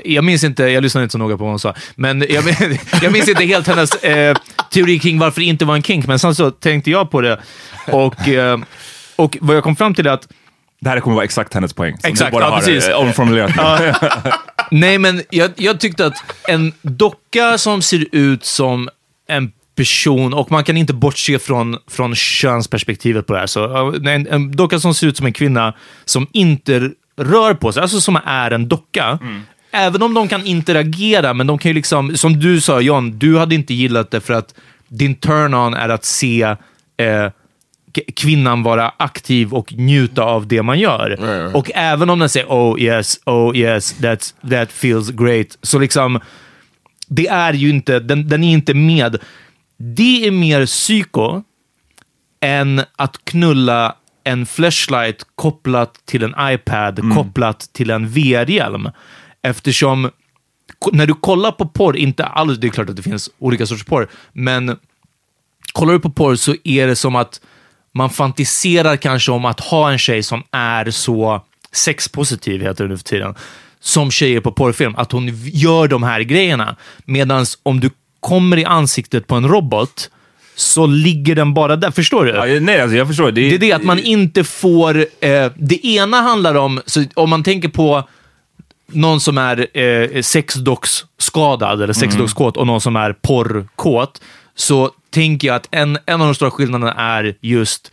jag 0.06 0.24
minns 0.24 0.44
inte, 0.44 0.64
jag 0.64 0.84
lyssnade 0.84 1.04
inte 1.04 1.12
så 1.12 1.18
noga 1.18 1.38
på 1.38 1.44
vad 1.44 1.52
hon 1.52 1.60
sa, 1.60 1.74
men 1.96 2.26
jag, 2.30 2.44
jag 3.02 3.12
minns 3.12 3.30
inte 3.30 3.44
helt 3.46 3.68
hennes 3.68 3.96
eh, 3.96 4.36
teori 4.74 5.00
kring 5.00 5.20
varför 5.20 5.42
det 5.42 5.48
inte 5.48 5.66
var 5.66 5.76
en 5.76 5.84
kink, 5.84 6.08
men 6.08 6.20
sen 6.20 6.36
så 6.36 6.52
tänkte 6.52 6.92
jag 6.92 7.12
på 7.12 7.22
det 7.22 7.40
och, 7.92 8.28
eh, 8.28 8.60
och 9.16 9.38
vad 9.42 9.56
jag 9.56 9.64
kom 9.64 9.76
fram 9.76 9.94
till 9.96 10.08
är 10.08 10.12
att 10.12 10.28
Det 10.82 10.90
här 10.90 11.00
kommer 11.00 11.16
vara 11.16 11.26
exakt 11.26 11.54
hennes 11.54 11.74
poäng. 11.74 11.98
som 11.98 12.10
Exakt, 12.12 12.32
du 12.32 12.34
bara 12.34 12.46
ja, 12.46 12.50
har 12.50 12.58
precis. 12.60 12.88
eh, 12.88 12.96
omformulerat. 13.00 13.96
Nej, 14.72 14.98
men 14.98 15.22
jag, 15.30 15.52
jag 15.56 15.80
tyckte 15.80 16.06
att 16.06 16.24
en 16.48 16.74
docka 16.82 17.58
som 17.58 17.82
ser 17.82 18.06
ut 18.12 18.46
som 18.46 18.90
en 19.28 19.52
person, 19.82 20.34
och 20.34 20.52
man 20.52 20.64
kan 20.64 20.78
inte 20.78 20.94
bortse 20.94 21.40
från, 21.40 21.78
från 21.88 22.16
könsperspektivet 22.16 23.28
på 23.28 23.34
det 23.34 23.40
här. 23.40 23.48
Så, 23.48 23.94
en, 24.06 24.28
en 24.28 24.52
docka 24.52 24.80
som 24.80 24.94
ser 24.94 25.08
ut 25.08 25.18
som 25.18 25.26
en 25.26 25.34
kvinna 25.34 25.74
som 26.06 26.28
inte 26.32 26.92
rör 27.18 27.54
på 27.54 27.72
sig, 27.72 27.82
alltså 27.82 28.02
som 28.02 28.20
är 28.26 28.52
en 28.52 28.68
docka. 28.68 29.20
Även 29.72 30.02
om 30.02 30.14
de 30.14 30.28
kan 30.28 30.46
interagera, 30.46 31.34
men 31.34 31.48
de 31.48 31.58
kan 31.58 31.70
ju 31.70 31.74
liksom, 31.74 32.18
som 32.18 32.40
du 32.40 32.62
sa 32.62 32.82
John, 32.82 33.20
du 33.20 33.38
hade 33.38 33.56
inte 33.56 33.74
gillat 33.74 34.12
det 34.12 34.22
för 34.22 34.34
att 34.34 34.54
din 34.88 35.16
turn-on 35.16 35.74
är 35.74 35.90
att 35.90 36.06
se 36.06 36.42
eh, 36.98 37.28
kvinnan 38.16 38.64
vara 38.64 38.94
aktiv 38.98 39.54
och 39.54 39.74
njuta 39.74 40.24
av 40.24 40.48
det 40.48 40.62
man 40.62 40.80
gör. 40.80 41.10
Right. 41.10 41.56
Och 41.56 41.72
även 41.74 42.10
om 42.10 42.20
den 42.20 42.30
säger 42.30 42.48
oh 42.48 42.82
yes, 42.82 43.20
oh 43.26 43.58
yes, 43.58 43.96
that's, 44.00 44.50
that 44.50 44.72
feels 44.72 45.10
great, 45.10 45.58
så 45.62 45.80
liksom, 45.80 46.20
det 47.08 47.28
är 47.28 47.54
ju 47.54 47.70
inte, 47.70 48.00
den, 48.00 48.28
den 48.28 48.44
är 48.44 48.52
inte 48.52 48.74
med. 48.74 49.20
Det 49.84 50.28
är 50.28 50.32
mer 50.32 50.66
psyko 50.66 51.44
än 52.42 52.82
att 52.96 53.26
knulla 53.26 53.96
en 54.24 54.46
flashlight 54.46 55.26
kopplat 55.36 56.06
till 56.06 56.24
en 56.24 56.36
iPad, 56.40 57.16
kopplat 57.16 57.60
till 57.74 57.90
en 57.90 58.08
VR-hjälm. 58.08 58.90
Eftersom 59.42 60.10
när 60.92 61.08
du 61.08 61.14
kollar 61.14 61.52
på 61.52 61.68
porr, 61.68 61.98
inte 61.98 62.26
alls, 62.26 62.58
det 62.58 62.68
är 62.68 62.70
klart 62.70 62.90
att 62.90 62.96
det 62.96 63.04
finns 63.04 63.30
olika 63.40 63.66
sorters 63.66 63.86
porr, 63.86 64.10
men 64.34 64.78
kollar 65.74 65.94
du 65.94 66.00
på 66.00 66.10
porr 66.12 66.36
så 66.36 66.56
är 66.64 66.88
det 66.88 66.96
som 66.96 67.16
att 67.16 67.42
man 67.94 68.10
fantiserar 68.10 68.96
kanske 68.96 69.32
om 69.32 69.46
att 69.46 69.60
ha 69.60 69.92
en 69.92 69.98
tjej 69.98 70.24
som 70.24 70.44
är 70.52 70.92
så 70.92 71.46
sexpositiv, 71.72 72.62
heter 72.62 72.84
det 72.84 72.90
nu 72.90 72.98
för 72.98 73.04
tiden, 73.04 73.36
som 73.80 74.12
tjejer 74.12 74.42
på 74.42 74.52
porrfilm, 74.52 74.96
att 74.96 75.12
hon 75.12 75.30
gör 75.44 75.88
de 75.88 76.04
här 76.04 76.22
grejerna. 76.22 76.76
Medan 77.06 77.46
om 77.64 77.80
du 77.80 77.90
kommer 78.22 78.58
i 78.58 78.66
ansiktet 78.66 79.28
på 79.28 79.36
en 79.36 79.48
robot 79.48 80.10
så 80.56 80.86
ligger 80.86 81.36
den 81.36 81.54
bara 81.54 81.76
där. 81.76 81.92
Förstår 81.92 82.26
du? 82.26 82.32
Ja, 82.32 82.60
nej, 82.62 82.82
alltså 82.82 82.98
jag 82.98 83.08
förstår. 83.08 83.32
Det 83.32 83.56
är 83.56 83.58
det 83.58 83.74
att 83.74 83.84
man 83.84 84.00
inte 84.00 84.44
får... 84.44 84.98
Eh, 85.20 85.52
det 85.56 85.86
ena 85.86 86.22
handlar 86.22 86.56
om, 86.56 86.82
om 87.14 87.30
man 87.30 87.44
tänker 87.44 87.70
på 87.70 88.08
någon 88.88 89.20
som 89.20 89.38
är 89.38 89.78
eh, 89.78 90.22
sexdocksskadad 90.22 91.82
eller 91.82 91.94
sexdockskåt 91.94 92.58
och 92.58 92.68
någon 92.68 92.82
som 92.82 92.96
är 92.96 93.14
porrkåt, 93.14 94.22
så 94.56 94.92
tänker 95.10 95.48
jag 95.48 95.56
att 95.56 95.68
en, 95.72 95.98
en 96.06 96.22
av 96.22 96.28
de 96.28 96.36
stora 96.36 96.52
skillnaderna 96.52 96.94
är 96.94 97.36
just 97.42 97.92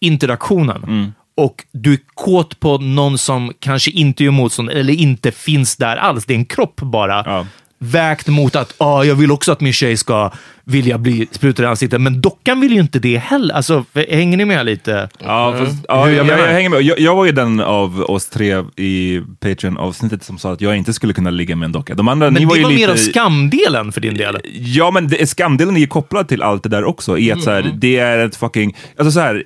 interaktionen. 0.00 1.12
Och 1.34 1.64
du 1.72 1.92
är 1.92 1.98
kåt 2.14 2.60
på 2.60 2.78
någon 2.78 3.18
som 3.18 3.52
kanske 3.58 3.90
inte 3.90 4.24
gör 4.24 4.30
motstånd 4.30 4.70
eller 4.70 4.94
inte 4.94 5.32
finns 5.32 5.76
där 5.76 5.96
alls. 5.96 6.24
Det 6.24 6.34
är 6.34 6.38
en 6.38 6.44
kropp 6.44 6.80
bara. 6.80 7.22
Ja. 7.26 7.46
Vägt 7.84 8.28
mot 8.28 8.56
att 8.56 8.74
ah, 8.78 9.04
jag 9.04 9.14
vill 9.14 9.30
också 9.32 9.52
att 9.52 9.60
min 9.60 9.72
tjej 9.72 9.96
ska 9.96 10.30
vilja 10.64 10.98
bli 10.98 11.28
sprutad 11.30 11.62
i 11.62 11.66
ansiktet. 11.66 12.00
Men 12.00 12.20
dockan 12.20 12.60
vill 12.60 12.72
ju 12.72 12.80
inte 12.80 12.98
det 12.98 13.18
heller. 13.18 13.54
Alltså, 13.54 13.84
hänger 14.08 14.36
ni 14.36 14.44
med 14.44 14.66
lite? 14.66 15.08
Ja, 15.18 15.54
fast, 15.58 15.84
ja 15.88 16.10
jag, 16.10 16.26
jag 16.26 16.38
jag, 16.38 16.46
hänger 16.46 16.70
med. 16.70 16.82
Jag, 16.82 17.00
jag 17.00 17.14
var 17.16 17.24
ju 17.24 17.32
den 17.32 17.60
av 17.60 18.00
oss 18.00 18.26
tre 18.26 18.64
i 18.76 19.20
Patreon-avsnittet 19.40 20.22
som 20.24 20.38
sa 20.38 20.52
att 20.52 20.60
jag 20.60 20.76
inte 20.76 20.92
skulle 20.92 21.12
kunna 21.12 21.30
ligga 21.30 21.56
med 21.56 21.66
en 21.66 21.72
docka. 21.72 21.94
De 21.94 22.08
andra, 22.08 22.26
Men 22.26 22.34
ni 22.34 22.40
det 22.40 22.46
var 22.46 22.62
var, 22.62 22.70
ju 22.70 22.76
mer 22.76 22.88
lite... 22.88 22.92
av 22.92 22.96
skamdelen 22.96 23.92
för 23.92 24.00
din 24.00 24.16
del. 24.16 24.38
Ja, 24.54 24.90
men 24.90 25.08
det, 25.08 25.26
skamdelen 25.26 25.76
är 25.76 25.80
ju 25.80 25.86
kopplad 25.86 26.28
till 26.28 26.42
allt 26.42 26.62
det 26.62 26.68
där 26.68 26.84
också. 26.84 27.18
I 27.18 27.32
att 27.32 27.42
så 27.42 27.50
Mm. 27.50 27.64
här, 27.64 27.72
det 27.78 27.98
är 27.98 28.18
ett 28.26 28.36
fucking... 28.36 28.76
Alltså 28.96 29.10
så 29.12 29.20
här, 29.20 29.44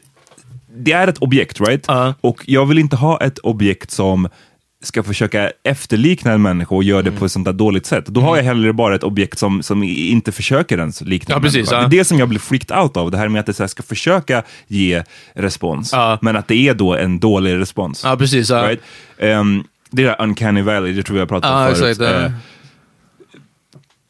det 0.79 0.93
är 0.93 1.09
ett 1.09 1.19
objekt, 1.19 1.61
right? 1.61 1.85
Ja. 1.89 2.15
Och 2.21 2.43
jag 2.47 2.67
vill 2.67 2.79
inte 2.79 2.97
ha 2.97 3.21
ett 3.21 3.39
objekt 3.39 3.91
som 3.91 4.29
ska 4.83 5.03
försöka 5.03 5.51
efterlikna 5.63 6.33
en 6.33 6.43
människa 6.43 6.75
och 6.75 6.83
göra 6.85 7.03
det 7.03 7.09
Mm. 7.09 7.19
på 7.19 7.25
ett 7.25 7.33
sånt 7.33 7.45
där 7.45 7.53
dåligt 7.53 7.87
sätt. 7.87 8.07
Då 8.07 8.21
har 8.21 8.37
jag 8.37 8.45
hellre 8.45 8.73
bara 8.73 8.95
ett 8.95 9.03
objekt 9.03 9.39
som, 9.39 9.63
som 9.63 9.83
inte 9.83 10.33
försöker 10.33 10.79
ens 10.79 11.01
likna 11.01 11.35
Ja, 11.35 11.41
precis, 11.41 11.71
ja. 11.71 11.79
Det 11.79 11.85
är 11.85 11.99
det 11.99 12.05
som 12.05 12.19
jag 12.19 12.29
blir 12.29 12.39
freaked 12.39 12.79
out 12.79 12.97
av. 12.97 13.11
Det 13.11 13.19
här 13.19 13.29
med 13.29 13.41
att 13.41 13.47
det 13.47 13.59
här 13.59 13.67
ska 13.67 13.83
försöka 13.83 14.43
ge 14.67 15.03
respons, 15.35 15.93
Ja. 15.93 16.19
men 16.23 16.37
att 16.37 16.49
det 16.49 16.55
är 16.69 16.75
då 16.75 16.95
en 16.95 17.19
dålig 17.19 17.55
respons. 17.59 18.03
Ja, 18.05 18.17
precis. 18.17 18.51
Ja. 18.51 18.69
Right? 18.69 18.81
Ehm, 19.19 19.65
det 19.91 20.03
där 20.03 20.17
uncanny 20.23 20.63
valley, 20.63 20.93
det 20.93 21.03
tror 21.03 21.19
jag 21.19 21.29
pratade 21.29 21.69
om 21.71 21.75
förut. 21.77 21.91
exakt. 22.01 22.15
Eh, 22.25 22.31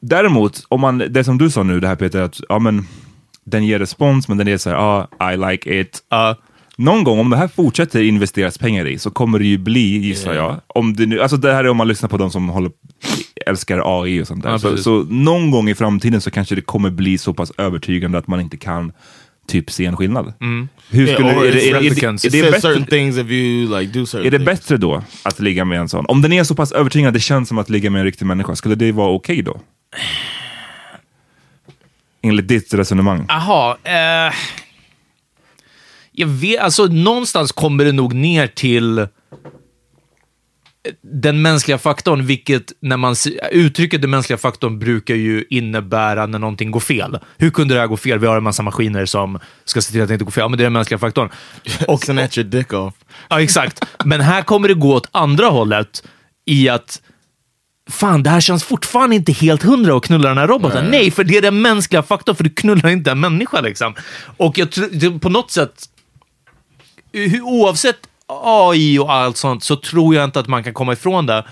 Däremot, 0.01 0.65
om 0.69 0.81
man, 0.81 0.99
det 0.99 1.25
som 1.25 1.39
du 1.39 1.51
sa 1.51 1.63
nu, 1.63 1.81
det 1.81 1.89
här 1.89 1.97
Peter, 1.97 2.21
att 2.23 2.41
ja, 2.49 2.59
men, 2.59 2.87
den 3.45 3.65
ger 3.67 3.79
respons, 3.79 4.29
men 4.29 4.39
den 4.39 4.49
är 4.49 4.57
så 4.59 4.71
här, 4.71 4.77
ah, 4.77 5.33
I 5.33 5.37
like 5.37 5.81
it. 5.81 5.99
Ja. 6.09 6.37
Någon 6.79 7.05
gång, 7.05 7.19
om 7.19 7.31
det 7.31 7.37
här 7.37 7.49
fortsätter 7.49 8.03
investeras 8.03 8.59
pengar 8.59 8.87
i, 8.87 8.99
så 8.99 9.11
kommer 9.11 9.39
det 9.39 9.47
ju 9.47 9.59
bli, 9.59 9.99
gissar 9.99 10.35
jag, 10.35 10.61
om 10.67 10.97
det, 10.97 11.07
nu, 11.07 11.23
alltså 11.23 11.37
det 11.37 11.53
här 11.53 11.65
är 11.65 11.69
om 11.69 11.77
man 11.77 11.89
lyssnar 11.89 12.09
på 12.09 12.17
de 12.17 12.31
som 12.31 12.49
håller, 12.49 12.71
älskar 13.47 14.03
AI 14.03 14.23
och 14.23 14.27
sånt 14.27 14.43
där. 14.43 14.51
Ja, 14.51 14.59
så, 14.59 14.77
så 14.77 15.03
någon 15.03 15.51
gång 15.51 15.69
i 15.69 15.75
framtiden 15.75 16.21
så 16.21 16.31
kanske 16.31 16.55
det 16.55 16.61
kommer 16.61 16.91
bli 16.91 17.19
så 17.19 17.35
pass 17.35 17.53
övertygande 17.59 18.19
att 18.19 18.27
man 18.27 18.41
inte 18.41 18.57
kan 18.57 18.93
typ 19.49 19.71
se 19.71 19.87
en 19.87 19.97
skillnad. 19.97 20.33
Hur 20.91 21.07
Yeah, 21.07 21.15
skulle, 21.15 21.35
or 21.35 21.47
är, 21.47 21.53
det, 21.53 21.71
är, 21.71 21.75
är, 21.75 21.81
är, 22.35 22.51
bättre, 22.51 22.69
like 23.81 24.17
är 24.27 24.31
det 24.31 24.39
då 24.79 25.03
att 25.23 25.41
ligga 25.41 25.65
med 25.65 25.81
en 25.81 25.89
sån? 25.89 26.07
Om 26.07 26.23
den 26.23 26.33
är 26.33 26.45
så 26.45 26.55
pass 26.55 26.73
övertygande 26.73 27.09
att 27.09 27.15
det 27.15 27.21
känns 27.21 27.49
som 27.49 27.59
att 27.59 27.71
ligga 27.71 27.91
med 27.91 27.99
en 27.99 28.05
riktig 28.05 28.27
människa, 28.27 28.57
skulle 28.57 28.75
det 28.75 28.93
vara 28.93 29.11
okej 29.11 29.43
då? 29.43 29.61
Enligt 32.23 32.49
ditt 32.49 32.75
resonemang. 32.75 33.27
Jaha. 33.29 33.77
Eh, 33.85 34.35
jag 36.19 36.27
vet, 36.27 36.61
alltså 36.61 36.87
någonstans 36.87 37.53
kommer 37.53 37.85
det 37.85 37.93
nog 37.93 38.15
ner 38.15 38.47
till 38.47 39.07
den 41.03 41.43
mänskliga 41.43 41.79
faktorn, 41.79 42.27
vilket 42.27 42.73
när 42.81 42.97
man 42.97 43.15
uttrycket 43.53 44.03
den 44.03 44.11
mänskliga 44.11 44.39
faktorn 44.39 44.79
brukar 44.79 45.15
ju 45.15 45.45
innebära 45.51 46.27
när 46.27 46.39
någonting 46.39 46.71
går 46.71 46.81
fel. 46.81 47.19
Hur 47.37 47.51
kunde 47.51 47.75
det 47.75 47.81
här 47.81 47.87
gå 47.87 47.97
fel? 47.97 48.19
Vi 48.19 48.27
har 48.27 48.37
en 48.37 48.43
massa 48.43 48.63
maskiner 48.63 49.07
som 49.07 49.39
ska 49.65 49.81
se 49.81 49.93
till 49.93 50.03
att 50.03 50.09
det 50.09 50.15
inte 50.15 50.25
går 50.25 50.33
fel. 50.33 50.43
Ja, 50.43 50.49
men 50.49 50.59
det 50.59 50.63
är 50.63 50.67
den 50.67 50.73
mänskliga 50.73 50.99
faktorn. 50.99 51.29
Och, 51.87 52.03
Snatch 52.03 52.39
your 52.39 52.51
dick 52.51 52.73
off. 52.73 52.95
Ja, 53.29 53.41
exakt. 53.41 53.85
Men 54.05 54.21
här 54.21 54.43
kommer 54.43 54.69
det 54.69 54.75
gå 54.75 54.95
åt 54.95 55.09
andra 55.13 55.47
hållet 55.47 56.03
i 56.47 56.69
att 56.69 57.03
Fan, 57.91 58.23
det 58.23 58.31
här 58.31 58.41
känns 58.41 58.65
fortfarande 58.65 59.17
inte 59.17 59.33
helt 59.33 59.63
hundra 59.63 59.97
att 59.97 60.05
knulla 60.05 60.29
den 60.29 60.39
här 60.39 60.47
roboten. 60.47 60.85
Nej, 60.91 61.11
för 61.11 61.25
det 61.25 61.37
är 61.37 61.43
den 61.43 61.63
mänskliga 61.63 62.03
faktorn, 62.03 62.37
för 62.37 62.45
du 62.45 62.51
knullar 62.51 62.89
inte 62.89 63.11
en 63.11 63.21
människa. 63.21 63.61
Liksom. 63.61 63.95
Och 64.37 64.59
jag 64.59 64.69
på 65.21 65.29
något 65.29 65.51
sätt, 65.51 65.89
Eh, 67.17 67.45
oavsett 67.45 68.09
AI 68.27 68.99
och 68.99 69.13
allt 69.13 69.37
sånt, 69.37 69.65
så 69.65 69.77
tror 69.77 70.15
jag 70.15 70.25
inte 70.25 70.41
att 70.41 70.49
man 70.49 70.65
kan 70.65 70.75
komma 70.75 70.93
ifrån 70.93 71.27
det, 71.27 71.45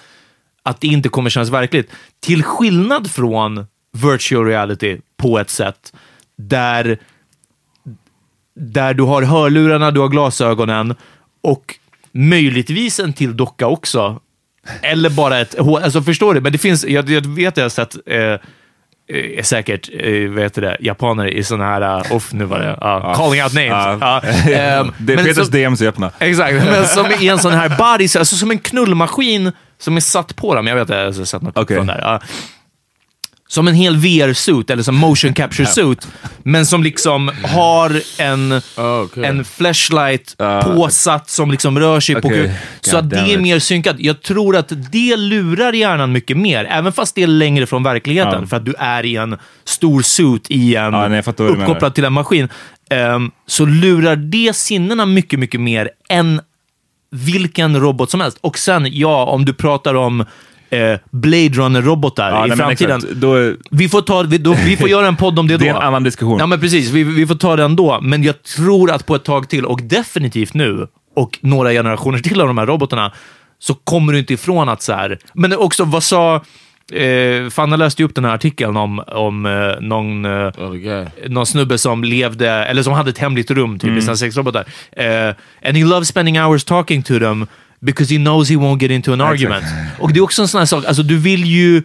att 0.63 0.81
det 0.81 0.87
inte 0.87 1.09
kommer 1.09 1.31
kännas 1.31 1.51
verkligt. 1.51 1.91
Till 2.21 2.43
skillnad 2.43 3.11
från 3.11 3.67
virtual 3.93 4.47
reality 4.47 4.99
på 5.17 5.39
ett 5.39 5.51
sätt, 5.51 5.93
där 6.37 6.99
där 8.57 8.95
du 8.95 9.03
har 9.03 9.23
hörlurarna, 9.23 9.91
du 9.91 10.01
har 10.01 10.09
glasögonen 10.09 10.95
och 11.43 11.75
möjligtvis 12.13 13.01
en 13.01 13.13
till 13.13 13.37
docka 13.37 13.67
också. 13.67 14.21
Eller 14.83 15.11
bara 15.11 15.41
ett... 15.41 15.59
Alltså 15.59 16.03
förstår 16.03 16.35
du? 16.35 16.41
Men 16.41 16.53
det 16.53 16.59
finns, 16.59 16.85
jag, 16.85 17.11
jag 17.11 17.27
vet 17.27 17.49
att 17.49 17.57
jag 17.57 17.65
har 17.65 17.69
sett 17.69 17.97
eh, 18.07 18.37
eh, 19.09 19.43
säkert, 19.43 19.91
eh, 19.99 20.43
heter 20.43 20.63
det, 20.63 20.77
japaner 20.81 21.27
i 21.27 21.45
sådana 21.45 21.65
här, 21.65 21.97
uh, 22.11 22.13
off 22.17 22.33
nu 22.33 22.45
var 22.45 22.59
det, 22.59 22.71
uh, 22.71 23.15
calling 23.17 23.43
out 23.43 23.53
names. 23.55 23.69
Ja. 23.71 23.99
Ja, 24.01 24.21
ehm, 24.53 24.93
det 24.99 25.13
är 25.13 25.17
men 25.17 25.25
Peters 25.25 25.47
så- 25.47 25.53
DMs 25.53 25.81
är 25.81 25.87
öppna. 25.89 26.11
Exakt, 26.19 26.55
men 26.55 26.87
som 26.95 27.07
i 27.21 27.29
en 27.29 27.39
sån 27.39 27.53
här 27.53 27.69
body, 27.69 28.05
alltså 28.19 28.37
som 28.37 28.51
en 28.51 28.59
knullmaskin 28.59 29.53
som 29.79 29.97
är 29.97 30.01
satt 30.01 30.37
på 30.37 30.55
dem. 30.55 30.67
Jag 30.67 30.75
vet 30.75 30.91
att 30.91 30.97
jag 30.97 31.05
har 31.05 31.25
sett 31.25 31.43
något 31.43 31.59
Okej. 31.59 31.77
från 31.77 31.87
där. 31.87 31.99
Ja. 32.03 32.21
Som 33.55 33.69
en 33.69 33.75
hel 33.75 33.97
VR-suit, 33.97 34.71
eller 34.71 34.83
som 34.83 34.95
motion 34.97 35.33
capture 35.35 35.67
suit, 35.79 36.09
men 36.43 36.67
som 36.67 36.83
liksom 36.83 37.31
har 37.43 38.01
en, 38.19 38.53
Oh, 38.77 39.01
okay. 39.01 39.25
en 39.25 39.45
flashlight 39.45 40.37
påsatt 40.63 41.31
som 41.31 41.51
liksom 41.51 41.79
rör 41.79 42.01
sig 42.01 42.15
på 42.15 42.29
Okej. 42.29 42.43
kul. 42.43 42.51
Så 42.81 42.91
God 42.91 42.99
att 43.05 43.11
det 43.11 43.33
är 43.35 43.39
mer 43.39 43.59
synkat. 43.59 43.97
Jag 43.99 44.23
tror 44.23 44.57
att 44.57 44.73
det 44.93 45.17
lurar 45.17 45.73
hjärnan 45.73 46.13
mycket 46.13 46.37
mer, 46.37 46.65
även 46.65 46.93
fast 46.93 47.15
det 47.15 47.23
är 47.23 47.27
längre 47.27 47.67
från 47.67 47.83
verkligheten, 47.83 48.41
Ja. 48.41 48.47
för 48.47 48.57
att 48.57 48.65
du 48.65 48.75
är 48.79 49.05
i 49.05 49.17
en 49.17 49.37
stor 49.65 50.03
suit 50.03 50.47
i 50.51 50.77
en 50.77 50.93
Ja, 50.93 51.09
nej, 51.09 51.23
uppkopplad 51.27 51.95
till 51.95 52.05
en 52.05 52.13
maskin. 52.13 52.49
Ehm, 52.91 53.31
så 53.47 53.65
lurar 53.67 54.17
det 54.17 54.57
sinnena 54.57 55.07
mycket, 55.07 55.39
mycket 55.39 55.61
mer 55.61 55.91
än 56.09 56.41
vilken 57.11 57.81
robot 57.81 58.11
som 58.11 58.21
helst. 58.21 58.39
Och 58.41 58.59
sen, 58.59 58.89
ja, 58.93 59.25
om 59.25 59.45
du 59.45 59.53
pratar 59.53 59.95
om 59.95 60.25
eh, 60.75 60.99
Blade 61.11 61.49
Runner-robotar 61.49 62.31
Ja, 62.31 62.45
i 62.47 62.49
nej, 62.49 62.59
framtiden. 62.59 62.97
exakt. 62.97 63.15
Då, 63.15 63.53
Vi 63.71 63.89
får, 63.89 64.01
ta, 64.03 64.23
vi, 64.23 64.39
då, 64.39 64.53
vi 64.67 64.77
får 64.77 64.89
göra 64.97 65.07
en 65.09 65.17
podd 65.17 65.39
om 65.39 65.49
det 65.49 65.55
då. 65.55 65.59
det 65.65 65.69
är 65.69 65.75
en 65.75 65.83
annan 65.83 66.03
diskussion. 66.05 66.39
Ja, 66.39 66.47
men 66.47 66.61
precis. 66.61 66.91
Vi, 66.91 67.03
vi 67.05 67.27
får 67.27 67.35
ta 67.35 67.57
den 67.57 67.77
då. 67.77 67.99
Men 68.03 68.23
jag 68.23 68.43
tror 68.43 68.91
att 68.91 69.07
på 69.07 69.15
ett 69.15 69.25
tag 69.25 69.49
till, 69.49 69.65
och 69.65 69.83
definitivt 69.83 70.55
nu, 70.55 70.87
och 71.17 71.39
några 71.43 71.71
generationer 71.71 72.19
till 72.19 72.41
av 72.41 72.47
de 72.47 72.59
här 72.59 72.67
robotarna, 72.67 73.13
så 73.59 73.75
kommer 73.75 74.13
du 74.13 74.19
inte 74.19 74.35
ifrån 74.35 74.69
att 74.69 74.83
så 74.83 74.93
här... 74.93 75.19
Men 75.33 75.53
också, 75.57 75.85
vad 75.85 76.03
sa... 76.03 76.41
Eh, 76.93 77.51
Fanna 77.51 77.77
läste 77.77 78.03
ju 78.03 78.07
upp 78.09 78.15
den 78.15 78.25
här 78.25 78.35
artikeln 78.35 78.77
om, 78.77 78.99
om 79.07 79.47
eh, 79.47 79.81
någon, 79.81 80.25
eh, 80.25 80.51
guy. 80.73 81.05
någon 81.29 81.47
snubbe 81.47 81.79
som 81.79 82.05
levde, 82.05 82.51
eller 82.51 82.83
som 82.83 82.93
hade 82.93 83.11
ett 83.11 83.19
hemligt 83.19 83.51
rum 83.51 83.79
typ, 83.79 83.85
Mm. 83.89 83.99
i 83.99 84.03
sina 84.03 84.17
sexrobotar. 84.17 84.65
Eh, 84.93 85.35
and 85.69 85.77
he 85.77 85.85
loves 85.85 86.09
spending 86.09 86.41
hours 86.41 86.65
talking 86.65 87.03
to 87.03 87.19
them 87.19 87.47
because 87.85 88.15
he 88.15 88.19
knows 88.19 88.51
he 88.51 88.57
won't 88.57 88.81
get 88.81 88.91
into 88.91 89.13
an 89.13 89.21
argument. 89.21 89.65
Och 89.99 90.13
det 90.13 90.19
är 90.19 90.23
också 90.23 90.43
en 90.43 90.49
sån 90.49 90.59
här 90.59 90.67
sak, 90.67 90.85
alltså 90.85 91.03
du 91.03 91.19
vill 91.19 91.45
ju 91.45 91.83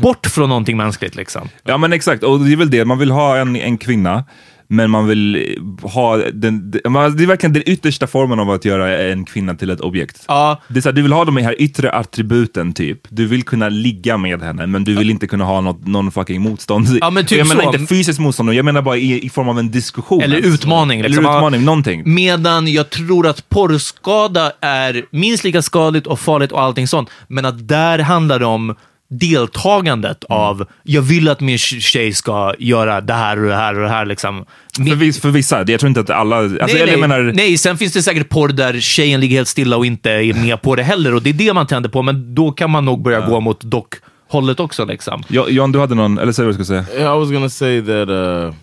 bort 0.00 0.26
från 0.26 0.48
någonting 0.48 0.76
mänskligt 0.76 1.16
liksom. 1.16 1.48
Ja 1.64 1.78
men 1.78 1.92
exakt, 1.92 2.22
och 2.22 2.40
det 2.40 2.52
är 2.52 2.56
väl 2.56 2.70
det, 2.70 2.84
man 2.84 2.98
vill 2.98 3.10
ha 3.10 3.36
en, 3.36 3.56
en 3.56 3.78
kvinna, 3.78 4.24
men 4.68 4.90
man 4.90 5.06
vill 5.06 5.56
ha 5.82 6.16
den, 6.16 6.70
det 6.70 6.78
är 6.84 7.26
verkligen 7.26 7.52
den 7.52 7.62
yttersta 7.66 8.06
formen 8.06 8.40
av 8.40 8.50
att 8.50 8.64
göra 8.64 8.98
en 9.02 9.24
kvinna 9.24 9.54
till 9.54 9.70
ett 9.70 9.80
objekt. 9.80 10.24
Ja. 10.28 10.62
Det 10.68 10.78
är 10.78 10.80
så 10.80 10.88
här, 10.88 10.94
du 10.94 11.02
vill 11.02 11.12
ha 11.12 11.24
de 11.24 11.36
här 11.36 11.62
yttre 11.62 11.92
attributen 11.92 12.72
typ. 12.72 13.00
Du 13.08 13.26
vill 13.26 13.42
kunna 13.42 13.68
ligga 13.68 14.16
med 14.16 14.42
henne, 14.42 14.66
men 14.66 14.84
du 14.84 14.94
vill 14.94 15.10
inte 15.10 15.26
kunna 15.26 15.44
ha 15.44 15.60
något, 15.60 15.86
någon 15.86 16.12
fucking 16.12 16.42
motstånd. 16.42 16.86
Ja, 17.00 17.10
men 17.10 17.26
typ 17.26 17.38
jag 17.38 17.48
menar 17.48 17.62
så. 17.62 17.72
inte 17.72 17.86
fysiskt 17.86 18.18
motstånd, 18.18 18.54
jag 18.54 18.64
menar 18.64 18.82
bara 18.82 18.96
i, 18.96 19.26
i 19.26 19.30
form 19.30 19.48
av 19.48 19.58
en 19.58 19.70
diskussion. 19.70 20.22
Eller 20.22 20.36
alltså. 20.36 20.50
utmaning. 20.50 21.00
Eller 21.00 21.08
liksom. 21.08 21.24
utmaning, 21.24 21.64
någonting. 21.64 22.14
Medan 22.14 22.72
jag 22.72 22.90
tror 22.90 23.26
att 23.26 23.48
porrskada 23.48 24.52
är 24.60 25.04
minst 25.10 25.44
lika 25.44 25.62
skadligt 25.62 26.06
och 26.06 26.20
farligt 26.20 26.52
och 26.52 26.62
allting 26.62 26.88
sånt. 26.88 27.10
Men 27.28 27.44
att 27.44 27.68
där 27.68 27.98
handlar 27.98 28.38
det 28.38 28.46
om 28.46 28.74
deltagandet 29.10 30.24
Mm. 30.30 30.40
av, 30.40 30.66
jag 30.82 31.02
vill 31.02 31.28
att 31.28 31.40
min 31.40 31.58
tjej 31.58 32.12
ska 32.12 32.54
göra 32.58 33.00
det 33.00 33.12
här 33.12 33.38
och 33.42 33.48
det 33.48 33.54
här 33.56 33.74
och 33.74 33.82
det 33.82 33.88
här. 33.88 34.06
Liksom. 34.06 34.44
För, 34.76 34.94
viss, 34.94 35.20
för 35.20 35.30
vissa, 35.30 35.64
det- 35.64 35.72
jag 35.72 35.80
tror 35.80 35.88
inte 35.88 36.00
att 36.00 36.10
alla... 36.10 36.36
Alltså, 36.36 36.56
nej, 36.66 36.76
eller 36.76 36.86
nej, 36.86 37.00
menar, 37.00 37.32
nej, 37.34 37.58
sen 37.58 37.78
finns 37.78 37.92
det 37.92 38.02
säkert 38.02 38.28
porr 38.28 38.48
där 38.48 38.80
tjejen 38.80 39.20
ligger 39.20 39.36
helt 39.36 39.48
stilla 39.48 39.76
och 39.76 39.86
inte 39.86 40.10
är 40.10 40.34
med 40.34 40.62
på 40.62 40.76
det 40.76 40.82
heller. 40.82 41.14
Och 41.14 41.22
det 41.22 41.30
är 41.30 41.34
det 41.34 41.52
man 41.52 41.66
tänder 41.66 41.90
på, 41.90 42.02
men 42.02 42.34
då 42.34 42.52
kan 42.52 42.70
man 42.70 42.84
nog 42.84 43.02
börja 43.02 43.20
gå 43.20 43.40
mot 43.40 43.60
dock-hållet 43.60 44.60
också. 44.60 44.84
Liksom. 44.84 45.22
Ja, 45.28 45.48
John, 45.48 45.72
du 45.72 45.78
hade 45.80 45.94
någon, 45.94 46.18
eller 46.18 46.32
säg 46.32 46.44
vad 46.44 46.54
du 46.54 46.64
ska 46.64 46.64
säga. 46.64 46.84
Yeah, 47.00 47.16
I 47.16 47.20
was 47.20 47.30
gonna 47.30 47.48
say 47.50 47.80
that. 47.82 48.08
Uh, 48.08 48.54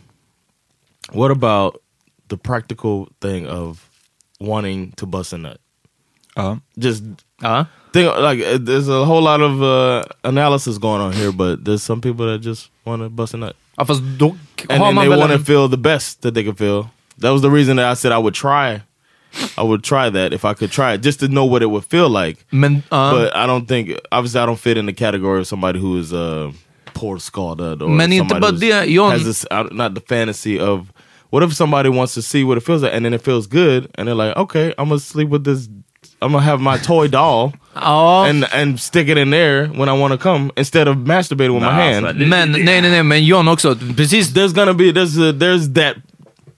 what 1.13 1.31
about 1.31 1.73
the 2.29 2.37
practical 2.37 3.05
thing 3.21 3.49
of 3.49 3.77
wanting 4.39 4.91
to 4.91 5.05
bust 5.05 5.33
a 5.33 5.37
nut? 5.37 5.57
Ja. 6.37 6.57
Just 6.77 7.03
Ja. 7.41 7.65
think 7.93 8.07
like 8.17 8.41
uh, 8.41 8.57
there's 8.57 8.87
a 8.89 9.05
whole 9.05 9.21
lot 9.21 9.41
of 9.41 9.61
uh, 9.61 10.03
analysis 10.23 10.77
going 10.77 11.01
on 11.01 11.13
here, 11.13 11.31
but 11.31 11.63
there's 11.65 11.83
some 11.83 12.01
people 12.01 12.25
that 12.25 12.39
just 12.41 12.69
want 12.85 13.01
to 13.01 13.09
bust 13.09 13.33
a 13.33 13.37
nut, 13.37 13.55
Ja, 13.77 13.83
fast 13.85 14.01
dock 14.17 14.35
and 14.69 14.79
har 14.81 14.87
then 14.87 14.95
man 14.95 15.05
they 15.05 15.15
väl 15.15 15.19
want 15.19 15.31
to 15.31 15.37
en... 15.37 15.43
feel 15.43 15.67
the 15.69 15.77
best 15.77 16.21
that 16.21 16.33
they 16.33 16.43
can 16.43 16.55
feel. 16.55 16.89
That 17.19 17.31
was 17.31 17.41
the 17.41 17.49
reason 17.49 17.77
that 17.77 17.85
I 17.91 17.93
said 17.95 18.11
I 18.11 18.17
would 18.17 18.33
try. 18.33 18.81
I 19.57 19.63
would 19.63 19.83
try 19.83 20.09
that 20.09 20.33
if 20.33 20.45
I 20.45 20.53
could 20.53 20.71
try 20.71 20.93
it, 20.93 21.01
just 21.01 21.19
to 21.19 21.27
know 21.27 21.43
what 21.45 21.61
it 21.61 21.65
would 21.69 21.83
feel 21.85 22.09
like. 22.09 22.45
Men, 22.51 22.83
ja. 22.91 23.11
But 23.11 23.35
I 23.35 23.45
don't 23.45 23.67
think, 23.67 23.91
obviously, 24.11 24.39
I 24.41 24.45
don't 24.45 24.59
fit 24.59 24.77
in 24.77 24.85
the 24.85 24.93
category 24.93 25.39
of 25.41 25.47
somebody 25.47 25.79
who 25.79 25.97
is 25.97 26.13
uh, 26.13 26.51
poor 26.93 27.19
skaded 27.19 27.81
or 27.81 27.89
Men 27.89 28.11
inte 28.11 28.19
somebody 28.29 28.39
bara 28.41 28.51
who's- 28.51 28.59
det, 28.59 28.93
John. 28.93 29.11
has 29.11 29.23
this 29.25 29.45
uh, 29.51 29.63
not 29.71 29.93
the 29.93 30.01
fantasy 30.01 30.57
of 30.59 30.91
what 31.31 31.43
if 31.43 31.53
somebody 31.53 31.89
wants 31.89 32.13
to 32.13 32.21
see 32.21 32.43
what 32.45 32.57
it 32.57 32.63
feels 32.63 32.81
like 32.81 32.93
and 32.93 33.03
then 33.03 33.13
it 33.13 33.21
feels 33.21 33.45
good 33.47 33.89
and 33.95 34.07
they're 34.07 34.15
like, 34.15 34.37
okay, 34.37 34.73
I'm 34.77 34.87
gonna 34.89 34.99
sleep 34.99 35.29
with 35.29 35.43
this. 35.43 35.67
I'm 36.21 36.31
gonna 36.31 36.43
have 36.45 36.61
my 36.61 36.77
toy 36.77 37.07
doll 37.07 37.53
ja. 37.75 38.25
and 38.25 38.45
and 38.53 38.79
stick 38.79 39.07
it 39.09 39.17
in 39.17 39.29
there 39.31 39.67
when 39.67 39.89
I 39.89 39.93
want 39.93 40.11
to 40.13 40.17
come 40.17 40.51
instead 40.57 40.87
of 40.87 40.95
masturbating 40.97 41.53
with 41.53 41.63
my 41.63 41.73
hand. 41.73 42.05
alltså, 42.05 42.25
Men 42.25 42.51
nej, 42.51 42.81
nej, 42.81 42.91
nej, 42.91 43.03
men 43.03 43.25
John 43.25 43.47
också, 43.47 43.75
precis 43.95 44.33
There's 44.33 44.53
gonna 44.53 44.73
be 44.73 44.91
there's 44.91 45.17
a, 45.17 45.33
there's 45.33 45.73
that 45.73 45.95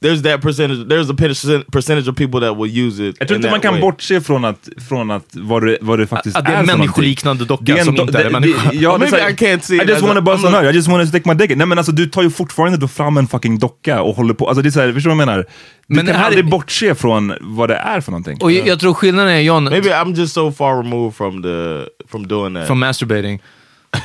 there's 0.01 0.23
that 0.23 0.41
percentage 0.41 0.79
there's 0.89 1.11
a 1.11 1.15
percent- 1.17 1.71
percentage 1.71 2.07
of 2.07 2.15
people 2.15 2.39
that 2.39 2.57
will 2.57 2.77
use 2.87 3.09
it. 3.09 3.15
Jag 3.19 3.27
tror 3.27 3.35
in 3.35 3.41
inte 3.41 3.51
man 3.51 3.59
kan 3.59 3.73
way. 3.73 3.81
bortse 3.81 4.21
från 4.21 4.45
att, 4.45 4.69
från 4.89 5.11
att 5.11 5.25
vad, 5.33 5.65
det, 5.65 5.77
vad 5.81 5.99
det 5.99 6.07
faktiskt 6.07 6.37
Att 6.37 6.45
det 6.45 6.51
är 6.51 6.55
är 6.55 6.59
en 6.59 6.65
människoliknande 6.65 7.45
docka 7.45 7.73
är 7.73 7.77
en 7.79 7.85
som 7.85 7.95
do- 7.95 8.01
inte 8.01 8.19
är 8.19 8.23
det- 8.23 8.29
människa. 8.29 8.71
Ja, 8.73 8.95
är 8.95 8.99
maybe 8.99 9.17
I 9.29 9.33
can't 9.33 9.59
see 9.61 9.75
I 9.75 9.85
just 9.87 10.01
wanna 10.01 10.21
bust 10.21 10.43
not- 10.43 10.51
nut, 10.63 10.73
I 10.73 10.75
just 10.75 10.87
wanna 10.87 11.05
stick 11.05 11.25
my 11.25 11.33
dick 11.33 11.51
in. 11.51 11.57
Nej 11.57 11.67
men 11.67 11.77
alltså 11.77 11.91
du 11.91 12.05
tar 12.05 12.23
ju 12.23 12.29
fortfarande 12.29 12.77
då 12.77 12.87
fram 12.87 13.17
en 13.17 13.27
fucking 13.27 13.59
docka 13.59 14.01
och 14.01 14.15
håller 14.15 14.33
på. 14.33 14.47
Alltså 14.47 14.61
det 14.61 14.69
är 14.69 14.71
så 14.71 14.79
här, 14.81 14.93
förstår 14.93 15.09
du 15.09 15.15
vad 15.15 15.21
jag 15.21 15.27
menar? 15.27 15.45
Du 15.87 15.95
Men 15.95 16.05
kan 16.05 16.15
här 16.15 16.21
är- 16.21 16.25
aldrig 16.25 16.49
bortse 16.49 16.95
från 16.95 17.33
vad 17.41 17.69
det 17.69 17.75
är 17.75 18.01
för 18.01 18.11
någonting. 18.11 18.37
Och 18.41 18.51
jag, 18.51 18.67
jag 18.67 18.79
tror 18.79 18.93
skillnaden 18.93 19.31
är, 19.33 19.39
John, 19.39 19.63
Maybe 19.63 19.89
I'm 19.89 20.15
just 20.15 20.33
so 20.33 20.51
far 20.51 20.83
removed 20.83 21.15
from 21.15 21.43
the 21.43 21.85
from 22.11 22.27
doing 22.27 22.53
that. 22.55 22.67
från 22.67 22.79
masturbating. 22.79 23.41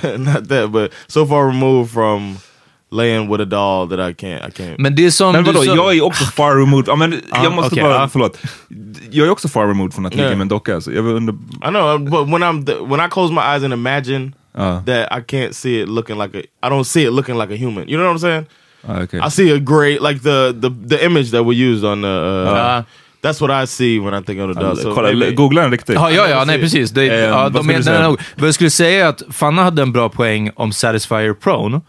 not 0.19 0.49
that, 0.49 0.71
but 0.73 0.93
so 1.07 1.27
far 1.27 1.47
removed 1.47 1.91
from 1.93 2.37
laying 2.93 3.29
with 3.33 3.41
a 3.43 3.45
doll 3.45 3.89
that 3.89 3.99
I 4.11 4.15
can't. 4.15 4.49
I 4.49 4.51
can't. 4.63 4.75
Men 4.79 4.95
det 4.95 5.07
är 5.07 5.11
som 5.11 5.33
Men 5.33 5.45
du 5.45 5.53
vadå, 5.53 5.65
sa... 5.65 5.75
jag 5.77 5.97
är 5.97 6.05
också 6.05 6.25
far 6.25 6.57
removed. 6.57 6.85
Ja, 6.89 6.97
men 6.97 7.21
jag 7.43 7.53
måste 7.53 7.75
okej, 7.75 7.83
bara, 7.83 7.95
ja. 7.95 8.09
förlåt. 8.13 8.39
Jag 9.11 9.27
är 9.27 9.31
också 9.31 9.49
far 9.49 9.67
removed 9.67 9.95
från 9.95 10.07
att 10.07 10.15
ligga 10.15 10.29
Ja. 10.31 10.37
med 10.37 10.41
en 10.41 10.49
docka. 10.49 10.81
Så 10.81 10.93
jag 10.93 11.07
undra, 11.07 11.35
I 11.65 11.69
know, 11.69 11.99
but 11.99 12.29
when 12.29 12.43
I'm 12.43 12.65
th- 12.65 12.89
when 12.97 13.07
I 13.07 13.11
close 13.11 13.33
my 13.35 13.41
eyes 13.41 13.65
and 13.65 13.73
imagine 13.73 14.33
Uh. 14.59 14.85
that 14.85 15.09
I 15.19 15.21
can't 15.37 15.53
see 15.53 15.81
it 15.83 15.89
looking 15.89 16.19
like 16.23 16.39
a, 16.39 16.67
I 16.67 16.71
don't 16.71 16.85
see 16.85 17.03
it 17.05 17.13
looking 17.13 17.39
like 17.39 17.55
a 17.55 17.57
human. 17.57 17.89
You 17.89 17.97
know 17.99 18.07
what 18.07 18.17
I'm 18.17 18.21
saying? 18.21 18.47
ah, 18.89 19.03
okej. 19.05 19.21
I 19.27 19.31
see 19.31 19.51
a 19.55 19.59
gray 19.59 19.99
like 19.99 20.21
the 20.23 20.53
the 20.61 20.71
the 20.89 21.05
image 21.07 21.31
that 21.31 21.47
we 21.47 21.55
used 21.55 21.85
on 21.85 22.03
the. 22.03 22.09
Uh. 22.09 22.83
That's 23.23 23.41
what 23.41 23.63
I 23.65 23.67
see 23.67 23.99
when 24.01 24.15
I 24.15 24.23
think 24.25 24.41
of 24.41 24.55
the 24.55 24.61
doll. 24.61 24.77
So 24.77 24.95
Kolla, 24.95 25.09
maybe- 25.13 25.35
googla 25.35 25.63
den 25.63 25.71
riktigt. 25.71 25.95
Ja, 25.95 26.11
ja, 26.11 26.29
ja, 26.29 26.45
nej 26.45 26.59
precis. 26.61 26.91
Det, 26.91 27.03
Eh, 27.07 27.15
ja, 27.25 27.39
vad 27.43 27.53
de 27.53 27.67
du 27.75 27.83
säga? 27.83 28.01
nej, 28.01 28.09
nej, 28.09 28.17
vad 28.37 28.47
jag 28.49 28.55
skulle 28.55 28.71
säga 28.71 29.09
att 29.09 29.23
Fanna 29.31 29.63
hade 29.63 29.83
en 29.83 29.93
bra 29.93 30.09
poäng 30.09 30.51
om 30.55 30.73
Satisfyer 30.73 31.33
Prone, 31.35 31.81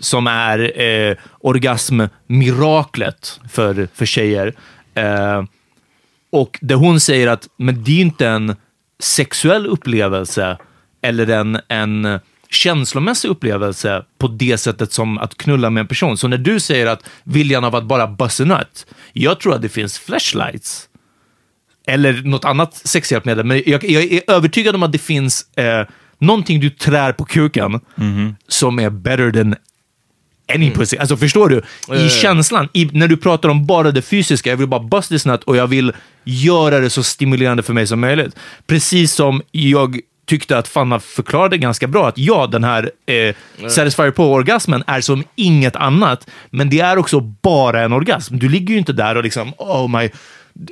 som 0.00 0.26
är 0.26 0.80
eh, 0.80 1.16
orgasmmiraklet 1.40 3.40
för, 3.50 3.88
för 3.94 4.06
tjejer. 4.06 4.54
Eh, 4.94 5.42
och 6.30 6.58
där 6.62 6.74
hon 6.74 7.00
säger 7.00 7.26
att 7.26 7.48
men 7.56 7.84
det 7.84 7.92
är 7.92 8.00
inte 8.00 8.28
en 8.28 8.56
sexuell 8.98 9.66
upplevelse 9.66 10.58
eller 11.02 11.30
en, 11.30 11.60
en 11.68 12.20
känslomässig 12.50 13.28
upplevelse 13.28 14.04
på 14.18 14.28
det 14.28 14.58
sättet 14.58 14.92
som 14.92 15.18
att 15.18 15.36
knulla 15.36 15.70
med 15.70 15.80
en 15.80 15.86
person. 15.86 16.18
Så 16.18 16.28
när 16.28 16.38
du 16.38 16.60
säger 16.60 16.86
att 16.86 17.04
viljan 17.22 17.64
av 17.64 17.74
att 17.74 17.84
bara 17.84 18.06
bust 18.06 18.40
nut, 18.40 18.86
jag 19.12 19.40
tror 19.40 19.54
att 19.54 19.62
det 19.62 19.68
finns 19.68 19.98
flashlights 19.98 20.88
eller 21.86 22.22
något 22.22 22.44
annat 22.44 22.74
sexhjälpmedel. 22.74 23.46
Men 23.46 23.62
jag, 23.66 23.84
jag 23.84 24.04
är 24.04 24.30
övertygad 24.30 24.74
om 24.74 24.82
att 24.82 24.92
det 24.92 24.98
finns 24.98 25.58
eh, 25.58 25.86
någonting 26.18 26.60
du 26.60 26.70
trär 26.70 27.12
på 27.12 27.24
kuken 27.24 27.80
som 28.48 28.78
är 28.78 28.90
better 28.90 29.32
than 29.32 29.54
any 30.54 30.70
pussy. 30.70 30.96
Alltså 30.96 31.16
förstår 31.16 31.48
du? 31.48 31.62
I 31.96 32.08
känslan, 32.08 32.68
i, 32.72 32.90
när 32.92 33.08
du 33.08 33.16
pratar 33.16 33.48
om 33.48 33.66
bara 33.66 33.90
det 33.90 34.02
fysiska, 34.02 34.50
jag 34.50 34.56
vill 34.56 34.68
bara 34.68 34.82
bust 34.82 35.08
this 35.08 35.26
nut 35.26 35.42
och 35.44 35.56
jag 35.56 35.66
vill 35.66 35.92
göra 36.24 36.80
det 36.80 36.90
så 36.90 37.02
stimulerande 37.02 37.62
för 37.62 37.72
mig 37.72 37.86
som 37.86 38.00
möjligt. 38.00 38.36
Precis 38.66 39.12
som 39.12 39.42
jag 39.50 40.00
tyckte 40.26 40.58
att 40.58 40.68
Fanna 40.68 41.00
förklarade 41.00 41.58
ganska 41.58 41.86
bra 41.86 42.08
att 42.08 42.18
ja, 42.18 42.46
den 42.46 42.64
här 42.64 42.90
eh, 43.06 43.34
Satisfyer 43.68 44.10
på-orgasmen 44.10 44.84
är 44.86 45.00
som 45.00 45.24
inget 45.34 45.76
annat, 45.76 46.30
men 46.50 46.70
det 46.70 46.80
är 46.80 46.98
också 46.98 47.20
bara 47.20 47.82
en 47.82 47.92
orgasm. 47.92 48.38
Du 48.38 48.48
ligger 48.48 48.72
ju 48.72 48.78
inte 48.78 48.92
där 48.92 49.16
och 49.16 49.22
liksom, 49.22 49.52
oh 49.58 50.00
my, 50.00 50.10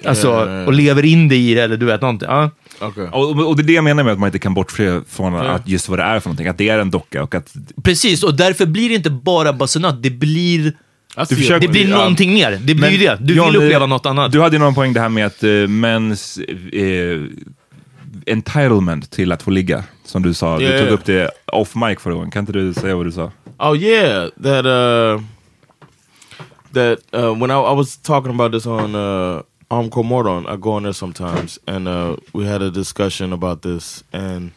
alltså, 0.04 0.30
och 0.66 0.72
lever 0.72 1.04
in 1.04 1.28
dig 1.28 1.50
i 1.50 1.54
det, 1.54 1.62
eller 1.62 1.76
du 1.76 1.86
vet 1.86 2.00
någonting. 2.00 2.28
Ja. 2.28 2.50
Okay. 2.80 3.06
Och, 3.06 3.48
och 3.48 3.56
det 3.56 3.62
är 3.62 3.64
det 3.64 3.72
jag 3.72 3.84
menar 3.84 4.04
med 4.04 4.12
att 4.12 4.18
man 4.18 4.26
inte 4.26 4.38
kan 4.38 4.54
bortse 4.54 5.00
från 5.08 5.34
att 5.34 5.68
just 5.68 5.88
vad 5.88 5.98
det 5.98 6.02
är 6.02 6.20
för 6.20 6.28
någonting. 6.28 6.46
Att 6.48 6.58
det 6.58 6.68
är 6.68 6.78
en 6.78 6.90
docka 6.90 7.22
och 7.22 7.34
att... 7.34 7.54
Precis, 7.82 8.22
och 8.22 8.34
därför 8.34 8.66
blir 8.66 8.88
det 8.88 8.94
inte 8.94 9.10
bara 9.10 9.52
basenat, 9.52 10.02
det 10.02 10.10
blir, 10.10 10.72
see 11.26 11.36
försöker- 11.36 11.60
det 11.60 11.68
blir 11.68 11.88
Ja. 11.88 11.96
någonting 11.96 12.34
mer. 12.34 12.50
Det 12.62 12.74
blir 12.74 12.90
ju 12.90 12.98
det. 12.98 13.18
Du 13.20 13.34
John, 13.34 13.46
vill 13.46 13.56
uppleva 13.56 13.84
eh, 13.84 13.88
något 13.88 14.06
annat. 14.06 14.32
Du 14.32 14.40
hade 14.40 14.56
ju 14.56 14.60
någon 14.60 14.74
poäng 14.74 14.92
det 14.92 15.00
här 15.00 15.08
med 15.08 15.26
att 15.26 15.44
uh, 15.44 15.68
mäns 15.68 16.38
eh, 16.72 17.20
entitlement 18.26 19.10
till 19.10 19.32
att 19.32 19.42
få 19.42 19.50
ligga, 19.50 19.84
som 20.04 20.22
du 20.22 20.34
sa. 20.34 20.60
Ja, 20.60 20.72
du 20.72 20.78
tog 20.78 20.88
upp 20.88 21.04
det 21.04 21.30
off 21.46 21.74
mic 21.74 21.98
förra 22.00 22.14
gången. 22.14 22.30
Kan 22.30 22.40
inte 22.40 22.52
du 22.52 22.74
säga 22.74 22.96
vad 22.96 23.06
du 23.06 23.12
sa? 23.12 23.32
Oh 23.58 23.76
yeah, 23.76 24.28
that 24.42 24.64
uh, 24.66 25.22
that 26.74 26.98
uh, 27.14 27.40
when 27.40 27.50
I, 27.50 27.54
I 27.54 27.74
was 27.74 27.96
talking 27.98 28.30
about 28.30 28.52
this 28.52 28.66
on 28.66 28.94
uh, 28.94 29.40
Armco 29.70 30.04
Mordon, 30.04 30.46
I 30.46 30.56
go 30.56 30.72
on 30.72 30.84
there 30.84 30.92
sometimes, 30.92 31.58
and 31.66 31.88
uh, 31.88 32.16
we 32.32 32.46
had 32.46 32.62
a 32.62 32.70
discussion 32.70 33.32
about 33.32 33.62
this, 33.62 34.04
and 34.12 34.52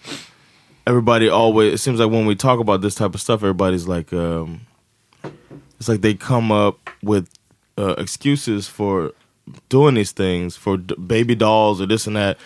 everybody 0.86 1.28
always. 1.30 1.74
It 1.74 1.78
seems 1.80 1.99
like 1.99 2.12
when 2.12 2.28
we 2.28 2.36
talk 2.36 2.60
about 2.60 2.82
this 2.82 2.93
type 2.93 3.16
of 3.16 3.22
stuff, 3.22 3.39
everybody's 3.39 3.88
like, 3.88 4.14
um, 4.14 4.62
it's 5.80 5.89
like 5.89 6.01
they 6.01 6.14
come 6.14 6.51
up 6.51 6.78
with 7.01 7.28
uh, 7.78 7.95
excuses 7.97 8.68
for 8.68 9.14
doing 9.68 9.95
these 9.95 10.12
things 10.12 10.55
for 10.55 10.78
d- 10.78 10.95
baby 10.95 11.34
dolls 11.34 11.82
or 11.82 11.88
this 11.88 12.05
and 12.05 12.16
that, 12.16 12.38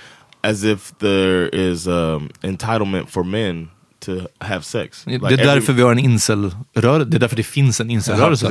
as 0.41 0.63
if 0.63 0.97
there 0.99 1.49
is 1.49 1.85
um, 1.85 2.29
entitlement 2.43 3.09
for 3.09 3.25
men 3.25 3.69
to 4.05 4.11
have 4.39 4.61
sex. 4.63 5.03
Det 5.05 5.11
är 5.15 5.19
Like 5.19 5.35
every- 5.35 5.45
därför 5.45 5.73
vi 5.73 5.81
har 5.81 5.91
en 5.91 5.99
incel-rörelse. 5.99 7.09
Det 7.09 7.17
är 7.17 7.19
därför 7.19 7.35
det 7.35 7.43
finns 7.43 7.81
en 7.81 7.89
incel-rörelse. 7.89 8.49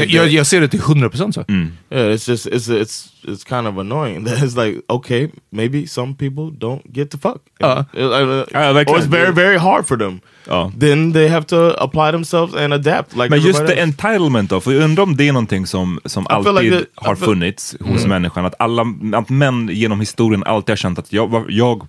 like 0.00 0.16
jag, 0.16 0.28
jag 0.28 0.46
ser 0.46 0.60
det 0.60 0.68
till 0.68 0.80
100% 0.80 1.32
så. 1.32 1.44
Yeah, 1.48 2.14
it's 2.14 2.30
just 2.30 2.46
it's 2.46 2.68
it's 2.82 3.06
it's 3.22 3.48
kind 3.48 3.66
of 3.68 3.78
annoying. 3.78 4.24
That 4.26 4.38
it's 4.38 4.64
like 4.66 4.80
okay, 4.88 5.28
maybe 5.50 5.86
some 5.86 6.14
people 6.14 6.66
don't 6.66 6.80
get 6.92 7.10
to 7.10 7.18
fuck, 7.18 7.36
Uh. 7.62 7.66
Uh, 7.68 8.02
uh, 8.02 8.44
Ja, 8.52 8.70
or 8.70 8.98
it's 8.98 9.06
very 9.06 9.32
very 9.32 9.56
hard 9.58 9.86
for 9.86 9.96
them. 9.96 10.20
Ja. 10.48 10.72
Then 10.80 11.12
they 11.12 11.28
have 11.28 11.44
to 11.46 11.56
apply 11.78 12.10
themselves 12.12 12.54
and 12.54 12.72
adapt. 12.72 13.16
Like 13.16 13.28
Men 13.30 13.40
just 13.40 13.60
else. 13.60 13.74
entitlement 13.82 14.50
då, 14.50 14.60
för 14.60 14.72
jag 14.72 14.82
undrar 14.84 15.02
om 15.02 15.16
det 15.16 15.28
är 15.28 15.32
någonting 15.32 15.66
som, 15.66 16.00
som 16.04 16.22
I 16.22 16.26
alltid 16.28 16.54
like 16.54 16.76
I 16.76 16.84
har 16.94 17.14
feel- 17.14 17.24
funnits 17.24 17.76
hos 17.80 18.06
människan. 18.06 18.44
Att, 18.46 18.54
alla, 18.58 18.84
att 19.14 19.28
män 19.28 19.68
genom 19.72 20.00
historien 20.00 20.44
alltid 20.44 20.70
har 20.70 20.76
känt 20.76 20.98
att 20.98 21.12
jag, 21.12 21.44
jag 21.48 21.86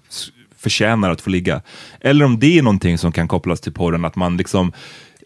förtjänar 0.69 1.11
att 1.11 1.21
få 1.21 1.29
ligga. 1.29 1.61
Eller 2.01 2.25
om 2.25 2.39
det 2.39 2.57
är 2.57 2.61
någonting 2.61 2.97
som 2.97 3.11
kan 3.11 3.27
kopplas 3.27 3.61
till 3.61 3.73
porren, 3.73 4.05
att 4.05 4.15
man 4.15 4.37
liksom 4.37 4.71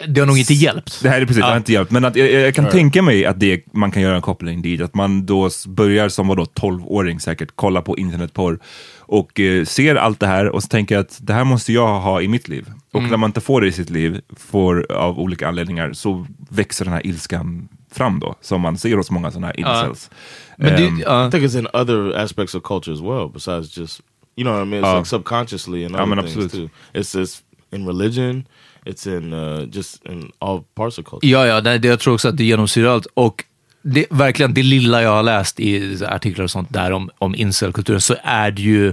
Det 0.07 0.19
har 0.19 0.27
nog 0.27 0.37
inte 0.37 0.53
hjälpt. 0.53 0.99
Det 1.03 1.09
här 1.09 1.21
är 1.21 1.25
precis, 1.25 1.37
det 1.37 1.43
har 1.43 1.51
Ja. 1.51 1.57
inte 1.57 1.73
hjälpt. 1.73 1.91
Men 1.91 2.05
att, 2.05 2.15
jag, 2.15 2.31
jag 2.31 2.55
kan 2.55 2.69
tänka 2.69 3.01
mig 3.01 3.25
att 3.25 3.39
det, 3.39 3.63
man 3.73 3.91
kan 3.91 4.01
göra 4.01 4.15
en 4.15 4.21
koppling 4.21 4.61
dit. 4.61 4.81
Att 4.81 4.93
man 4.95 5.25
då 5.25 5.49
börjar 5.67 6.09
som 6.09 6.27
vadå, 6.27 6.43
12-åring 6.43 7.19
säkert, 7.19 7.49
kolla 7.55 7.81
på 7.81 7.97
internetporr 7.97 8.59
och 8.99 9.39
eh, 9.39 9.65
ser 9.65 9.95
allt 9.95 10.19
det 10.19 10.27
här 10.27 10.49
och 10.49 10.63
så 10.63 10.67
tänker 10.67 10.97
att 10.97 11.19
det 11.21 11.33
här 11.33 11.43
måste 11.43 11.73
jag 11.73 11.99
ha 11.99 12.21
i 12.21 12.27
mitt 12.27 12.47
liv. 12.47 12.65
Och 12.93 12.99
Mm. 12.99 13.11
när 13.11 13.17
man 13.17 13.29
inte 13.29 13.41
får 13.41 13.61
det 13.61 13.67
i 13.67 13.71
sitt 13.71 13.89
liv, 13.89 14.21
får 14.37 14.91
av 14.91 15.19
olika 15.19 15.47
anledningar, 15.47 15.93
så 15.93 16.25
växer 16.49 16.85
den 16.85 16.93
här 16.93 17.05
ilskan 17.07 17.67
fram 17.93 18.19
då. 18.19 18.35
Som 18.41 18.61
man 18.61 18.77
ser 18.77 18.97
hos 18.97 19.11
många 19.11 19.31
sådana 19.31 19.47
här 19.47 19.59
incels. 19.59 20.09
Men 20.57 20.75
det, 20.75 20.87
Ehm, 20.87 20.99
ja. 20.99 21.27
I 21.27 21.31
think 21.31 21.43
it's 21.43 21.59
in 21.59 21.67
other 21.73 22.17
aspects 22.23 22.55
of 22.55 22.63
culture 22.63 22.93
as 22.95 23.01
well, 23.01 23.29
besides 23.33 23.77
just 23.77 24.01
you 24.35 24.43
know 24.43 24.53
what 24.53 24.67
I 24.67 24.69
mean. 24.69 24.83
It's 24.83 24.93
Uh, 24.93 24.97
like 24.97 25.05
subconsciously 25.05 25.85
and 25.85 25.95
I 25.95 25.99
mean, 25.99 26.19
other 26.19 26.27
things 26.27 26.45
absolutely. 26.45 26.67
too. 26.67 26.99
It's 26.99 27.13
just 27.19 27.43
in 27.71 27.87
religion. 27.87 28.45
It's 28.85 29.07
in 29.17 29.33
uh, 29.33 29.65
just 29.75 30.05
in 30.05 30.31
all 30.39 30.63
parts 30.75 30.97
of 30.97 31.05
culture. 31.05 31.29
Ja, 31.29 31.45
ja, 31.45 31.61
det, 31.61 31.77
det, 31.77 31.87
jag 31.87 31.99
tror 31.99 32.13
också 32.13 32.27
att 32.29 32.37
det 32.37 32.43
genomsyrar 32.43 32.93
allt. 32.93 33.07
Och 33.13 33.43
det, 33.81 34.05
verkligen, 34.09 34.53
det 34.53 34.63
lilla 34.63 35.01
jag 35.01 35.09
har 35.09 35.23
läst 35.23 35.59
i 35.59 35.97
artiklar 36.05 36.43
och 36.43 36.51
sånt 36.51 36.73
där 36.73 36.91
om, 36.91 37.09
om 37.17 37.35
incelkulturen, 37.35 38.01
så 38.01 38.15
är 38.23 38.51
det 38.51 38.61
ju 38.61 38.87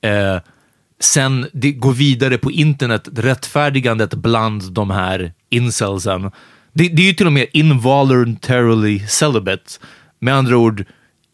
eh, 0.00 0.38
sen 1.00 1.46
det 1.52 1.72
går 1.72 1.92
vidare 1.92 2.38
på 2.38 2.50
internet, 2.50 3.08
rättfärdigandet 3.16 4.14
bland 4.14 4.72
de 4.72 4.90
här 4.90 5.32
incelsen. 5.50 6.30
Det, 6.72 6.88
det 6.88 7.02
är 7.02 7.06
ju 7.06 7.12
till 7.12 7.26
och 7.26 7.32
med 7.32 7.46
involuntarily 7.52 9.06
celibate. 9.08 9.70
Med 10.18 10.34
andra 10.34 10.56
ord, 10.56 10.84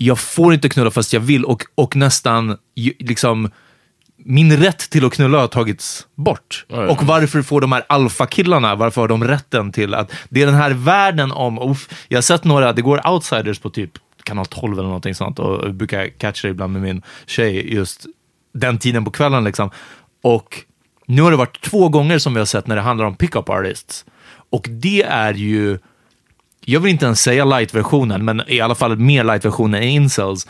jag 0.03 0.19
får 0.19 0.55
inte 0.55 0.69
knulla 0.69 0.91
fast 0.91 1.13
jag 1.13 1.21
vill 1.21 1.45
och, 1.45 1.63
och 1.75 1.97
nästan 1.97 2.57
liksom 2.99 3.51
min 4.17 4.57
rätt 4.57 4.79
till 4.79 5.05
att 5.05 5.13
knulla 5.13 5.39
har 5.39 5.47
tagits 5.47 6.07
bort. 6.15 6.67
Ja. 6.69 6.91
Och 6.91 7.03
varför 7.03 7.43
får 7.43 7.61
de 7.61 7.73
här 7.73 7.85
alfakillarna, 7.89 8.75
varför 8.75 9.01
har 9.01 9.09
de 9.09 9.25
rätten 9.25 9.73
till 9.73 9.95
att... 9.95 10.13
Det 10.29 10.43
är 10.43 10.47
den 10.47 10.55
här 10.55 10.71
världen 10.71 11.33
om... 11.33 11.59
Uff, 11.59 11.89
jag 12.09 12.17
har 12.17 12.23
sett 12.23 12.45
några, 12.45 12.73
det 12.73 12.83
går 12.83 13.09
outsiders 13.09 13.59
på 13.59 13.71
typ 13.71 13.91
kanal 14.23 14.47
12 14.47 14.73
eller 14.73 14.83
någonting 14.83 15.15
sånt 15.15 15.39
och 15.39 15.65
jag 15.65 15.75
brukar 15.75 16.09
catcha 16.09 16.49
det 16.49 16.53
ibland 16.53 16.73
med 16.73 16.83
min 16.83 17.03
tjej 17.27 17.75
just 17.75 18.07
den 18.53 18.79
tiden 18.79 19.05
på 19.05 19.11
kvällen 19.11 19.45
liksom. 19.45 19.71
Och 20.23 20.57
nu 21.07 21.23
har 21.23 21.31
det 21.31 21.37
varit 21.37 21.61
två 21.61 21.89
gånger 21.89 22.19
som 22.19 22.35
vi 22.35 22.39
har 22.39 22.47
sett 22.47 22.67
när 22.67 22.77
det 22.77 22.83
handlar 22.83 23.07
om 23.07 23.17
pickup 23.17 23.49
artists. 23.49 24.05
Och 24.51 24.67
det 24.69 25.03
är 25.03 25.35
ju... 25.35 25.79
Jag 26.65 26.81
vill 26.81 26.93
inte 26.93 27.05
ens 27.05 27.21
säga 27.21 27.45
light-versionen, 27.45 28.25
men 28.25 28.43
i 28.47 28.61
alla 28.61 28.75
fall 28.75 28.97
mer 28.97 29.25
light-versionen 29.25 29.83
än 29.83 29.89
incels. 29.89 30.47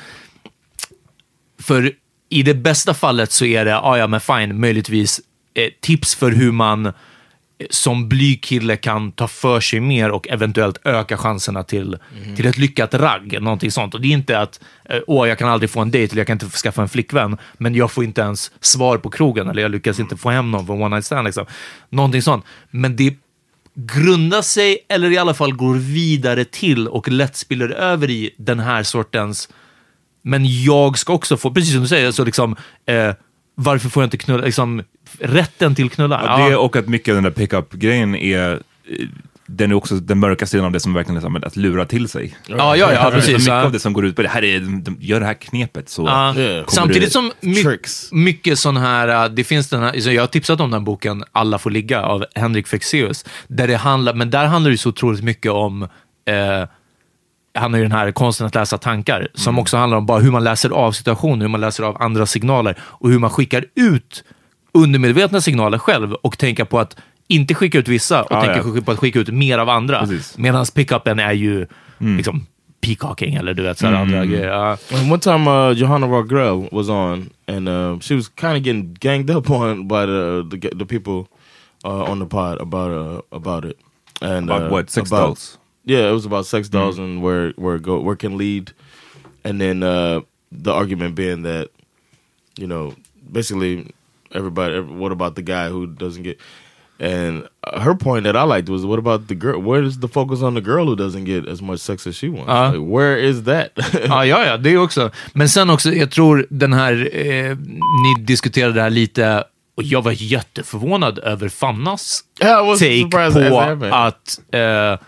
För 1.62 1.92
i 2.28 2.42
det 2.42 2.54
bästa 2.54 2.94
fallet 2.94 3.32
så 3.32 3.44
är 3.44 3.64
det, 3.64 3.78
ah, 3.78 3.98
ja 3.98 4.06
men 4.06 4.20
fine, 4.20 4.60
möjligtvis 4.60 5.20
eh, 5.54 5.68
tips 5.80 6.14
för 6.14 6.30
hur 6.30 6.52
man 6.52 6.86
eh, 6.86 6.92
som 7.70 8.08
blyg 8.08 8.42
kille 8.42 8.76
kan 8.76 9.12
ta 9.12 9.28
för 9.28 9.60
sig 9.60 9.80
mer 9.80 10.10
och 10.10 10.28
eventuellt 10.28 10.78
öka 10.84 11.16
chanserna 11.16 11.62
till, 11.62 11.98
till 12.36 12.46
ett 12.46 12.58
lyckat 12.58 12.94
ragg. 12.94 13.42
Någonting 13.42 13.70
sånt. 13.70 13.94
Och 13.94 14.00
det 14.00 14.08
är 14.08 14.12
inte 14.12 14.38
att, 14.38 14.60
eh, 14.84 14.98
åh, 15.06 15.28
jag 15.28 15.38
kan 15.38 15.48
aldrig 15.48 15.70
få 15.70 15.80
en 15.80 15.90
dejt 15.90 16.12
eller 16.12 16.20
jag 16.20 16.26
kan 16.26 16.34
inte 16.36 16.56
skaffa 16.56 16.82
en 16.82 16.88
flickvän, 16.88 17.38
men 17.58 17.74
jag 17.74 17.90
får 17.90 18.04
inte 18.04 18.20
ens 18.20 18.52
svar 18.60 18.98
på 18.98 19.10
krogen 19.10 19.48
eller 19.48 19.62
jag 19.62 19.70
lyckas 19.70 20.00
inte 20.00 20.16
få 20.16 20.30
hem 20.30 20.50
någon 20.50 20.66
från 20.66 20.82
one 20.82 20.96
night 20.96 21.06
stand. 21.06 21.24
Liksom. 21.24 21.46
Någonting 21.88 22.22
sånt. 22.22 22.44
Men 22.70 22.96
det 22.96 23.16
grundar 23.74 24.42
sig, 24.42 24.78
eller 24.88 25.10
i 25.10 25.18
alla 25.18 25.34
fall 25.34 25.52
går 25.52 25.74
vidare 25.74 26.44
till 26.44 26.88
och 26.88 27.08
lätt 27.08 27.36
spiller 27.36 27.68
över 27.68 28.10
i 28.10 28.30
den 28.36 28.60
här 28.60 28.82
sortens 28.82 29.48
men 30.22 30.62
jag 30.62 30.98
ska 30.98 31.12
också 31.12 31.36
få, 31.36 31.50
precis 31.50 31.72
som 31.72 31.82
du 31.82 31.88
säger, 31.88 32.10
så 32.10 32.24
liksom, 32.24 32.56
eh, 32.86 33.14
varför 33.54 33.88
får 33.88 34.02
jag 34.02 34.06
inte 34.06 34.16
knulla? 34.16 34.44
Liksom, 34.44 34.82
rätten 35.18 35.74
till 35.74 35.90
knulla. 35.90 36.22
Ja, 36.24 36.48
det 36.48 36.56
och 36.56 36.76
att 36.76 36.88
mycket 36.88 37.12
av 37.12 37.14
den 37.14 37.24
där 37.24 37.30
pickup-grejen 37.30 38.14
är, 38.14 38.52
eh, 38.52 39.06
den 39.56 39.70
är 39.70 39.74
också 39.74 39.94
den 39.94 40.18
mörka 40.18 40.46
sidan 40.46 40.66
av 40.66 40.72
det 40.72 40.80
som 40.80 40.94
verkligen 40.94 41.16
är 41.16 41.20
som 41.20 41.36
att 41.36 41.56
lura 41.56 41.84
till 41.84 42.08
sig. 42.08 42.36
Ja, 42.46 42.76
ja, 42.76 42.92
ja, 42.92 43.10
precis. 43.10 43.32
Mycket 43.32 43.46
Ja. 43.46 43.62
av 43.64 43.72
det 43.72 43.78
som 43.78 43.92
går 43.92 44.06
ut 44.06 44.16
på 44.16 44.22
det 44.22 44.28
här 44.28 44.44
är, 44.44 44.60
de, 44.60 44.96
gör 45.00 45.20
det 45.20 45.26
här 45.26 45.34
knepet 45.34 45.88
så 45.88 46.06
Ja. 46.06 46.34
Samtidigt 46.68 47.12
som 47.12 47.32
my 47.40 47.62
tricks. 47.62 48.08
mycket 48.12 48.58
sån 48.58 48.76
här, 48.76 49.24
uh, 49.28 49.34
det 49.34 49.44
finns 49.44 49.68
den 49.68 49.82
här, 49.82 50.10
jag 50.10 50.22
har 50.22 50.26
tipsat 50.26 50.60
om 50.60 50.70
den 50.70 50.84
boken 50.84 51.24
Alla 51.32 51.58
får 51.58 51.70
ligga 51.70 52.02
av 52.02 52.24
Henrik 52.34 52.66
Fexeus, 52.66 53.24
där 53.48 53.68
det 53.68 53.76
handlar, 53.76 54.14
men 54.14 54.30
där 54.30 54.46
handlar 54.46 54.70
det 54.70 54.78
så 54.78 54.88
otroligt 54.88 55.24
mycket 55.24 55.52
om 55.52 55.82
eh, 55.82 56.68
han 57.54 57.72
har 57.72 57.78
ju 57.78 57.84
den 57.84 57.92
här 57.92 58.12
konsten 58.12 58.46
att 58.46 58.54
läsa 58.54 58.78
tankar, 58.78 59.28
som 59.34 59.58
också 59.58 59.76
handlar 59.76 59.98
om 59.98 60.06
bara 60.06 60.18
hur 60.18 60.30
man 60.30 60.44
läser 60.44 60.70
av 60.70 60.92
situationer, 60.92 61.40
hur 61.42 61.48
man 61.48 61.60
läser 61.60 61.84
av 61.84 62.02
andra 62.02 62.26
signaler 62.26 62.78
och 62.80 63.10
hur 63.10 63.18
man 63.18 63.30
skickar 63.30 63.64
ut 63.74 64.24
undermedvetna 64.74 65.40
signaler 65.40 65.78
själv 65.78 66.12
och 66.14 66.38
tänka 66.38 66.64
på 66.64 66.78
att 66.78 66.96
inte 67.30 67.54
skicka 67.54 67.78
ut 67.78 67.88
vissa 67.88 68.22
och 68.22 68.32
Ja, 68.32 68.40
tänka 68.40 68.68
ja. 68.74 68.80
på 68.80 68.92
att 68.92 68.98
skicka 68.98 69.18
ut 69.20 69.28
mer 69.28 69.58
av 69.58 69.68
andra. 69.68 70.06
Medan 70.36 70.66
pickupen 70.74 71.18
är 71.18 71.32
ju 71.32 71.66
liksom 71.98 72.46
peacocking 72.80 73.34
eller 73.34 73.54
du 73.54 73.62
vet, 73.62 73.78
så 73.78 73.86
här 73.86 73.94
andra 73.94 74.24
grejer. 74.26 74.48
And 74.50 75.12
One 75.12 75.18
time, 75.20 75.50
uh, 75.50 75.72
Johanna 75.72 76.06
Rogrell 76.06 76.68
was 76.72 76.88
on, 76.88 77.30
and 77.46 77.68
uh, 77.68 77.98
she 78.00 78.14
was 78.14 78.28
kind 78.28 78.56
of 78.56 78.62
getting 78.66 78.96
ganged 79.00 79.30
up 79.30 79.50
on 79.60 79.88
by 79.88 80.06
the 80.06 80.42
the, 80.50 80.68
the 80.78 80.84
people 80.86 81.26
uh, 81.84 82.10
on 82.10 82.18
the 82.20 82.26
pod 82.26 82.60
about 82.60 82.90
uh, 82.92 83.36
about 83.36 83.64
it. 83.64 83.76
And 84.22 84.50
About 84.50 84.62
uh, 84.62 84.70
what? 84.72 84.90
Sex 84.90 85.10
about- 85.10 85.26
dolls? 85.26 85.58
Yeah, 85.84 86.08
it 86.10 86.12
was 86.12 86.26
about 86.26 86.46
sex 86.46 86.68
dolls 86.68 86.98
and 86.98 87.22
where 87.22 87.52
where 87.56 87.78
go 87.78 88.00
where 88.00 88.16
can 88.16 88.36
lead, 88.38 88.72
and 89.44 89.60
then 89.60 89.82
uh, 89.82 90.20
the 90.62 90.72
argument 90.72 91.14
being 91.14 91.42
that, 91.42 91.68
you 92.58 92.66
know, 92.66 92.92
basically 93.32 93.86
everybody. 94.34 94.74
ev- 94.76 94.90
What 95.00 95.12
about 95.12 95.34
the 95.36 95.42
guy 95.42 95.68
who 95.70 95.86
doesn't 95.86 96.22
get? 96.22 96.38
And 97.00 97.48
her 97.62 97.94
point 97.94 98.24
that 98.24 98.36
I 98.36 98.42
liked 98.42 98.68
was, 98.68 98.84
what 98.84 98.98
about 98.98 99.28
the 99.28 99.34
girl? 99.34 99.62
Where 99.62 99.82
is 99.82 100.00
the 100.00 100.08
focus 100.08 100.42
on 100.42 100.54
the 100.54 100.60
girl 100.60 100.84
who 100.84 100.96
doesn't 100.96 101.24
get 101.24 101.48
as 101.48 101.62
much 101.62 101.80
sex 101.80 102.06
as 102.06 102.16
she 102.16 102.28
wants? 102.28 102.50
Uh. 102.50 102.72
Like, 102.72 102.92
where 102.92 103.16
is 103.16 103.44
that? 103.44 103.70
Ja, 104.08 104.24
ja, 104.24 104.44
ja, 104.44 104.56
det 104.56 104.78
också. 104.78 105.10
Men 105.32 105.48
sen 105.48 105.70
också, 105.70 105.92
jag 105.92 106.10
tror 106.10 106.46
den 106.50 106.72
här, 106.72 107.08
eh, 107.12 107.56
ni 108.02 108.24
diskuterade 108.24 108.74
det 108.74 108.82
här 108.82 108.90
lite, 108.90 109.44
och 109.76 109.82
jag 109.82 110.02
var 110.02 110.12
jätteförvånad 110.12 111.18
över 111.18 111.48
Fannas 111.48 112.20
Yeah, 112.42 112.72
take 112.72 113.08
på 113.10 113.86
att, 113.94 114.40
eh, 114.52 115.06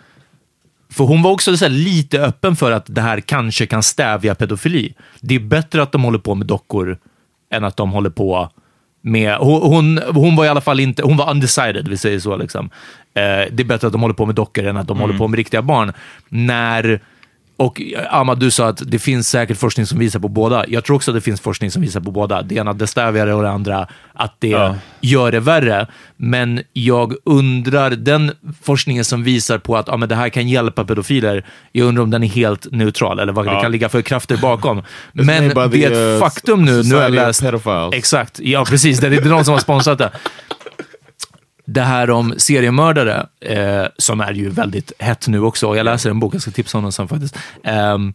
för 0.90 1.04
hon 1.04 1.22
var 1.22 1.30
också 1.30 1.56
så 1.56 1.68
lite 1.68 2.20
öppen 2.20 2.56
för 2.56 2.72
att 2.72 2.86
det 2.86 3.00
här 3.00 3.20
kanske 3.20 3.66
kan 3.66 3.82
stävja 3.82 4.34
pedofili. 4.34 4.94
Det 5.20 5.34
är 5.34 5.40
bättre 5.40 5.82
att 5.82 5.92
de 5.92 6.04
håller 6.04 6.18
på 6.18 6.34
med 6.34 6.46
dockor 6.46 6.98
än 7.50 7.64
att 7.64 7.76
de 7.76 7.92
håller 7.92 8.10
på 8.10 8.50
med, 9.02 9.36
hon, 9.36 9.62
hon, 9.62 10.00
hon 10.14 10.36
var 10.36 10.44
i 10.44 10.48
alla 10.48 10.60
fall 10.60 10.80
inte, 10.80 11.02
hon 11.02 11.16
var 11.16 11.30
undecided, 11.30 11.88
vi 11.88 11.96
säger 11.96 12.18
så. 12.18 12.36
Liksom. 12.36 12.70
Eh, 13.14 13.22
det 13.50 13.60
är 13.60 13.64
bättre 13.64 13.86
att 13.86 13.92
de 13.92 14.02
håller 14.02 14.14
på 14.14 14.26
med 14.26 14.34
dockor 14.34 14.66
än 14.66 14.76
att 14.76 14.88
de 14.88 14.98
håller 14.98 15.18
på 15.18 15.28
med 15.28 15.36
riktiga 15.36 15.62
barn. 15.62 15.92
När, 16.28 17.00
och 17.56 17.82
eh, 17.82 18.14
Ahmad, 18.14 18.38
du 18.38 18.50
sa 18.50 18.68
att 18.68 18.82
det 18.86 18.98
finns 18.98 19.28
säkert 19.28 19.58
forskning 19.58 19.86
som 19.86 19.98
visar 19.98 20.20
på 20.20 20.28
båda. 20.28 20.64
Jag 20.68 20.84
tror 20.84 20.96
också 20.96 21.10
att 21.10 21.14
det 21.14 21.20
finns 21.20 21.40
forskning 21.40 21.70
som 21.70 21.82
visar 21.82 22.00
på 22.00 22.10
båda. 22.10 22.42
Det 22.42 22.54
ena 22.54 22.72
det 22.72 22.86
stävjar 22.86 23.26
det 23.26 23.34
och 23.34 23.42
det 23.42 23.50
andra 23.50 23.86
att 24.12 24.36
det 24.38 24.74
gör 25.00 25.32
det 25.32 25.40
värre. 25.40 25.86
Men 26.16 26.60
jag 26.72 27.14
undrar, 27.24 27.90
den 27.90 28.32
forskningen 28.62 29.04
som 29.04 29.24
visar 29.24 29.58
på 29.58 29.76
att 29.76 29.88
ja, 29.88 29.96
men 29.96 30.08
det 30.08 30.14
här 30.14 30.28
kan 30.28 30.48
hjälpa 30.48 30.84
pedofiler, 30.84 31.46
jag 31.72 31.86
undrar 31.86 32.02
om 32.02 32.10
den 32.10 32.22
är 32.22 32.28
helt 32.28 32.72
neutral 32.72 33.18
eller 33.18 33.32
vad 33.32 33.46
det 33.46 33.60
kan 33.62 33.72
ligga 33.72 33.88
för 33.88 34.02
krafter 34.02 34.36
bakom. 34.36 34.82
Men 35.12 35.48
det 35.70 35.84
är 35.84 36.14
ett 36.14 36.20
faktum 36.20 36.64
nu. 36.64 36.82
Nu 36.82 36.94
har 36.94 37.02
jag 37.02 37.12
läst... 37.12 37.42
Exakt, 37.94 38.40
ja 38.40 38.64
precis. 38.64 38.98
Det 38.98 39.06
är, 39.06 39.10
det 39.10 39.16
är 39.16 39.24
någon 39.24 39.44
som 39.44 39.52
har 39.52 39.60
sponsrat 39.60 39.98
det. 39.98 40.10
Det 41.64 41.82
här 41.82 42.10
om 42.10 42.34
seriemördare, 42.36 43.26
eh, 43.40 43.86
som 43.98 44.20
är 44.20 44.32
ju 44.32 44.48
väldigt 44.48 44.92
hett 44.98 45.28
nu 45.28 45.40
också, 45.40 45.66
och 45.68 45.76
jag 45.76 45.84
läser 45.84 46.10
en 46.10 46.20
bok, 46.20 46.34
jag 46.34 46.42
ska 46.42 46.50
tipsa 46.50 46.78
om 46.78 46.84
den 46.84 46.92
sen 46.92 47.08
faktiskt. 47.08 47.38
Ehm, 47.64 48.14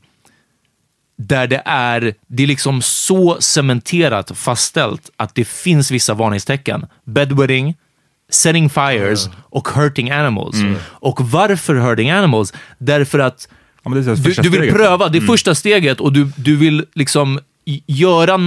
där 1.18 1.48
det 1.48 1.62
är, 1.66 2.14
det 2.28 2.44
är 2.44 2.48
liksom 2.48 2.82
så 2.82 3.38
cementerat 3.40 4.32
fastställt 4.38 5.10
att 5.18 5.36
det 5.36 5.48
finns 5.48 5.92
vissa 5.92 6.14
varningstecken. 6.14 6.86
Bedwetting, 7.04 7.76
setting 8.30 8.70
fires 8.70 9.30
och 9.36 9.68
hurting 9.70 10.12
animals. 10.12 10.56
Och 10.82 11.22
varför 11.22 11.76
hurting 11.76 12.12
animals? 12.12 12.54
Därför 12.78 13.20
att 13.20 13.48
Ja, 13.84 13.92
du, 13.92 14.34
du 14.34 14.50
vill 14.50 14.72
pröva, 14.72 15.10
det 15.10 15.18
är 15.18 15.22
första 15.22 15.56
steget 15.56 16.00
och 16.00 16.14
du, 16.14 16.32
du 16.36 16.56
vill 16.56 16.86
liksom 16.94 17.40
göra 17.86 18.40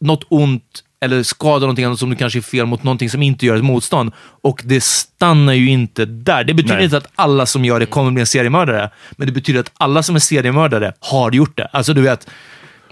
något 0.00 0.24
ont 0.28 0.84
eller 1.00 1.22
skada 1.22 1.60
någonting 1.60 1.84
annat 1.84 1.98
som 1.98 2.10
du 2.10 2.16
kanske 2.16 2.38
är 2.38 2.40
fel 2.40 2.66
mot 2.66 2.82
någonting 2.82 3.10
som 3.10 3.22
inte 3.22 3.46
gör 3.46 3.56
ett 3.56 3.64
motstånd. 3.64 4.12
Och 4.42 4.62
det 4.64 4.80
stannar 4.80 5.52
ju 5.52 5.70
inte 5.70 6.04
där. 6.04 6.44
Det 6.44 6.54
betyder 6.54 6.74
Nej. 6.74 6.84
inte 6.84 6.96
att 6.96 7.08
alla 7.14 7.46
som 7.46 7.64
gör 7.64 7.80
det 7.80 7.86
kommer 7.86 8.10
bli 8.10 8.20
en 8.20 8.26
seriemördare, 8.26 8.90
men 9.10 9.26
det 9.26 9.32
betyder 9.32 9.60
att 9.60 9.72
alla 9.76 10.02
som 10.02 10.16
är 10.16 10.20
seriemördare 10.20 10.92
har 11.00 11.32
gjort 11.32 11.56
det. 11.56 11.66
Alltså 11.72 11.94
du 11.94 12.00
vet, 12.00 12.28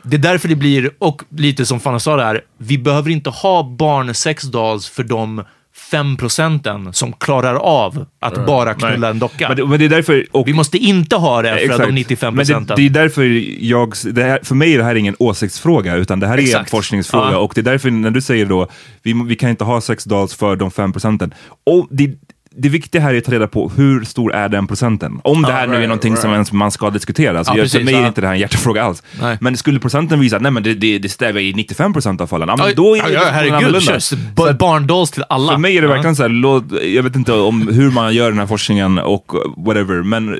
det 0.03 0.17
är 0.17 0.21
därför 0.21 0.49
det 0.49 0.57
blir, 0.57 0.91
och 0.99 1.23
lite 1.37 1.67
som 1.67 1.81
Fanna 1.81 2.01
sa 2.01 2.17
där, 2.17 2.41
vi 2.59 2.79
behöver 2.79 3.11
inte 3.11 3.31
ha 3.31 3.63
barnsexdolls 3.63 4.89
för 4.89 5.05
de 5.05 5.45
fem 5.77 6.17
procenten 6.17 6.93
som 6.93 7.13
klarar 7.13 7.55
av 7.55 8.07
att 8.21 8.47
bara 8.47 8.75
knulla 8.75 9.11
en 9.11 9.19
docka. 9.19 9.49
Men 9.49 9.57
det, 9.57 9.67
men 9.67 9.79
det 9.79 9.85
är 9.85 9.89
därför... 9.89 10.27
Och, 10.31 10.49
Vi 10.49 10.53
måste 10.53 10.79
inte 10.79 11.17
ha 11.17 11.43
det 11.43 11.49
för 11.49 11.57
Exakt. 11.57 11.83
de 11.87 11.95
95 11.95 12.35
Men 12.35 12.47
procenten. 12.47 12.77
det, 12.77 12.83
det 12.83 12.87
är 12.87 13.03
därför 13.03 13.23
jag, 13.65 13.95
det 14.13 14.23
här, 14.23 14.41
för 14.43 14.55
mig 14.55 14.75
är 14.75 14.79
det 14.79 14.85
här 14.85 14.95
ingen 14.95 15.17
åsiktsfråga, 15.19 15.97
utan 15.97 16.21
det 16.21 16.27
här 16.27 16.35
är 16.35 16.39
en 16.39 16.45
Exakt. 16.45 16.71
forskningsfråga. 16.71 17.33
Ja. 17.33 17.39
Och 17.39 17.53
det 17.55 17.61
är 17.61 17.63
därför 17.63 17.91
när 17.91 18.11
du 18.11 18.21
säger 18.21 18.47
då, 18.47 18.69
vi, 19.03 19.23
vi 19.27 19.37
kan 19.37 19.51
inte 19.51 19.65
ha 19.65 19.81
sex 19.81 20.05
dolls 20.05 20.35
för 20.35 20.57
de 20.57 20.71
fem 20.71 20.93
procenten. 20.93 21.35
Och 21.65 21.87
det, 21.91 22.11
det 22.59 22.69
viktiga 22.69 23.03
här 23.03 23.15
är 23.15 23.19
att 23.19 23.25
ta 23.25 23.33
reda 23.33 23.47
på 23.47 23.69
hur 23.77 24.05
stor 24.05 24.35
är 24.35 24.49
den 24.49 24.67
procenten? 24.67 25.21
Om 25.25 25.43
det 25.43 25.53
här 25.53 25.67
nu 25.67 25.77
är 25.77 25.89
någonting 25.89 26.17
som 26.17 26.31
right. 26.31 26.35
ens 26.35 26.53
man 26.53 26.71
ska 26.71 26.91
diskutera. 26.91 27.45
Så 27.45 27.51
Ja, 27.51 27.57
jag, 27.57 27.65
precis, 27.65 27.79
för 27.79 27.85
mig 27.85 27.95
är 27.95 28.01
ja. 28.01 28.07
inte 28.09 28.21
det 28.21 28.27
här 28.27 28.35
en 28.35 28.41
hjärtefråga 28.41 28.83
alls. 28.83 29.03
Nej. 29.21 29.39
Men 29.41 29.57
skulle 29.57 29.81
procenten 29.81 30.21
visa 30.21 30.37
att 30.37 30.43
nej, 30.43 30.53
men 30.53 30.63
det, 30.63 30.75
det, 30.75 30.99
det 30.99 31.09
stävjar 31.09 31.43
i 31.43 31.53
95% 31.53 32.23
av 32.23 32.27
fallen, 32.27 32.49
ja, 32.49 32.57
men 32.57 32.75
då 32.75 32.97
är 32.97 33.03
det 33.03 33.13
ja, 33.13 33.29
herregud, 33.33 33.55
annorlunda. 33.55 34.53
barndolls 34.59 35.11
till 35.11 35.25
alla. 35.29 35.53
För 35.53 35.59
mig 35.59 35.79
är 35.79 35.83
det 35.83 35.89
verkligen 35.89 36.17
så 36.17 36.23
här, 36.23 36.29
låt, 36.29 36.65
jag 36.83 37.03
vet 37.03 37.17
inte 37.17 37.33
om 37.33 37.69
hur 37.69 37.91
man 37.91 38.15
gör 38.15 38.31
den 38.31 38.39
här 38.39 38.47
forskningen 38.47 38.99
och 38.99 39.33
whatever, 39.57 40.03
men 40.03 40.39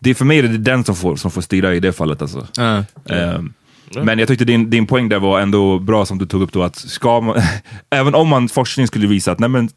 det 0.00 0.10
är 0.10 0.14
för 0.14 0.24
mig 0.24 0.38
är 0.38 0.42
det 0.42 0.58
den 0.58 0.84
som 0.84 0.96
får, 0.96 1.16
som 1.16 1.30
får 1.30 1.42
styra 1.42 1.74
i 1.74 1.80
det 1.80 1.92
fallet. 1.92 2.22
Alltså. 2.22 2.46
Ja. 2.56 2.84
Ehm, 3.14 3.52
Men 4.02 4.18
jag 4.18 4.28
tyckte 4.28 4.44
din, 4.44 4.70
din 4.70 4.86
poäng 4.86 5.08
där 5.08 5.18
var 5.18 5.40
ändå 5.40 5.78
bra 5.78 6.06
som 6.06 6.18
du 6.18 6.26
tog 6.26 6.42
upp 6.42 6.52
då, 6.52 6.62
att 6.62 6.76
ska 6.76 7.20
man, 7.20 7.42
även 7.90 8.14
om 8.14 8.28
man 8.28 8.48
forskning 8.48 8.86
skulle 8.86 9.06
visa 9.06 9.32
att 9.32 9.38
nej 9.38 9.48
men 9.48 9.68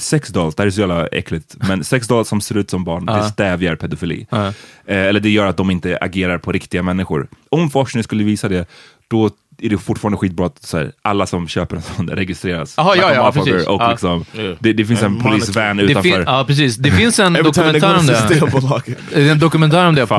sex 0.00 0.28
dolls, 0.28 0.54
det 0.54 0.62
här 0.62 0.66
är 0.66 0.70
så 0.70 0.80
jävla 0.80 1.06
äckligt, 1.06 1.56
men 1.68 1.84
sex 1.84 2.08
dolls 2.08 2.28
som 2.28 2.40
ser 2.40 2.56
ut 2.56 2.70
som 2.70 2.84
barn, 2.84 3.06
det 3.06 3.22
stävjar 3.24 3.76
pedofili. 3.76 4.26
Eh, 4.30 4.50
eller 4.86 5.20
det 5.20 5.30
gör 5.30 5.46
att 5.46 5.56
de 5.56 5.70
inte 5.70 5.98
agerar 6.00 6.38
på 6.38 6.52
riktiga 6.52 6.82
människor. 6.82 7.28
Om 7.48 7.70
forskningen 7.70 8.04
skulle 8.04 8.24
visa 8.24 8.48
det, 8.48 8.68
då 9.08 9.30
är 9.62 9.68
det 9.68 9.78
fortfarande 9.78 10.18
skitbra 10.18 10.46
att 10.46 10.62
så 10.62 10.78
här, 10.78 10.92
alla 11.02 11.26
som 11.26 11.48
köper 11.48 11.76
en 11.76 11.82
sån 11.82 12.06
där 12.06 12.16
registreras. 12.16 12.74
Jaha, 12.76 12.96
ja, 12.96 13.14
ja, 13.14 13.32
precis. 13.32 13.66
Och 13.66 13.80
Ja. 13.82 13.90
liksom, 13.90 14.24
det, 14.58 14.72
det 14.72 14.84
finns 14.84 15.02
en 15.02 15.06
And 15.12 15.22
polisvan 15.22 15.76
Det 15.76 15.82
utanför. 15.82 16.02
fin- 16.10 16.22
ja, 16.26 16.44
precis. 16.46 16.76
Det 16.76 16.90
finns 16.90 17.18
en 17.18 17.32
dokumentär 17.44 17.98
om 17.98 18.06
det. 18.06 18.16
Systembolaget. 18.28 18.98
Det 19.14 19.28
är 19.28 19.32
en 19.32 19.38
dokumentär 19.38 19.86
om 19.88 19.94
det 19.94 20.06
på 20.06 20.14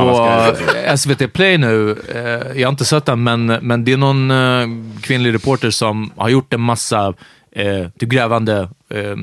ska 0.86 0.98
SVT 0.98 1.34
Play 1.34 1.58
nu. 1.58 1.92
Eh, 2.16 2.60
Jag 2.62 2.68
har 2.68 2.72
inte 2.72 2.86
sett 2.86 3.06
den, 3.06 3.24
men, 3.24 3.46
men 3.46 3.84
det 3.86 3.94
är 3.94 3.98
någon 3.98 4.32
eh, 4.32 4.68
kvinnlig 5.02 5.34
reporter 5.34 5.70
som 5.70 6.12
har 6.18 6.30
gjort 6.30 6.54
en 6.54 6.62
massa 6.62 7.14
eh, 7.56 7.90
till 7.90 8.08
grävande 8.08 8.70
eh, 8.90 9.16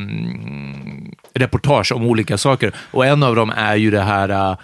reportage 1.35 1.93
om 1.93 2.03
olika 2.03 2.39
saker. 2.39 2.75
Och 2.91 3.07
en 3.07 3.23
av 3.23 3.37
dem 3.37 3.51
är 3.57 3.77
ju 3.77 3.91
det 3.91 4.03
här 4.03 4.29
eh, 4.29 4.57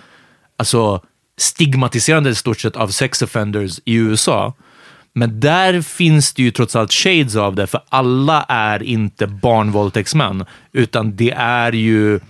alltså, 0.56 1.00
stigmatiserande 1.36 2.30
i 2.30 2.34
stort 2.34 2.60
sett 2.60 2.76
av 2.76 2.88
sex 2.88 3.22
offenders 3.22 3.80
i 3.84 3.94
USA. 3.94 4.54
Men 5.12 5.40
där 5.40 5.82
finns 5.82 6.32
det 6.34 6.42
ju 6.42 6.50
trots 6.50 6.76
allt 6.76 6.92
shades 6.92 7.36
av 7.36 7.54
det, 7.54 7.66
för 7.66 7.80
alla 7.88 8.42
är 8.48 8.82
inte 8.82 9.26
barnvåldtäktsmän, 9.26 10.44
utan 10.72 11.16
det 11.16 11.30
är 11.36 11.72
ju... 11.72 12.20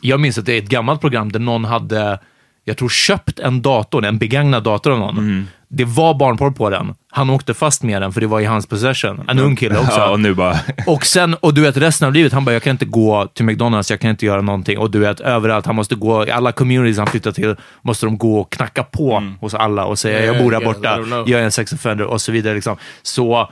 Jag 0.00 0.20
minns 0.20 0.38
att 0.38 0.46
det 0.46 0.52
är 0.52 0.58
ett 0.58 0.68
gammalt 0.68 1.00
program 1.00 1.32
där 1.32 1.40
någon 1.40 1.64
hade, 1.64 2.18
jag 2.64 2.76
tror, 2.76 2.88
köpt 2.88 3.38
en 3.38 3.62
dator, 3.62 4.04
en 4.04 4.18
begagnad 4.18 4.62
dator 4.62 4.92
av 4.92 4.98
någon. 4.98 5.18
Mm. 5.18 5.46
Det 5.76 5.84
var 5.84 6.14
barnporr 6.14 6.50
på 6.50 6.70
den. 6.70 6.94
Han 7.10 7.30
åkte 7.30 7.54
fast 7.54 7.82
med 7.82 8.02
den, 8.02 8.12
för 8.12 8.20
det 8.20 8.26
var 8.26 8.40
i 8.40 8.44
hans 8.44 8.66
possession. 8.66 9.24
En 9.28 9.38
ung 9.38 9.56
kille 9.56 9.78
också. 9.78 9.98
Ja, 9.98 10.10
och 10.10 10.20
nu 10.20 10.34
bara... 10.34 10.58
Och 10.86 11.06
sen, 11.06 11.34
och 11.34 11.54
du 11.54 11.60
vet 11.60 11.76
resten 11.76 12.08
av 12.08 12.14
livet, 12.14 12.32
han 12.32 12.44
bara, 12.44 12.52
jag 12.52 12.62
kan 12.62 12.70
inte 12.70 12.84
gå 12.84 13.26
till 13.26 13.44
McDonalds, 13.44 13.90
jag 13.90 14.00
kan 14.00 14.10
inte 14.10 14.26
göra 14.26 14.40
någonting. 14.40 14.78
Och 14.78 14.90
du 14.90 14.98
vet, 14.98 15.20
överallt, 15.20 15.66
han 15.66 15.74
måste 15.74 15.94
gå, 15.94 16.26
i 16.26 16.30
alla 16.30 16.52
communities 16.52 16.98
han 16.98 17.06
flyttar 17.06 17.32
till, 17.32 17.56
måste 17.82 18.06
de 18.06 18.18
gå 18.18 18.40
och 18.40 18.52
knacka 18.52 18.82
på 18.82 19.22
hos 19.40 19.54
alla 19.54 19.84
och 19.84 19.98
säga, 19.98 20.24
jag 20.24 20.38
bor 20.38 20.52
Yeah, 20.52 20.64
borta, 20.64 20.98
jag 21.26 21.40
är 21.40 21.44
en 21.44 21.52
sex 21.52 21.72
offender 21.72 22.04
och 22.04 22.20
så 22.20 22.32
vidare. 22.32 22.54
Liksom. 22.54 22.76
Så 23.02 23.50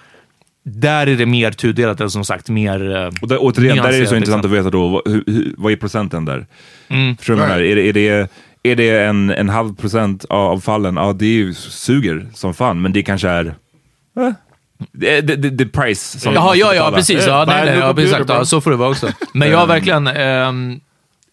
där 0.65 1.07
är 1.07 1.17
det 1.17 1.27
mer 1.27 1.51
tudelat, 1.51 2.01
än 2.01 2.11
som 2.11 2.25
sagt 2.25 2.49
mer 2.49 2.97
eh, 2.97 3.11
Och 3.23 3.29
där, 3.29 3.39
återigen, 3.41 3.77
där 3.77 3.93
är 3.93 4.01
det 4.01 4.07
så 4.07 4.17
intressant 4.17 4.45
liksom. 4.45 4.59
att 4.59 4.59
veta 4.59 4.71
då, 4.71 4.89
vad, 4.89 5.03
hur, 5.07 5.25
hur, 5.27 5.55
vad 5.59 5.73
är 5.73 5.77
procenten 5.77 6.25
där? 6.25 6.47
Mm. 6.89 7.17
Förstår 7.17 7.35
du 7.35 7.41
vad 7.41 7.51
jag 7.51 7.57
menar? 7.57 7.65
Är 7.65 7.77
det, 7.77 7.89
är 7.89 7.93
det, 7.93 8.29
är 8.63 8.77
det 8.77 9.05
en, 9.05 9.31
en 9.31 9.49
halv 9.49 9.77
procent 9.77 10.25
av, 10.25 10.61
fallen? 10.61 10.97
Ja, 10.97 11.13
det 11.13 11.27
är 11.27 11.29
ju 11.29 11.55
suger 11.55 12.27
som 12.35 12.55
fan, 12.55 12.83
men 12.83 12.93
det 12.93 13.03
kanske 13.03 13.29
är... 13.29 13.55
Eh, 14.17 14.33
det, 14.93 15.21
det, 15.21 15.37
det, 15.37 15.67
price 15.67 16.21
som 16.21 16.35
Jaha, 16.35 16.57
ja, 16.57 16.75
ja, 16.75 16.93
precis. 16.95 17.27
Ja, 17.27 17.43
a 17.43 17.45
nej, 17.47 17.67
nej, 17.67 17.79
ja, 17.79 18.03
exakt, 18.03 18.29
ja, 18.29 18.45
så 18.45 18.61
får 18.61 18.71
det 18.71 18.77
vara 18.77 18.91
också. 18.91 19.09
Men 19.35 19.51
jag 19.51 19.59
har 19.59 19.67
verkligen 19.67 20.07
ehm, 20.07 20.81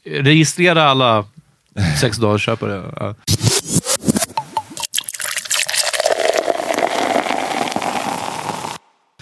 registrera 0.06 0.84
alla 0.84 1.26
sex 2.02 2.18
dagars 2.18 2.46
köpare. 2.46 2.84
Ja. 2.96 3.16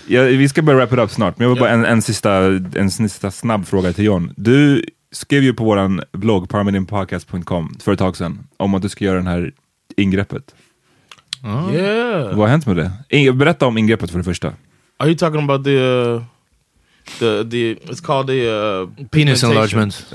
Ja, 0.10 0.22
vi 0.24 0.50
ska 0.50 0.62
börja 0.62 0.78
wrap 0.78 0.94
it 0.94 1.00
up 1.00 1.12
snart, 1.12 1.38
men 1.38 1.48
jag 1.48 1.54
vill 1.54 1.60
bara 1.60 1.70
en, 1.70 1.86
en, 1.86 2.02
sista, 2.02 2.38
en 2.76 2.92
sista 2.92 3.32
snabb 3.32 3.68
fråga 3.68 3.94
till 3.94 4.06
John. 4.06 4.34
Du 4.38 4.84
skrev 5.12 5.44
ju 5.44 5.54
på 5.54 5.64
vår 5.64 6.18
blogg, 6.18 6.50
parmedinpodcast.com, 6.50 7.76
för 7.80 7.94
ett 7.94 8.00
tag 8.00 8.18
sedan, 8.18 8.48
om 8.58 8.74
att 8.76 8.82
du 8.82 8.90
ska 8.90 9.06
göra 9.06 9.22
det 9.22 9.30
här 9.30 9.52
ingreppet. 9.98 10.56
Yeah. 11.74 12.28
Vad 12.28 12.38
har 12.38 12.48
hänt 12.48 12.66
med 12.66 12.76
det? 12.78 12.92
I- 13.18 13.32
Berätta 13.32 13.66
om 13.68 13.78
ingreppet 13.78 14.12
för 14.12 14.18
det 14.18 14.24
första. 14.24 14.54
Are 14.98 15.10
you 15.10 15.18
talking 15.18 15.44
about 15.44 15.64
the 15.64 15.78
uh, 15.80 16.24
the 17.20 17.44
the? 17.50 17.74
It's 17.76 18.02
called 18.06 18.28
the 18.28 18.50
uh, 18.50 18.88
Penis 19.10 19.42
pigmentation. 19.42 19.52
enlargement. 19.52 20.06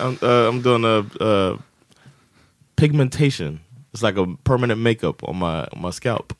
I'm, 0.00 0.18
uh, 0.22 0.48
I'm 0.48 0.62
doing 0.62 0.84
a 0.84 1.04
uh, 1.24 1.56
pigmentation. 2.76 3.60
It's 3.92 4.02
like 4.02 4.16
a 4.20 4.26
permanent 4.44 4.80
makeup 4.80 5.22
on 5.24 5.36
my 5.38 5.64
on 5.72 5.80
my 5.82 5.90
scalp. 5.90 6.32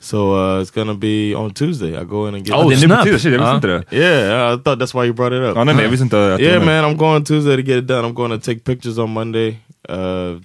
So 0.00 0.32
uh, 0.32 0.62
it's 0.62 0.70
gonna 0.70 0.94
be 0.94 1.34
on 1.34 1.50
Tuesday. 1.54 1.96
I 2.00 2.04
go 2.04 2.28
in 2.28 2.34
and 2.34 2.46
get. 2.46 2.54
Oh, 2.56 2.68
det 2.68 2.74
är 2.74 2.80
nu 2.80 2.86
snap. 2.86 2.98
på 2.98 3.04
tiden, 3.04 3.18
shit, 3.18 3.32
jag 3.32 3.40
visste 3.40 3.54
inte 3.54 3.66
det. 3.66 3.96
yeah, 3.96 4.54
I 4.54 4.62
thought 4.62 4.78
that's 4.78 4.94
why 4.94 5.06
you 5.06 5.12
brought 5.12 5.32
it 5.32 5.42
up. 5.50 5.56
Ja, 5.56 5.64
nej, 5.64 5.74
nej, 5.74 5.84
jag 5.84 5.90
visste 5.90 6.04
inte 6.04 6.34
att 6.34 6.40
yeah, 6.40 6.64
man, 6.64 6.84
I'm 6.84 6.96
going 6.96 7.24
Tuesday 7.24 7.56
to 7.56 7.62
get 7.62 7.78
it 7.78 7.88
done. 7.88 8.08
I'm 8.08 8.14
going 8.14 8.40
to 8.40 8.46
take 8.46 8.60
pictures 8.64 8.98
on 8.98 9.10
Monday. 9.10 9.58
Uh, 9.88 10.40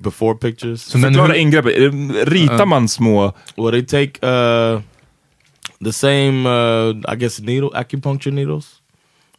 before 0.00 0.34
pictures. 0.34 0.82
Så 0.82 0.98
men 0.98 1.14
Förklara 1.14 1.32
hur, 1.32 1.40
ingreppet. 1.40 1.74
Ritar 2.28 2.66
man 2.66 2.88
små... 2.88 3.32
Well, 3.56 3.70
they 3.70 3.82
take 3.82 4.26
uh, 4.26 4.80
the 5.84 5.92
same, 5.92 6.46
uh, 6.46 6.94
I 7.12 7.16
guess, 7.16 7.40
needle 7.40 7.70
acupuncture 7.74 8.30
needles, 8.30 8.82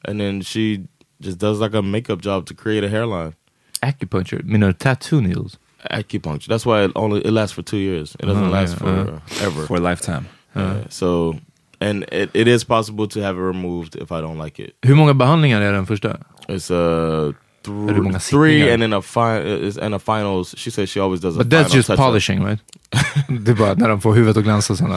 and 0.03 0.19
then 0.19 0.41
she 0.41 0.87
just 1.19 1.39
does 1.39 1.59
like 1.59 1.77
a 1.77 1.81
makeup 1.81 2.21
job 2.21 2.45
to 2.45 2.53
create 2.53 2.85
a 2.85 2.89
hairline. 2.89 3.33
acupuncture, 3.81 4.41
menar 4.43 4.67
du 4.67 4.73
tattoo 4.73 5.21
needles? 5.21 5.57
Acupuncture. 5.91 6.47
That's 6.47 6.65
why 6.65 6.83
it 6.83 6.91
only 6.95 7.21
it 7.25 7.31
lasts 7.31 7.53
for 7.55 7.61
two 7.63 7.77
years. 7.77 8.15
It 8.19 8.25
doesn't 8.25 8.47
Oh, 8.47 8.51
last 8.51 8.71
yeah, 8.71 8.79
for 8.79 9.13
uh, 9.13 9.47
ever. 9.47 9.65
For 9.67 9.77
a 9.77 9.79
lifetime. 9.79 10.25
Yeah, 10.55 10.73
so, 10.89 11.35
and 11.79 12.03
it, 12.11 12.29
it 12.33 12.47
is 12.47 12.63
possible 12.65 13.07
to 13.07 13.21
have 13.21 13.37
it 13.37 13.41
removed 13.41 13.95
if 13.95 14.11
I 14.11 14.19
don't 14.21 14.37
like 14.43 14.59
it. 14.63 14.73
Hur 14.83 14.95
många 14.95 15.13
behandlingar 15.13 15.61
är 15.61 15.73
den 15.73 15.85
första? 15.85 16.17
It's 16.47 16.71
uh, 16.71 17.33
Är 17.89 17.93
det 17.93 18.01
många 18.01 18.19
three, 18.19 18.73
and 18.73 18.81
then 18.81 18.93
a 18.93 19.01
fi- 19.01 19.67
is 19.67 19.77
and 19.77 19.95
a 19.95 19.99
finals. 19.99 20.55
She 20.57 20.71
says 20.71 20.89
she 20.89 20.99
always 21.01 21.21
does 21.21 21.35
a 21.35 21.37
But 21.37 21.49
that's 21.49 21.69
final 21.69 21.77
just 21.77 21.95
polishing 21.95 22.43
right? 22.45 22.59
det 23.45 23.51
är 23.51 23.55
bara 23.55 23.73
när 23.73 23.89
de 23.89 24.01
får 24.01 24.13
huvudet 24.13 24.37
att 24.37 24.43
glänsa 24.43 24.75
sen. 24.75 24.87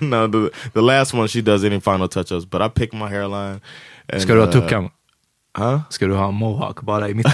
no, 0.00 0.28
the 0.28 0.50
the 0.74 0.80
last 0.80 1.14
one 1.14 1.28
she 1.28 1.40
does 1.40 1.64
any 1.64 1.80
final 1.80 2.08
touch-ups, 2.08 2.44
but 2.50 2.60
I 2.62 2.68
pick 2.80 2.92
my 2.92 3.08
hairline. 3.08 3.60
and, 4.12 4.22
Ska 4.22 4.34
du 4.34 4.40
ha 4.40 4.46
uh, 4.46 4.52
tuppkam? 4.52 4.90
Huh? 5.58 5.80
Ska 5.90 6.06
du 6.06 6.14
ha 6.14 6.30
mohawk 6.30 6.82
bara 6.82 7.08
i 7.08 7.14
mitten? 7.14 7.32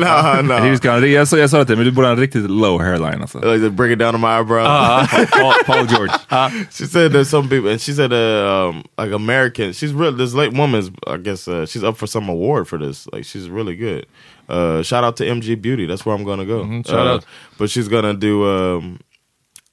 no, 0.00 0.42
no. 0.42 0.60
Det 0.64 0.70
vi 0.70 0.76
ska, 0.76 1.06
jag, 1.06 1.28
sa, 1.28 1.36
jag 1.38 1.50
sa 1.50 1.58
det 1.58 1.64
till 1.64 1.76
men 1.76 1.84
du 1.84 1.92
borde 1.92 2.06
ha 2.06 2.12
en 2.12 2.20
riktigt 2.20 2.50
low 2.50 2.78
hairline 2.80 3.20
alltså. 3.20 3.38
like 3.56 3.70
bring 3.70 3.92
it 3.92 3.98
down 3.98 4.12
to 4.12 4.18
my 4.18 4.28
eyebrow. 4.38 4.64
Paul, 5.32 5.54
Paul 5.66 5.86
George. 5.86 6.10
she 6.70 6.86
said 6.86 7.12
there's 7.12 7.28
some 7.28 7.48
people, 7.48 7.70
and 7.70 7.80
she 7.80 7.92
said 7.92 8.12
uh, 8.12 8.68
um, 8.68 8.82
like 8.98 9.12
American. 9.12 9.72
She's 9.72 9.92
real. 9.92 10.12
This 10.12 10.34
late 10.34 10.52
woman's, 10.56 10.90
I 11.06 11.16
guess, 11.18 11.46
uh, 11.48 11.66
she's 11.66 11.84
up 11.84 11.96
for 11.96 12.06
some 12.06 12.28
award 12.30 12.68
for 12.68 12.78
this. 12.78 13.06
Like 13.12 13.24
she's 13.24 13.48
really 13.50 13.76
good. 13.76 14.06
Uh, 14.48 14.82
shout 14.82 15.04
out 15.04 15.16
to 15.16 15.24
MG 15.24 15.54
Beauty. 15.60 15.86
That's 15.86 16.06
where 16.06 16.16
I'm 16.16 16.24
gonna 16.24 16.46
go. 16.46 16.64
shout 16.82 17.06
Uh, 17.06 17.14
out. 17.14 17.24
But 17.58 17.68
she's 17.70 17.88
gonna 17.88 18.14
do. 18.14 18.44
Um, 18.48 18.98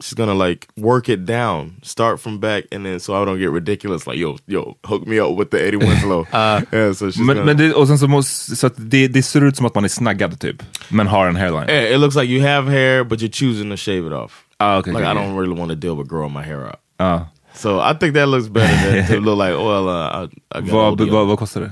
she's 0.01 0.13
gonna 0.13 0.33
like 0.33 0.67
work 0.77 1.09
it 1.09 1.25
down, 1.25 1.71
start 1.83 2.19
from 2.21 2.39
back, 2.39 2.63
and 2.71 2.85
then 2.85 2.99
so 2.99 3.13
I 3.21 3.25
don't 3.25 3.39
get 3.39 3.51
ridiculous. 3.51 4.07
Like 4.07 4.17
yo, 4.19 4.37
yo, 4.47 4.77
hook 4.83 5.07
me 5.07 5.19
up 5.19 5.37
with 5.37 5.49
the 5.51 5.57
Eddie 5.67 5.77
Winslow. 5.77 6.25
yeah, 6.33 6.93
so 6.93 7.09
she's 7.11 7.17
Men, 7.19 7.35
gonna. 7.35 7.45
men 7.45 7.57
det, 7.57 7.73
och 7.73 7.87
sen 7.87 7.97
så, 7.99 8.07
måste, 8.07 8.55
så 8.55 8.67
att 8.67 8.73
det, 8.77 9.07
det 9.07 9.23
ser 9.23 9.41
ut 9.43 9.57
som 9.57 9.65
att 9.65 9.75
man 9.75 9.83
är 9.83 9.89
snaggad 9.89 10.39
typ, 10.39 10.63
men 10.89 11.07
har 11.07 11.27
en 11.27 11.35
hairline. 11.35 11.69
yeah, 11.69 11.93
it 11.95 11.99
looks 11.99 12.15
like 12.15 12.27
you 12.33 12.41
have 12.47 12.71
hair, 12.71 13.03
but 13.03 13.19
you're 13.21 13.31
choosing 13.33 13.69
to 13.71 13.77
shave 13.77 14.07
it 14.07 14.13
off. 14.13 14.45
Ah, 14.57 14.77
okay, 14.79 14.91
like 14.93 15.03
okay, 15.05 15.11
I 15.11 15.25
don't 15.25 15.35
really 15.37 15.59
want 15.59 15.69
to 15.71 15.75
deal 15.75 15.95
with 15.95 16.09
growing 16.09 16.33
my 16.33 16.43
hair 16.43 16.65
out. 16.67 16.79
Ja. 16.99 17.27
So 17.53 17.79
I 17.79 17.93
think 17.99 18.13
that 18.15 18.27
looks 18.29 18.47
better 18.47 18.91
than 18.91 19.07
to 19.07 19.19
look 19.25 19.37
like, 19.37 19.53
oh, 19.53 19.65
well, 19.67 19.89
uh, 19.89 20.25
I, 20.25 20.57
I 20.57 20.61
got 20.61 20.71
Vad, 20.71 21.01
ODO. 21.01 21.11
vad, 21.11 21.27
vad 21.27 21.39
kostar 21.39 21.61
det? 21.61 21.71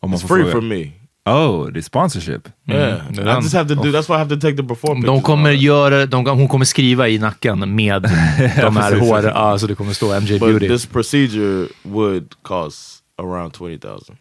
Om 0.00 0.10
man 0.10 0.18
It's 0.18 0.26
free 0.28 0.42
fråga. 0.42 0.52
for 0.52 0.60
me. 0.60 0.90
Oh, 1.26 1.66
det 1.72 1.80
är 1.80 1.82
sponsorship. 1.82 2.48
Yeah, 2.68 2.98
det 3.10 3.22
är 3.22 3.38
I 3.38 3.42
just 3.42 3.54
have 3.54 3.68
to 3.68 3.82
do. 3.82 3.90
That's 3.92 4.08
why 4.08 4.14
I 4.14 4.18
have 4.18 4.28
to 4.28 4.40
take 4.40 4.56
the 4.56 4.62
before 4.62 4.94
pictures. 4.94 5.14
De 5.14 5.22
kommer 5.22 5.50
all 5.50 5.62
göra, 5.62 6.06
de, 6.06 6.26
hon 6.26 6.48
kommer 6.48 6.64
skriva 6.64 7.08
i 7.08 7.18
nacken 7.18 7.74
med 7.74 8.02
de 8.60 8.76
här 8.76 9.00
håren, 9.00 9.32
ja, 9.34 9.58
så 9.58 9.66
det 9.66 9.74
kommer 9.74 9.92
stå 9.92 10.20
MJ. 10.20 10.38
But 10.38 10.40
Beauty. 10.40 10.68
this 10.68 10.86
procedure 10.86 11.68
would 11.82 12.34
cost 12.42 13.03
around 13.22 13.52
twenty 13.52 13.78
thousand. 13.78 14.16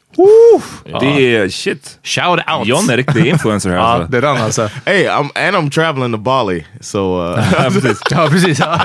Det 1.00 1.36
är 1.36 1.50
shit. 1.50 2.00
Shout 2.04 2.40
out! 2.52 2.68
John 2.68 2.90
är 2.90 2.98
riktig 2.98 3.26
influencer 3.26 3.70
här 3.70 3.78
Ja, 3.78 3.84
alltså. 3.84 4.12
det 4.12 4.18
är 4.18 4.22
den 4.22 4.38
alltså. 4.38 4.70
Hey, 4.86 5.06
I'm 5.08 5.30
and 5.36 5.56
I'm 5.56 5.70
traveling 5.72 6.12
to 6.12 6.18
Bali, 6.18 6.66
so 6.82 7.22
uh, 7.22 7.54
Ja, 7.54 7.70
precis. 7.70 8.00
Ja, 8.10 8.28
precis. 8.30 8.60
Ja. 8.60 8.80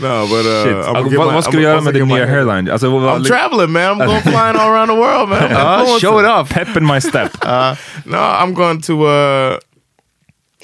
no, 0.00 0.26
but 0.26 0.46
uh, 0.46 0.62
Shit. 0.64 0.74
I'm 0.74 0.84
gonna 0.84 0.98
Alltså, 0.98 1.10
get 1.10 1.18
vad, 1.18 1.26
my- 1.28 1.34
vad 1.34 1.44
ska 1.44 1.52
I'm 1.52 1.56
du 1.56 1.62
göra 1.62 1.76
once 1.78 1.82
I 1.90 1.92
med 1.92 1.94
get 1.94 2.00
din 2.00 2.08
my 2.08 2.14
nya 2.14 2.26
hair- 2.26 2.30
hairline? 2.30 2.70
Alltså, 2.72 2.90
vad, 2.90 3.20
I'm 3.20 3.24
traveling, 3.26 3.70
man. 3.72 3.82
I'm 4.00 4.06
going 4.06 4.22
flying 4.22 4.56
all 4.56 4.70
around 4.70 4.88
the 4.88 4.96
world, 4.96 5.28
man. 5.28 5.50
Ja, 5.50 5.98
show 6.00 6.20
it 6.20 6.26
off! 6.26 6.50
Pep 6.52 6.76
in 6.76 6.86
my 6.86 7.00
step. 7.00 7.30
Uh, 7.44 7.74
no, 8.04 8.18
I'm 8.18 8.54
going 8.54 8.80
to. 8.82 8.92
Uh, 9.06 9.58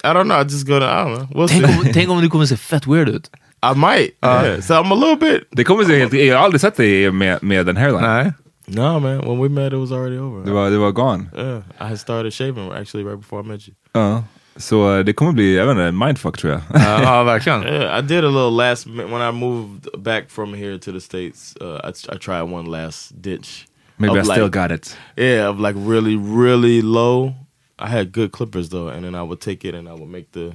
I 0.04 0.12
don't 0.14 0.24
know. 0.28 0.36
I'm 0.40 0.48
just 0.48 0.66
gonna. 0.66 0.86
I 0.86 1.04
don't 1.04 1.14
know. 1.16 1.28
We'll 1.34 1.48
see. 1.48 1.60
Tänk 1.60 1.78
om, 1.86 1.92
tänk 1.92 2.10
om 2.10 2.20
du 2.22 2.30
kommer 2.30 2.46
se 2.46 2.56
fett 2.56 2.86
weird 2.86 3.08
ut. 3.08 3.30
I 3.62 3.74
might. 3.74 4.14
yeah. 4.22 4.60
So 4.60 4.74
I'm 4.74 4.92
a 4.92 4.94
little 4.94 5.16
bit. 5.16 5.48
Det 5.50 5.64
kommer 5.64 5.84
se 5.84 5.98
helt... 5.98 6.12
Jag 6.12 6.36
har 6.36 6.44
aldrig 6.44 6.60
sett 6.60 6.76
dig 6.76 7.10
med, 7.10 7.42
med 7.42 7.68
en 7.68 7.76
hairline. 7.76 8.02
Nej. 8.02 8.32
No, 8.66 9.00
man. 9.00 9.18
When 9.18 9.38
we 9.38 9.48
met, 9.48 9.72
it 9.72 9.78
was 9.78 9.92
already 9.92 10.18
over. 10.18 10.44
Det 10.44 10.50
var, 10.50 10.70
det 10.70 10.78
var 10.78 10.92
gone. 10.92 11.26
Yeah, 11.36 11.62
I 11.80 11.84
had 11.88 11.98
started 11.98 12.32
shaving 12.32 12.72
actually 12.72 13.04
right 13.04 13.20
before 13.20 13.40
I 13.40 13.42
met 13.42 13.68
you. 13.68 13.74
Ja. 13.92 14.22
Så 14.56 14.96
eh, 14.96 15.04
det 15.04 15.12
kommer 15.12 15.32
bli, 15.32 15.56
jag 15.56 15.66
vet 15.66 15.72
inte, 15.72 15.92
mindfuck 15.92 16.38
tror 16.38 16.52
jag. 16.52 16.62
Ja, 16.74 17.02
ja, 17.02 17.22
verkligen. 17.22 17.62
Yeah, 17.66 17.98
I 17.98 18.02
did 18.02 18.24
a 18.24 18.28
little 18.28 18.50
last 18.50 18.86
when 18.86 19.22
I 19.22 19.32
moved 19.32 19.86
back 19.98 20.30
from 20.30 20.54
here 20.54 20.78
to 20.78 20.92
the 20.92 21.00
states. 21.00 21.56
Uh, 21.60 21.66
I, 21.84 22.14
I 22.14 22.18
tried 22.18 22.42
one 22.42 22.70
last 22.70 23.22
ditch. 23.22 23.66
Maybe 23.96 24.14
I 24.14 24.20
of 24.20 24.26
still 24.26 24.48
got 24.48 24.70
it. 24.70 24.96
Yeah, 25.16 25.48
of 25.48 25.60
like 25.60 25.74
really, 25.76 26.16
really 26.16 26.82
low. 26.82 27.34
I 27.78 27.88
had 27.88 28.12
good 28.12 28.30
clippers 28.30 28.68
though, 28.68 28.88
and 28.88 29.04
then 29.04 29.14
I 29.14 29.22
would 29.22 29.40
take 29.40 29.68
it 29.68 29.74
and 29.74 29.88
I 29.88 29.92
would 29.92 30.10
make 30.10 30.26
the 30.32 30.52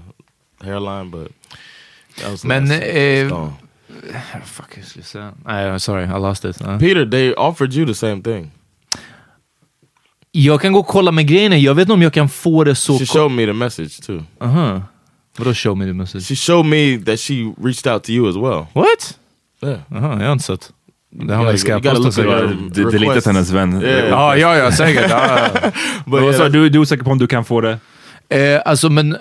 hairline, 0.64 1.10
but 1.10 1.32
that 1.50 1.58
was 1.58 1.75
Men, 2.44 2.68
last- 2.68 2.84
eh, 2.84 3.28
gone. 3.30 3.52
Fuck, 4.46 4.66
jag 4.78 4.86
skulle 4.86 5.06
säga. 5.06 5.32
Nej, 5.46 5.80
sorry, 5.80 6.04
I 6.04 6.08
lost 6.08 6.46
it. 6.46 6.58
Ja. 6.60 6.80
Peter, 6.80 7.06
they 7.06 7.34
offered 7.34 7.74
you 7.74 7.88
the 7.88 7.94
same 7.96 8.22
thing. 8.22 8.52
Jag 10.32 10.62
kan 10.62 10.74
gå 10.74 10.80
och 10.80 10.88
kolla 10.88 11.12
med 11.12 11.28
grejerna. 11.28 11.58
Jag 11.58 11.76
vet 11.76 11.82
inte 11.82 11.94
om 11.94 12.02
jag 12.02 12.14
kan 12.14 12.30
få 12.30 12.64
det 12.64 12.76
så... 12.76 13.00
She 13.00 13.06
showed 13.06 13.32
me 13.32 13.46
the 13.46 13.54
message 13.54 14.02
too. 14.06 14.24
Aha. 14.40 14.82
Vadå 15.38 15.54
show 15.54 15.78
me 15.78 15.86
the 15.86 15.94
message? 15.94 16.24
She 16.28 16.36
showed 16.36 16.66
me 16.66 16.98
that 17.06 17.20
she 17.20 17.34
reached 17.64 17.94
out 17.94 18.04
to 18.04 18.10
you 18.12 18.30
as 18.30 18.36
well. 18.36 18.66
What? 18.74 19.18
Yeah. 19.64 19.80
Jaha, 19.88 20.20
jag 20.20 20.26
har 20.28 20.32
inte 20.34 20.44
sett. 20.46 20.72
Det 21.12 21.36
har 21.36 21.58
säkert. 21.58 21.86
her 21.86 22.70
Du 22.74 22.90
deletat 22.90 23.26
hennes 23.26 23.52
vän. 23.52 23.82
Yeah. 23.82 24.10
Ja, 24.10 24.38
ja, 24.38 24.58
ja, 24.58 24.72
säkert. 24.72 25.12
But 26.06 26.22
yeah, 26.22 26.52
du? 26.52 26.70
Du 26.70 26.78
är 26.80 26.82
osäker 26.82 27.04
på 27.04 27.12
om 27.12 27.18
du 27.18 27.28
kan 27.28 27.46
få 27.46 27.62
det? 27.62 27.78
Eh, 28.30 28.62
alltså, 28.66 28.90
men 28.90 29.18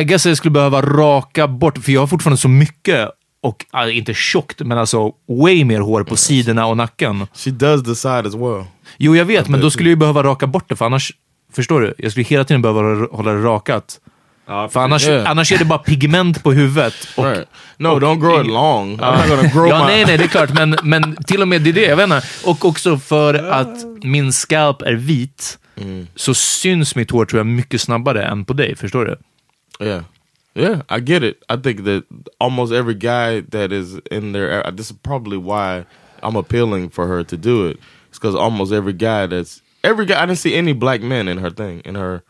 I 0.00 0.04
guess 0.04 0.26
jag 0.26 0.36
skulle 0.36 0.50
behöva 0.50 0.82
raka 0.82 1.48
bort, 1.48 1.78
för 1.78 1.92
jag 1.92 2.00
har 2.00 2.06
fortfarande 2.06 2.36
så 2.36 2.48
mycket, 2.48 3.08
och 3.42 3.64
inte 3.92 4.14
tjockt, 4.14 4.60
men 4.60 4.78
alltså 4.78 5.12
way 5.28 5.64
mer 5.64 5.80
hår 5.80 6.04
på 6.04 6.16
sidorna 6.16 6.66
och 6.66 6.76
nacken. 6.76 7.26
she 7.34 7.50
does 7.50 7.84
the 7.84 7.94
side 7.94 8.26
as 8.26 8.34
well. 8.34 8.64
Jo, 8.98 9.16
jag 9.16 9.24
vet, 9.24 9.48
men 9.48 9.60
då 9.60 9.70
skulle 9.70 9.88
jag 9.88 9.96
ju 9.96 10.00
behöva 10.00 10.22
raka 10.22 10.46
bort 10.46 10.68
det, 10.68 10.76
för 10.76 10.84
annars, 10.84 11.12
förstår 11.52 11.80
du? 11.80 11.94
Jag 11.98 12.10
skulle 12.10 12.24
hela 12.24 12.44
tiden 12.44 12.62
behöva 12.62 13.06
hålla 13.12 13.32
det 13.32 13.42
rakat. 13.42 14.00
För 14.46 14.80
annars, 14.80 15.06
Yeah. 15.06 15.30
annars 15.30 15.52
är 15.52 15.58
det 15.58 15.64
bara 15.64 15.78
pigment 15.78 16.42
på 16.42 16.52
huvudet. 16.52 16.94
Och, 17.16 17.24
right. 17.24 17.48
No, 17.76 17.88
don't 17.88 18.20
grow 18.20 18.40
it 18.40 18.46
long. 18.46 18.98
I'm 18.98 19.18
not 19.18 19.28
gonna 19.28 19.48
grow 19.48 19.68
ja, 19.68 19.78
my... 19.78 19.92
nej, 19.92 20.04
nej, 20.06 20.18
det 20.18 20.24
är 20.24 20.28
klart, 20.28 20.52
men, 20.52 20.76
men 20.82 21.16
till 21.16 21.42
och 21.42 21.48
med 21.48 21.62
det 21.62 21.70
är 21.70 21.74
det, 21.74 21.84
jag 21.84 21.96
vet 21.96 22.04
inte. 22.04 22.22
Och 22.44 22.64
också 22.64 22.98
för 22.98 23.34
att 23.34 23.84
min 24.02 24.32
scalp 24.32 24.82
är 24.82 24.92
vit, 24.92 25.58
så 26.16 26.34
syns 26.34 26.96
mitt 26.96 27.10
hår 27.10 27.24
tror 27.24 27.38
jag 27.38 27.46
mycket 27.46 27.80
snabbare 27.80 28.24
än 28.24 28.44
på 28.44 28.52
dig, 28.52 28.76
förstår 28.76 29.04
du? 29.04 29.16
Yeah. 29.82 30.04
Yeah, 30.54 30.82
I 30.90 31.00
get 31.00 31.22
it. 31.22 31.42
I 31.48 31.56
think 31.56 31.84
that 31.84 32.04
almost 32.38 32.72
every 32.72 32.94
guy 32.94 33.40
that 33.40 33.72
is 33.72 33.94
in 34.10 34.32
there, 34.32 34.62
this 34.72 34.90
is 34.90 34.96
probably 34.98 35.38
why 35.38 35.86
I'm 36.22 36.36
appealing 36.36 36.90
for 36.90 37.06
her 37.06 37.24
to 37.24 37.36
do 37.38 37.66
it. 37.66 37.78
It's 38.10 38.18
because 38.18 38.34
almost 38.34 38.70
every 38.70 38.92
guy 38.92 39.26
that's 39.26 39.62
every 39.82 40.04
guy. 40.04 40.22
I 40.22 40.26
didn't 40.26 40.38
see 40.38 40.54
any 40.54 40.74
black 40.74 41.00
men 41.00 41.26
in 41.26 41.38
her 41.38 41.50
thing 41.50 41.80
in 41.86 41.94
her 41.94 42.22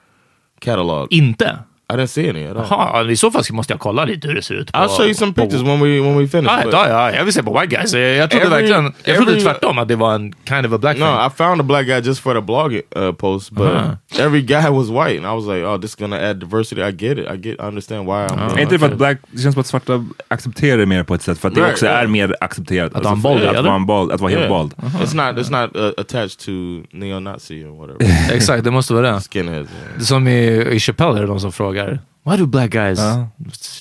catalog. 0.61 1.11
Inte? 1.11 1.65
I 1.95 1.97
didn't 1.97 2.07
see 2.07 2.29
any 2.31 2.47
at 2.47 2.57
all. 2.73 3.11
I 3.11 3.17
så 3.17 3.31
fall 3.31 3.43
måste 3.51 3.73
jag 3.73 3.81
kolla 3.81 4.05
lite 4.05 4.29
hur 4.29 4.35
det 4.35 4.43
ser 4.43 4.55
ut. 4.55 4.73
På, 4.73 4.79
I'll 4.79 4.89
show 4.89 5.05
you 5.05 5.15
some 5.15 5.33
på- 5.33 5.41
pictures 5.43 5.63
when 5.63 5.81
we 5.81 6.01
when 6.01 6.19
we 6.19 6.29
finish. 6.29 6.51
But- 6.51 6.73
ja, 6.73 6.89
ja, 6.89 7.13
jag 7.13 7.25
vill 7.25 7.33
se 7.35 7.43
på 7.43 7.53
white 7.61 7.77
guys. 7.77 7.95
Jag 7.95 8.31
trodde 8.31 8.47
Every- 8.47 8.51
verkligen, 8.51 8.93
jag 9.05 9.17
trodde 9.17 9.33
every- 9.33 9.43
tvärtom 9.43 9.79
att 9.79 9.89
det 9.89 9.97
var 9.97 10.15
en 10.15 10.33
kind 10.49 10.67
of 10.67 10.73
a 10.73 10.79
black 10.79 10.99
No, 10.99 11.05
thing. 11.05 11.15
I 11.27 11.31
found 11.37 11.61
a 11.61 11.65
black 11.65 11.87
guy 11.87 12.01
just 12.01 12.21
for 12.21 12.35
the 12.35 12.41
blog 12.41 12.81
uh, 12.97 13.13
post, 13.13 13.51
but 13.51 13.63
Uh-huh. 13.67 13.97
every 14.27 14.41
guy 14.43 14.71
was 14.71 14.89
white, 14.91 15.19
and 15.19 15.27
I 15.27 15.35
was 15.45 15.47
like, 15.47 15.67
"Oh, 15.67 15.81
this 15.81 15.91
is 15.91 15.97
gonna 15.97 16.17
add 16.31 16.37
diversity." 16.41 16.81
I 16.81 16.91
get 16.91 17.19
it. 17.19 17.27
I 17.35 17.37
get. 17.49 17.57
I 17.61 17.63
understand 17.63 18.07
why. 18.07 18.13
I'm. 18.13 18.57
Är 18.57 18.61
inte 18.61 18.75
det 18.75 18.79
för 18.79 18.87
att 18.87 18.97
black, 18.99 19.19
det 19.31 19.43
känns 19.43 19.55
som 19.55 19.61
att 19.61 19.67
svarta 19.67 20.05
accepterar 20.29 20.79
det 20.79 20.87
mer 20.87 21.03
på 21.03 21.15
ett 21.15 21.23
sätt, 21.23 21.39
för 21.39 21.49
att 21.49 21.55
det 21.55 21.61
Right, 21.61 21.73
också 21.73 21.87
right. 21.87 22.03
är 22.05 22.07
mer 22.07 22.37
accepterat. 22.41 22.95
Att 22.95 23.07
Alltså, 23.07 23.17
baldy, 23.23 23.47
att 23.47 23.65
vara 23.65 23.79
bald, 23.79 24.13
att 24.13 24.21
vara 24.21 24.31
helt 24.33 24.49
bald. 24.49 24.75
It's 24.75 25.17
not. 25.17 25.47
It's 25.47 25.63
not 25.63 25.77
uh, 25.77 25.91
attached 25.99 26.39
to 26.39 26.51
neo-Nazi 26.93 27.65
or 27.65 27.77
whatever. 27.81 28.33
Exakt, 28.37 28.65
det 28.65 28.71
måste 28.71 28.95
vara 28.95 29.13
det. 29.15 29.21
Skinheads. 29.21 29.71
yeah. 29.71 29.99
Det 29.99 30.05
som 30.05 30.29
i, 30.29 30.63
i 30.75 30.81
Chappelle 30.81 31.17
är 31.17 31.21
det 31.21 31.27
de 31.27 31.41
som 31.41 31.53
frågar 31.53 31.82
Why 32.25 32.37
do 32.37 32.47
black 32.47 32.71
guys 32.71 32.99
Ja. 32.99 33.27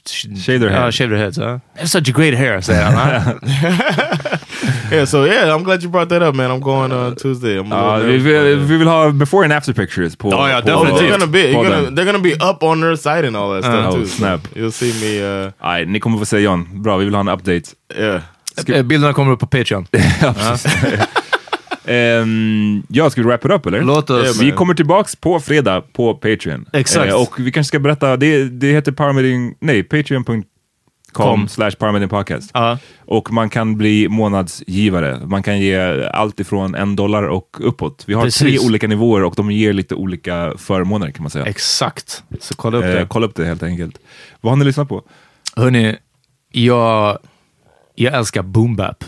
sh- 0.06 0.26
Shave 0.46 0.60
their 0.60 0.72
Ja, 0.72 0.82
head. 0.82 0.94
shave 0.94 1.10
their 1.10 1.20
heads? 1.24 1.38
huh? 1.38 1.60
They 1.74 1.82
have 1.82 1.90
such 1.90 2.10
a 2.10 2.12
great 2.12 2.34
hair, 2.38 2.62
säger 2.62 2.84
han. 2.84 3.22
huh? 3.22 3.34
Yeah, 4.92 5.06
so 5.06 5.26
yeah, 5.26 5.56
I'm 5.56 5.64
glad 5.64 5.84
you 5.84 5.90
brought 5.92 6.10
that 6.10 6.22
up, 6.22 6.36
man. 6.36 6.52
I'm 6.52 6.60
going 6.60 6.92
on 6.92 7.16
Tuesday. 7.16 7.58
I'm 7.60 7.72
a 7.72 7.76
Ja, 7.76 7.98
little 7.98 8.18
vi, 8.18 8.18
nervous 8.18 8.24
vi, 8.24 8.36
about 8.36 8.60
that. 8.60 8.68
vi 8.70 8.78
vill 8.78 8.88
ha 8.88 9.12
before 9.12 9.44
and 9.44 9.54
after 9.54 9.74
pictures 9.74 10.16
på... 10.16 10.30
Ja, 10.32 10.50
ja, 10.50 10.62
på 10.62 10.72
Oh, 10.72 10.84
definitivt. 10.86 11.00
they're 11.00 11.12
gonna 11.20 11.32
be 11.32 11.52
gonna, 11.54 11.90
they're 11.92 12.06
gonna 12.06 12.20
be 12.20 12.34
up 12.52 12.64
on 12.64 12.82
their 12.82 12.96
site 12.96 13.28
and 13.28 13.36
all 13.38 13.54
that 13.54 13.64
stuff 13.64 13.86
Oh, 13.94 14.00
too. 14.00 14.06
snap. 14.08 14.48
You'll 14.56 14.72
see 14.72 14.92
me. 15.02 15.46
Uh, 15.46 15.52
Nej, 15.64 15.86
ni 15.86 16.00
kommer 16.00 16.18
få 16.18 16.26
se 16.26 16.40
John. 16.42 16.68
Bra, 16.82 16.98
vi 16.98 17.06
vill 17.06 17.14
ha 17.16 17.20
en 17.22 17.28
update. 17.30 17.64
yeah. 18.00 18.22
Eh, 18.68 18.82
Bilderna 18.84 19.14
kommer 19.14 19.32
upp 19.32 19.40
på 19.40 19.48
Patreon. 19.48 19.86
Ehm, 21.86 22.84
ja, 22.90 23.10
ska 23.10 23.22
vi 23.22 23.28
wrap 23.28 23.46
it 23.46 23.52
up 23.52 23.66
eller? 23.66 23.82
Låt 23.82 24.10
oss... 24.10 24.42
Vi 24.42 24.52
kommer 24.52 24.74
tillbaks 24.74 25.16
på 25.16 25.40
fredag 25.40 25.82
på 25.94 26.14
Patreon. 26.14 26.66
Exakt. 26.74 27.10
Eh, 27.12 27.22
och 27.22 27.40
vi 27.40 27.52
kanske 27.52 27.68
ska 27.68 27.80
berätta, 27.80 28.18
det, 28.18 28.44
det 28.44 28.68
heter 28.72 28.92
Paramedic, 28.92 29.56
nej, 29.60 29.84
patreon.com 29.84 30.44
Com. 31.12 31.48
slash 31.48 31.72
podcast. 32.10 32.52
Ja. 32.54 32.78
Och 33.00 33.32
man 33.32 33.50
kan 33.50 33.78
bli 33.78 34.08
månadsgivare. 34.10 35.20
Man 35.26 35.44
kan 35.44 35.60
ge 35.60 36.04
allt 36.06 36.40
ifrån 36.40 36.76
en 36.76 36.96
dollar 36.96 37.24
och 37.24 37.58
uppåt. 37.60 38.04
Vi 38.08 38.14
har 38.14 38.24
Precis. 38.24 38.42
tre 38.42 38.60
olika 38.60 38.88
nivåer 38.88 39.24
och 39.24 39.34
de 39.38 39.52
ger 39.52 39.74
lite 39.74 39.96
olika 39.96 40.54
förmåner 40.58 41.12
kan 41.12 41.24
man 41.24 41.30
säga. 41.30 41.46
Exakt. 41.46 42.24
Så 42.40 42.56
kolla 42.56 42.78
upp 42.78 42.84
Eh, 42.84 42.90
det. 42.90 43.06
kolla 43.10 43.26
upp 43.26 43.36
det 43.36 43.46
helt 43.46 43.64
enkelt. 43.64 44.00
Vad 44.42 44.52
har 44.52 44.58
ni 44.58 44.66
lyssnat 44.66 44.90
på? 44.90 45.04
Hörni, 45.56 45.96
jag, 46.52 47.18
jag 47.96 48.14
älskar 48.14 48.42
boom 48.44 48.76
bap. 48.76 49.04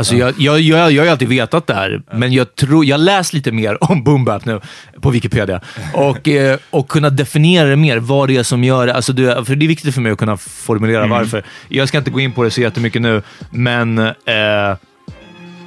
Alltså 0.00 0.16
jag, 0.16 0.34
jag, 0.38 0.60
jag, 0.60 0.92
jag 0.92 1.00
har 1.00 1.06
ju 1.06 1.10
alltid 1.10 1.28
vetat 1.28 1.66
det 1.66 1.74
här, 1.74 2.02
men 2.12 2.32
jag 2.32 2.54
tror, 2.54 2.84
jag 2.84 3.00
läst 3.00 3.32
lite 3.32 3.52
mer 3.52 3.84
om 3.90 4.04
boom 4.04 4.24
bap 4.24 4.44
nu 4.44 4.60
på 5.00 5.10
Wikipedia. 5.10 5.60
Och, 5.94 6.28
eh, 6.28 6.58
och 6.70 6.88
kunna 6.88 7.10
definiera 7.10 7.68
det 7.68 7.76
mer, 7.76 7.98
vad 7.98 8.28
det 8.28 8.36
är 8.36 8.42
som 8.42 8.64
gör 8.64 8.86
det. 8.86 8.94
Alltså 8.94 9.12
det. 9.12 9.44
För 9.44 9.56
det 9.56 9.66
är 9.66 9.68
viktigt 9.68 9.94
för 9.94 10.00
mig 10.00 10.12
att 10.12 10.18
kunna 10.18 10.36
formulera 10.36 11.06
varför. 11.06 11.44
Jag 11.68 11.88
ska 11.88 11.98
inte 11.98 12.10
gå 12.10 12.20
in 12.20 12.32
på 12.32 12.44
det 12.44 12.50
så 12.50 12.60
jättemycket 12.60 13.02
nu, 13.02 13.22
men 13.50 13.98
eh, 13.98 14.76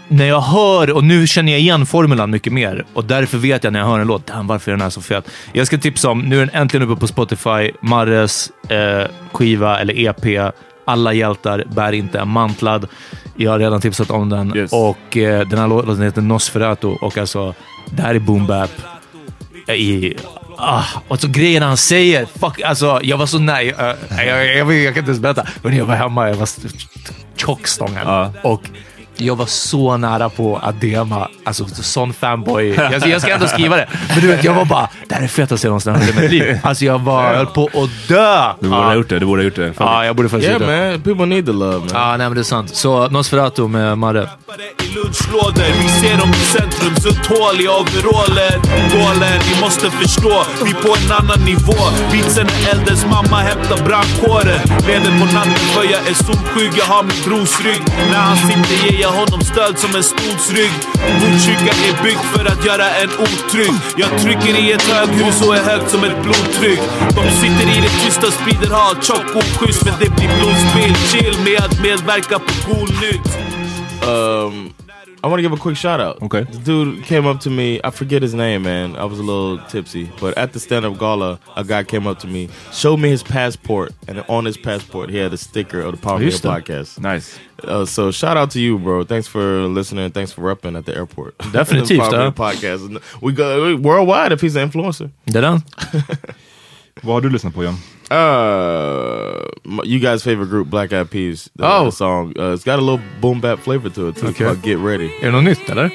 när 0.08 0.26
jag 0.26 0.42
hör, 0.42 0.92
och 0.92 1.04
nu 1.04 1.28
känner 1.28 1.52
jag 1.52 1.62
igen 1.62 1.86
formulan 1.86 2.32
mycket 2.32 2.54
mer 2.54 2.86
och 2.94 3.06
därför 3.06 3.38
vet 3.38 3.64
jag 3.64 3.74
när 3.74 3.80
jag 3.80 3.88
hör 3.88 4.00
en 4.00 4.08
låt, 4.08 4.28
damn, 4.28 4.48
varför 4.48 4.72
är 4.72 4.74
den 4.74 4.82
här 4.82 4.90
så 4.90 5.02
fet? 5.02 5.30
Jag 5.54 5.68
ska 5.68 5.78
tipsa 5.78 6.10
om, 6.10 6.20
nu 6.20 6.42
är 6.42 6.46
den 6.46 6.56
äntligen 6.62 6.90
uppe 6.90 7.00
på 7.00 7.08
Spotify, 7.08 7.72
Marres 7.82 8.52
eh, 8.70 9.08
skiva 9.32 9.80
eller 9.80 10.00
EP, 10.00 10.54
Alla 10.86 11.14
hjältar 11.14 11.64
bär 11.76 11.92
inte 11.92 12.20
en 12.20 12.28
mantlad. 12.28 12.88
Jag 13.36 13.52
har 13.52 13.60
redan 13.60 13.82
tipsat 13.82 14.12
om 14.12 14.30
den 14.30 14.56
Yes. 14.58 14.74
och 14.74 15.18
eh, 15.18 15.48
den 15.48 15.60
här 15.60 15.68
låten 15.68 16.02
heter 16.02 16.22
Nosferatu 16.22 16.88
och 16.88 17.18
alltså, 17.18 17.54
det 17.90 18.02
här 18.02 18.16
är 18.16 18.20
boom 18.20 18.48
bap 18.48 18.72
i... 19.68 20.14
Ah, 20.58 20.84
och 21.08 21.20
så 21.22 21.28
grejerna 21.28 21.66
han 21.66 21.78
säger. 21.78 22.26
Fuck, 22.26 22.62
alltså, 22.62 23.00
jag 23.04 23.18
var 23.18 23.26
så 23.26 23.40
nära. 23.40 23.96
jag, 24.10 24.28
jag, 24.28 24.56
jag, 24.58 24.74
jag 24.74 24.94
kan 24.94 25.02
inte 25.02 25.10
ens 25.10 25.20
berätta. 25.20 25.48
Men 25.62 25.78
jag 25.78 25.86
var 25.86 25.96
hemma, 25.96 26.30
jag 26.30 26.36
var 26.36 26.50
tjockstången. 27.36 28.02
Ja. 28.08 28.34
Och 28.44 28.62
jag 29.26 29.36
var 29.36 29.46
så 29.46 29.98
nära 29.98 30.30
på 30.30 30.58
att 30.64 30.82
DMa. 30.82 31.28
Alltså, 31.44 31.66
sån 31.68 32.14
fanboy. 32.14 32.74
Jag, 32.92 33.08
jag 33.08 33.22
ska 33.22 33.34
ändå 33.34 33.48
skriva 33.48 33.76
det. 33.76 33.88
Men 34.10 34.22
du 34.22 34.28
vet, 34.28 34.44
jag 34.44 34.54
var 34.54 34.66
bara, 34.66 34.90
det 35.10 35.16
här 35.16 35.22
är 35.24 35.28
fetaste 35.28 35.68
jag 35.68 35.70
någonsin 35.72 35.94
har 35.94 36.00
hört 36.00 36.10
i 36.18 36.22
mitt 36.22 36.32
liv. 36.32 36.60
Alltså, 36.64 36.86
jag 36.86 37.00
var, 37.00 37.34
höll 37.36 37.46
på 37.46 37.66
att 37.66 38.08
dö. 38.08 38.54
Du 38.60 38.70
borde 38.70 38.82
ha 38.82 38.96
gjort 38.96 39.10
det. 39.10 39.20
Du 39.20 39.26
borde 39.26 39.42
ha 39.42 39.46
gjort 39.46 39.56
det. 39.56 39.74
Fan. 39.74 39.88
Ja, 39.94 40.06
jag 40.06 40.16
borde 40.16 40.30
faktiskt 40.30 40.50
Yeah, 40.50 40.62
gjort 40.62 40.70
det. 40.70 40.92
man. 40.92 41.02
People 41.02 41.26
need 41.26 41.46
the 41.46 41.52
love, 41.52 41.78
man. 41.80 41.90
Ja, 41.94 42.08
nej 42.18 42.28
men 42.28 42.34
det 42.34 42.42
är 42.42 42.44
sant. 42.44 42.76
Så 42.76 43.08
Nosferatu 43.10 43.68
med 43.68 43.98
Marre. 43.98 44.30
i 44.84 44.96
lunchlådor 44.96 45.64
Vi 45.82 45.88
ser 45.90 46.18
dem 46.18 46.30
i 46.30 46.34
centrum, 46.34 46.94
hål 47.30 47.62
i 47.62 47.68
overaller 47.68 48.54
Gålen, 48.94 49.40
ni 49.50 49.62
måste 49.62 49.92
förstå, 49.92 50.36
vi 50.66 50.74
på 50.74 50.96
en 51.00 51.12
annan 51.20 51.40
nivå 51.46 51.80
Vitsen 52.12 52.48
är 52.48 52.72
eldens 52.72 53.06
mamma 53.06 53.38
hämtar 53.50 53.80
brandkåren 53.88 54.60
Lever 54.88 55.20
på 55.20 55.26
natten 55.36 55.54
för 55.74 55.84
jag 55.84 56.02
är 56.10 56.14
solsjuk, 56.14 56.74
jag 56.78 56.86
har 56.86 57.04
min 57.04 57.20
brors 57.26 57.54
rygg 57.66 57.82
När 58.12 58.18
han 58.30 58.38
sitter 58.38 58.76
ger 58.86 59.02
jag 59.02 59.12
honom 59.20 59.42
stöd 59.42 59.80
som 59.80 59.96
en 59.96 60.04
stolsrygg 60.04 60.74
Botkyrka 61.20 61.74
är 61.88 62.04
byggd 62.04 62.26
för 62.34 62.46
att 62.46 62.66
göra 62.66 62.88
en 63.02 63.10
otrygg. 63.26 63.74
Jag 63.98 64.12
trycker 64.22 64.60
i 64.60 64.72
ett 64.72 64.82
höghus 64.82 65.48
och 65.48 65.56
är 65.56 65.64
högt 65.64 65.92
som 65.92 66.04
ett 66.04 66.24
blodtryck. 66.24 66.80
De 67.16 67.32
sitter 67.42 67.78
i 67.78 67.82
det 67.82 67.94
tysta, 68.06 68.32
sprider 68.32 68.76
hat, 68.76 69.04
tjock 69.04 69.36
oschysst 69.36 69.86
Men 69.86 69.94
det 70.00 70.10
blir 70.16 70.30
blodspill, 70.38 70.96
chill 70.96 71.36
med 71.46 71.60
att 71.66 71.82
medverka 71.82 72.40
på 72.40 72.54
cool 72.66 72.90
nytt. 72.90 73.38
Um, 74.08 74.73
I 75.24 75.28
want 75.28 75.38
to 75.38 75.42
give 75.42 75.54
a 75.54 75.58
quick 75.58 75.78
shout 75.78 76.02
out. 76.02 76.22
Okay. 76.22 76.44
The 76.44 76.58
dude 76.58 77.06
came 77.06 77.26
up 77.26 77.40
to 77.42 77.50
me. 77.50 77.80
I 77.82 77.92
forget 77.92 78.22
his 78.22 78.34
name, 78.34 78.64
man. 78.64 78.98
I 78.98 79.06
was 79.06 79.20
a 79.20 79.24
little 79.24 79.58
tipsy, 79.70 80.12
but 80.20 80.38
at 80.38 80.52
the 80.52 80.60
stand-up 80.60 81.00
gala, 81.00 81.40
a 81.56 81.64
guy 81.64 81.86
came 81.86 82.08
up 82.08 82.20
to 82.20 82.28
me, 82.28 82.50
showed 82.74 82.98
me 82.98 83.08
his 83.08 83.24
passport, 83.24 83.94
and 84.10 84.20
on 84.28 84.44
his 84.44 84.58
passport 84.58 85.10
he 85.10 85.18
had 85.18 85.32
a 85.32 85.38
sticker 85.38 85.80
of 85.80 85.94
the 85.94 85.98
Power 85.98 86.20
Media 86.20 86.38
podcast. 86.38 87.00
Nice. 87.00 87.40
Uh, 87.64 87.86
so 87.86 88.12
shout 88.12 88.36
out 88.36 88.52
to 88.52 88.60
you, 88.60 88.78
bro. 88.78 89.06
Thanks 89.06 89.28
for 89.28 89.62
listening. 89.68 90.12
Thanks 90.12 90.34
for 90.34 90.42
repping 90.42 90.78
at 90.78 90.86
the 90.86 90.94
airport. 90.94 91.38
Definitely, 91.54 91.98
Power 91.98 92.12
Media 92.12 92.26
huh? 92.26 92.32
podcast. 92.32 93.22
We 93.22 93.32
go 93.32 93.78
worldwide 93.78 94.34
if 94.34 94.42
he's 94.42 94.58
an 94.58 94.64
influencer. 94.70 95.10
Det 95.26 95.38
är 95.38 95.42
den. 95.42 95.62
Vad 97.02 97.14
har 97.14 97.22
du 97.22 97.30
lyssnat 97.30 97.54
på 97.54 97.64
John? 97.64 97.78
Uh, 98.14 99.44
you 99.84 100.00
guys' 100.00 100.24
favorite 100.24 100.50
group, 100.50 100.70
Black 100.70 100.94
Eyed 100.94 101.10
Peas. 101.10 101.50
The, 101.56 101.66
Oh. 101.66 101.86
the 101.86 101.92
song. 101.92 102.34
Uh, 102.38 102.54
it's 102.54 102.64
got 102.64 102.78
a 102.80 102.82
little 102.82 103.02
boom 103.22 103.42
bap 103.42 103.60
flavor 103.60 103.90
to 103.90 104.08
it 104.10 104.16
too. 104.18 104.28
Okay. 104.28 104.46
called 104.46 104.62
Get 104.62 104.78
Ready. 104.78 105.10
Är 105.22 105.26
det 105.26 105.32
något 105.32 105.44
nytt 105.44 105.70
eller? 105.70 105.90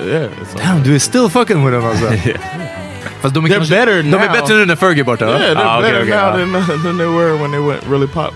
Yeah, 0.00 0.30
it's 0.40 0.54
like, 0.54 0.62
Damn, 0.64 0.82
du 0.82 0.94
är 0.94 0.98
still 0.98 1.28
fucking 1.28 1.64
with 1.64 1.74
them 1.74 1.84
alltså. 1.90 2.06
Fast 3.20 3.34
de 3.34 3.44
är, 3.44 3.48
They're 3.48 3.54
kanske, 3.54 3.74
better 3.74 4.02
de 4.02 4.14
är 4.14 4.18
now. 4.18 4.32
bättre 4.32 4.54
nu 4.56 4.64
när 4.66 4.76
Fergie 4.76 5.02
är 5.02 5.04
borta 5.04 5.26
va? 5.26 5.32
yeah, 5.40 5.54
they're 5.56 5.64
Ah, 5.66 5.78
okej, 5.78 5.92
better 5.92 6.02
okej, 6.02 6.16
now 6.16 6.38
ja. 6.56 6.66
than, 6.68 6.82
than 6.82 6.98
they 6.98 7.06
were 7.06 7.32
when 7.42 7.50
they 7.50 7.60
went 7.60 7.82
really 7.90 8.06
pop. 8.06 8.32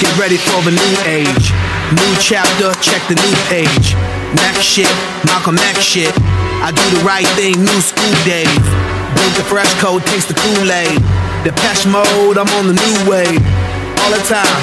Get 0.00 0.18
ready 0.18 0.36
for 0.36 0.62
the 0.62 0.70
new 0.70 0.94
age. 1.06 1.52
New 1.92 2.14
chapter, 2.20 2.74
check 2.82 3.02
the 3.08 3.14
new 3.14 3.34
page. 3.48 3.94
Mac 4.42 4.56
shit, 4.62 4.92
Malcolm 5.26 5.56
X 5.58 5.78
shit. 5.82 6.12
I 6.66 6.70
do 6.72 6.82
the 6.98 7.04
right 7.04 7.28
thing, 7.38 7.54
new 7.60 7.80
school 7.80 8.14
days. 8.24 8.93
Drink 9.16 9.34
the 9.36 9.44
fresh 9.44 9.72
coat, 9.80 10.02
taste 10.06 10.28
the 10.28 10.34
Kool-Aid. 10.34 10.98
The 11.44 11.50
Depeche 11.50 11.86
mode, 11.86 12.38
I'm 12.38 12.48
on 12.58 12.66
the 12.66 12.76
new 12.76 13.10
wave. 13.10 13.42
All 14.00 14.10
the 14.10 14.22
time, 14.26 14.62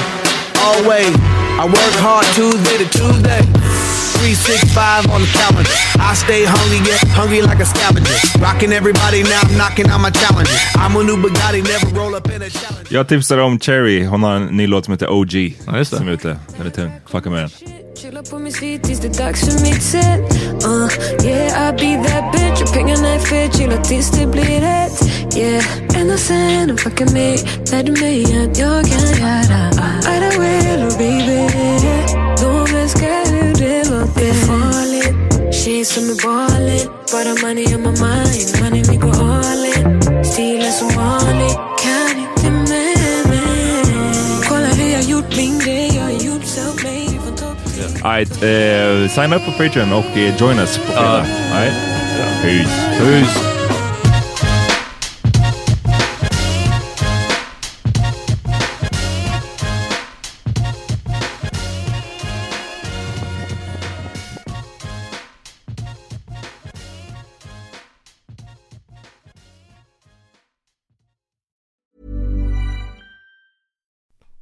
always. 0.60 1.14
I 1.58 1.64
work 1.66 1.94
hard 2.00 2.26
Tuesday 2.34 2.78
to 2.78 2.86
Tuesday. 2.90 3.61
365 4.02 5.10
on 5.14 5.20
the 5.24 5.30
calendar. 5.38 5.74
I 6.10 6.14
stay 6.14 6.44
hungry, 6.44 6.80
get 6.84 7.00
hungry 7.20 7.40
like 7.42 7.60
a 7.62 7.66
scavenger. 7.66 8.16
Rocking 8.46 8.72
everybody 8.72 9.22
now, 9.22 9.42
I'm 9.44 9.56
knocking 9.56 9.88
out 9.92 10.00
my 10.00 10.10
challenges. 10.10 10.58
I'm 10.76 10.96
a 10.96 11.02
new 11.04 11.16
Bugatti, 11.16 11.62
never 11.62 11.88
roll 12.00 12.14
up 12.14 12.26
in 12.34 12.42
a 12.42 12.50
challenger. 12.50 12.92
Jag 12.94 13.08
tipsar 13.08 13.38
om 13.38 13.58
Cherry. 13.60 14.04
Hon 14.04 14.22
har 14.22 14.34
en 14.36 14.46
ny 14.46 14.66
låt 14.66 14.84
som 14.84 14.92
heter 14.92 15.10
OG. 15.10 15.34
Ja, 15.66 15.78
just 15.78 15.90
det. 15.90 15.96
Som 15.96 16.08
är 16.08 16.12
ute. 16.12 16.38
Den 16.56 16.66
är 16.66 16.70
tung. 16.70 16.90
Fucka 17.06 17.30
med 17.30 17.42
den. 17.42 17.50
Chilla 17.96 18.22
på 18.22 18.38
min 18.38 18.52
svit 18.52 18.82
tills 18.82 19.00
det 19.00 19.08
är 19.08 19.24
dags 19.24 19.40
för 19.44 19.62
mitt 19.62 19.82
set 19.82 20.20
uh, 20.66 20.88
Yeah, 21.26 21.68
I 21.68 21.72
be 21.72 22.08
that 22.08 22.32
bitch 22.32 22.62
och 22.62 22.72
pengarna 22.74 23.08
är 23.08 23.18
fet 23.18 23.56
Chilla 23.56 23.76
tills 23.76 24.10
det 24.10 24.26
blir 24.26 24.60
rätt 24.60 25.36
Yeah, 25.36 25.64
ända 26.00 26.16
sen 26.16 26.68
de 26.68 26.78
fuckade 26.78 27.12
mig 27.12 27.38
Lärde 27.72 27.92
mig 27.92 28.22
att 28.24 28.58
jag 28.58 28.84
kan 28.86 29.00
göra 29.00 29.70
Either 30.12 30.38
way, 30.38 30.76
little 30.76 30.98
baby 30.98 31.48
De 32.40 32.76
älskar 32.76 33.32
hur 33.32 33.51
låter 34.02 34.20
Det 34.20 34.28
är 34.28 34.34
farligt. 34.34 35.54
Tjej 35.54 35.84
som 35.84 36.02
är 36.10 36.18
ballin 36.24 36.88
Bara 37.12 37.48
money 37.48 37.74
on 37.74 37.82
my 37.82 37.90
mind. 38.04 38.48
Money 38.62 38.82
vi 38.90 38.96
går 38.96 39.16
all 39.22 39.64
in. 39.66 40.24
Stilen 40.24 40.72
som 40.72 40.88
vanligt. 40.88 41.58
Kan 41.84 42.14
inte 42.24 42.50
med 42.50 43.28
mig. 43.28 43.84
Kolla 44.48 44.66
hur 44.66 44.92
jag 44.92 45.02
gjort 45.02 45.36
min 45.36 45.58
grej. 45.58 45.90
Jag 45.96 46.02
har 46.02 46.10
gjort 46.10 46.44
self-made 46.44 47.20
från 47.24 47.36
topp. 47.36 47.58
Till 47.74 48.04
Alright, 48.04 48.42
eh, 48.42 49.10
sign 49.14 49.32
up 49.32 49.44
på 49.44 49.52
Patreon 49.52 49.92
och 49.92 50.16
eh, 50.16 50.36
join 50.36 50.58
us 50.58 50.78
på 50.78 50.92
fredag. 50.92 51.26
Alright? 51.54 51.74
Peace. 52.42 52.98
Peace. 52.98 53.61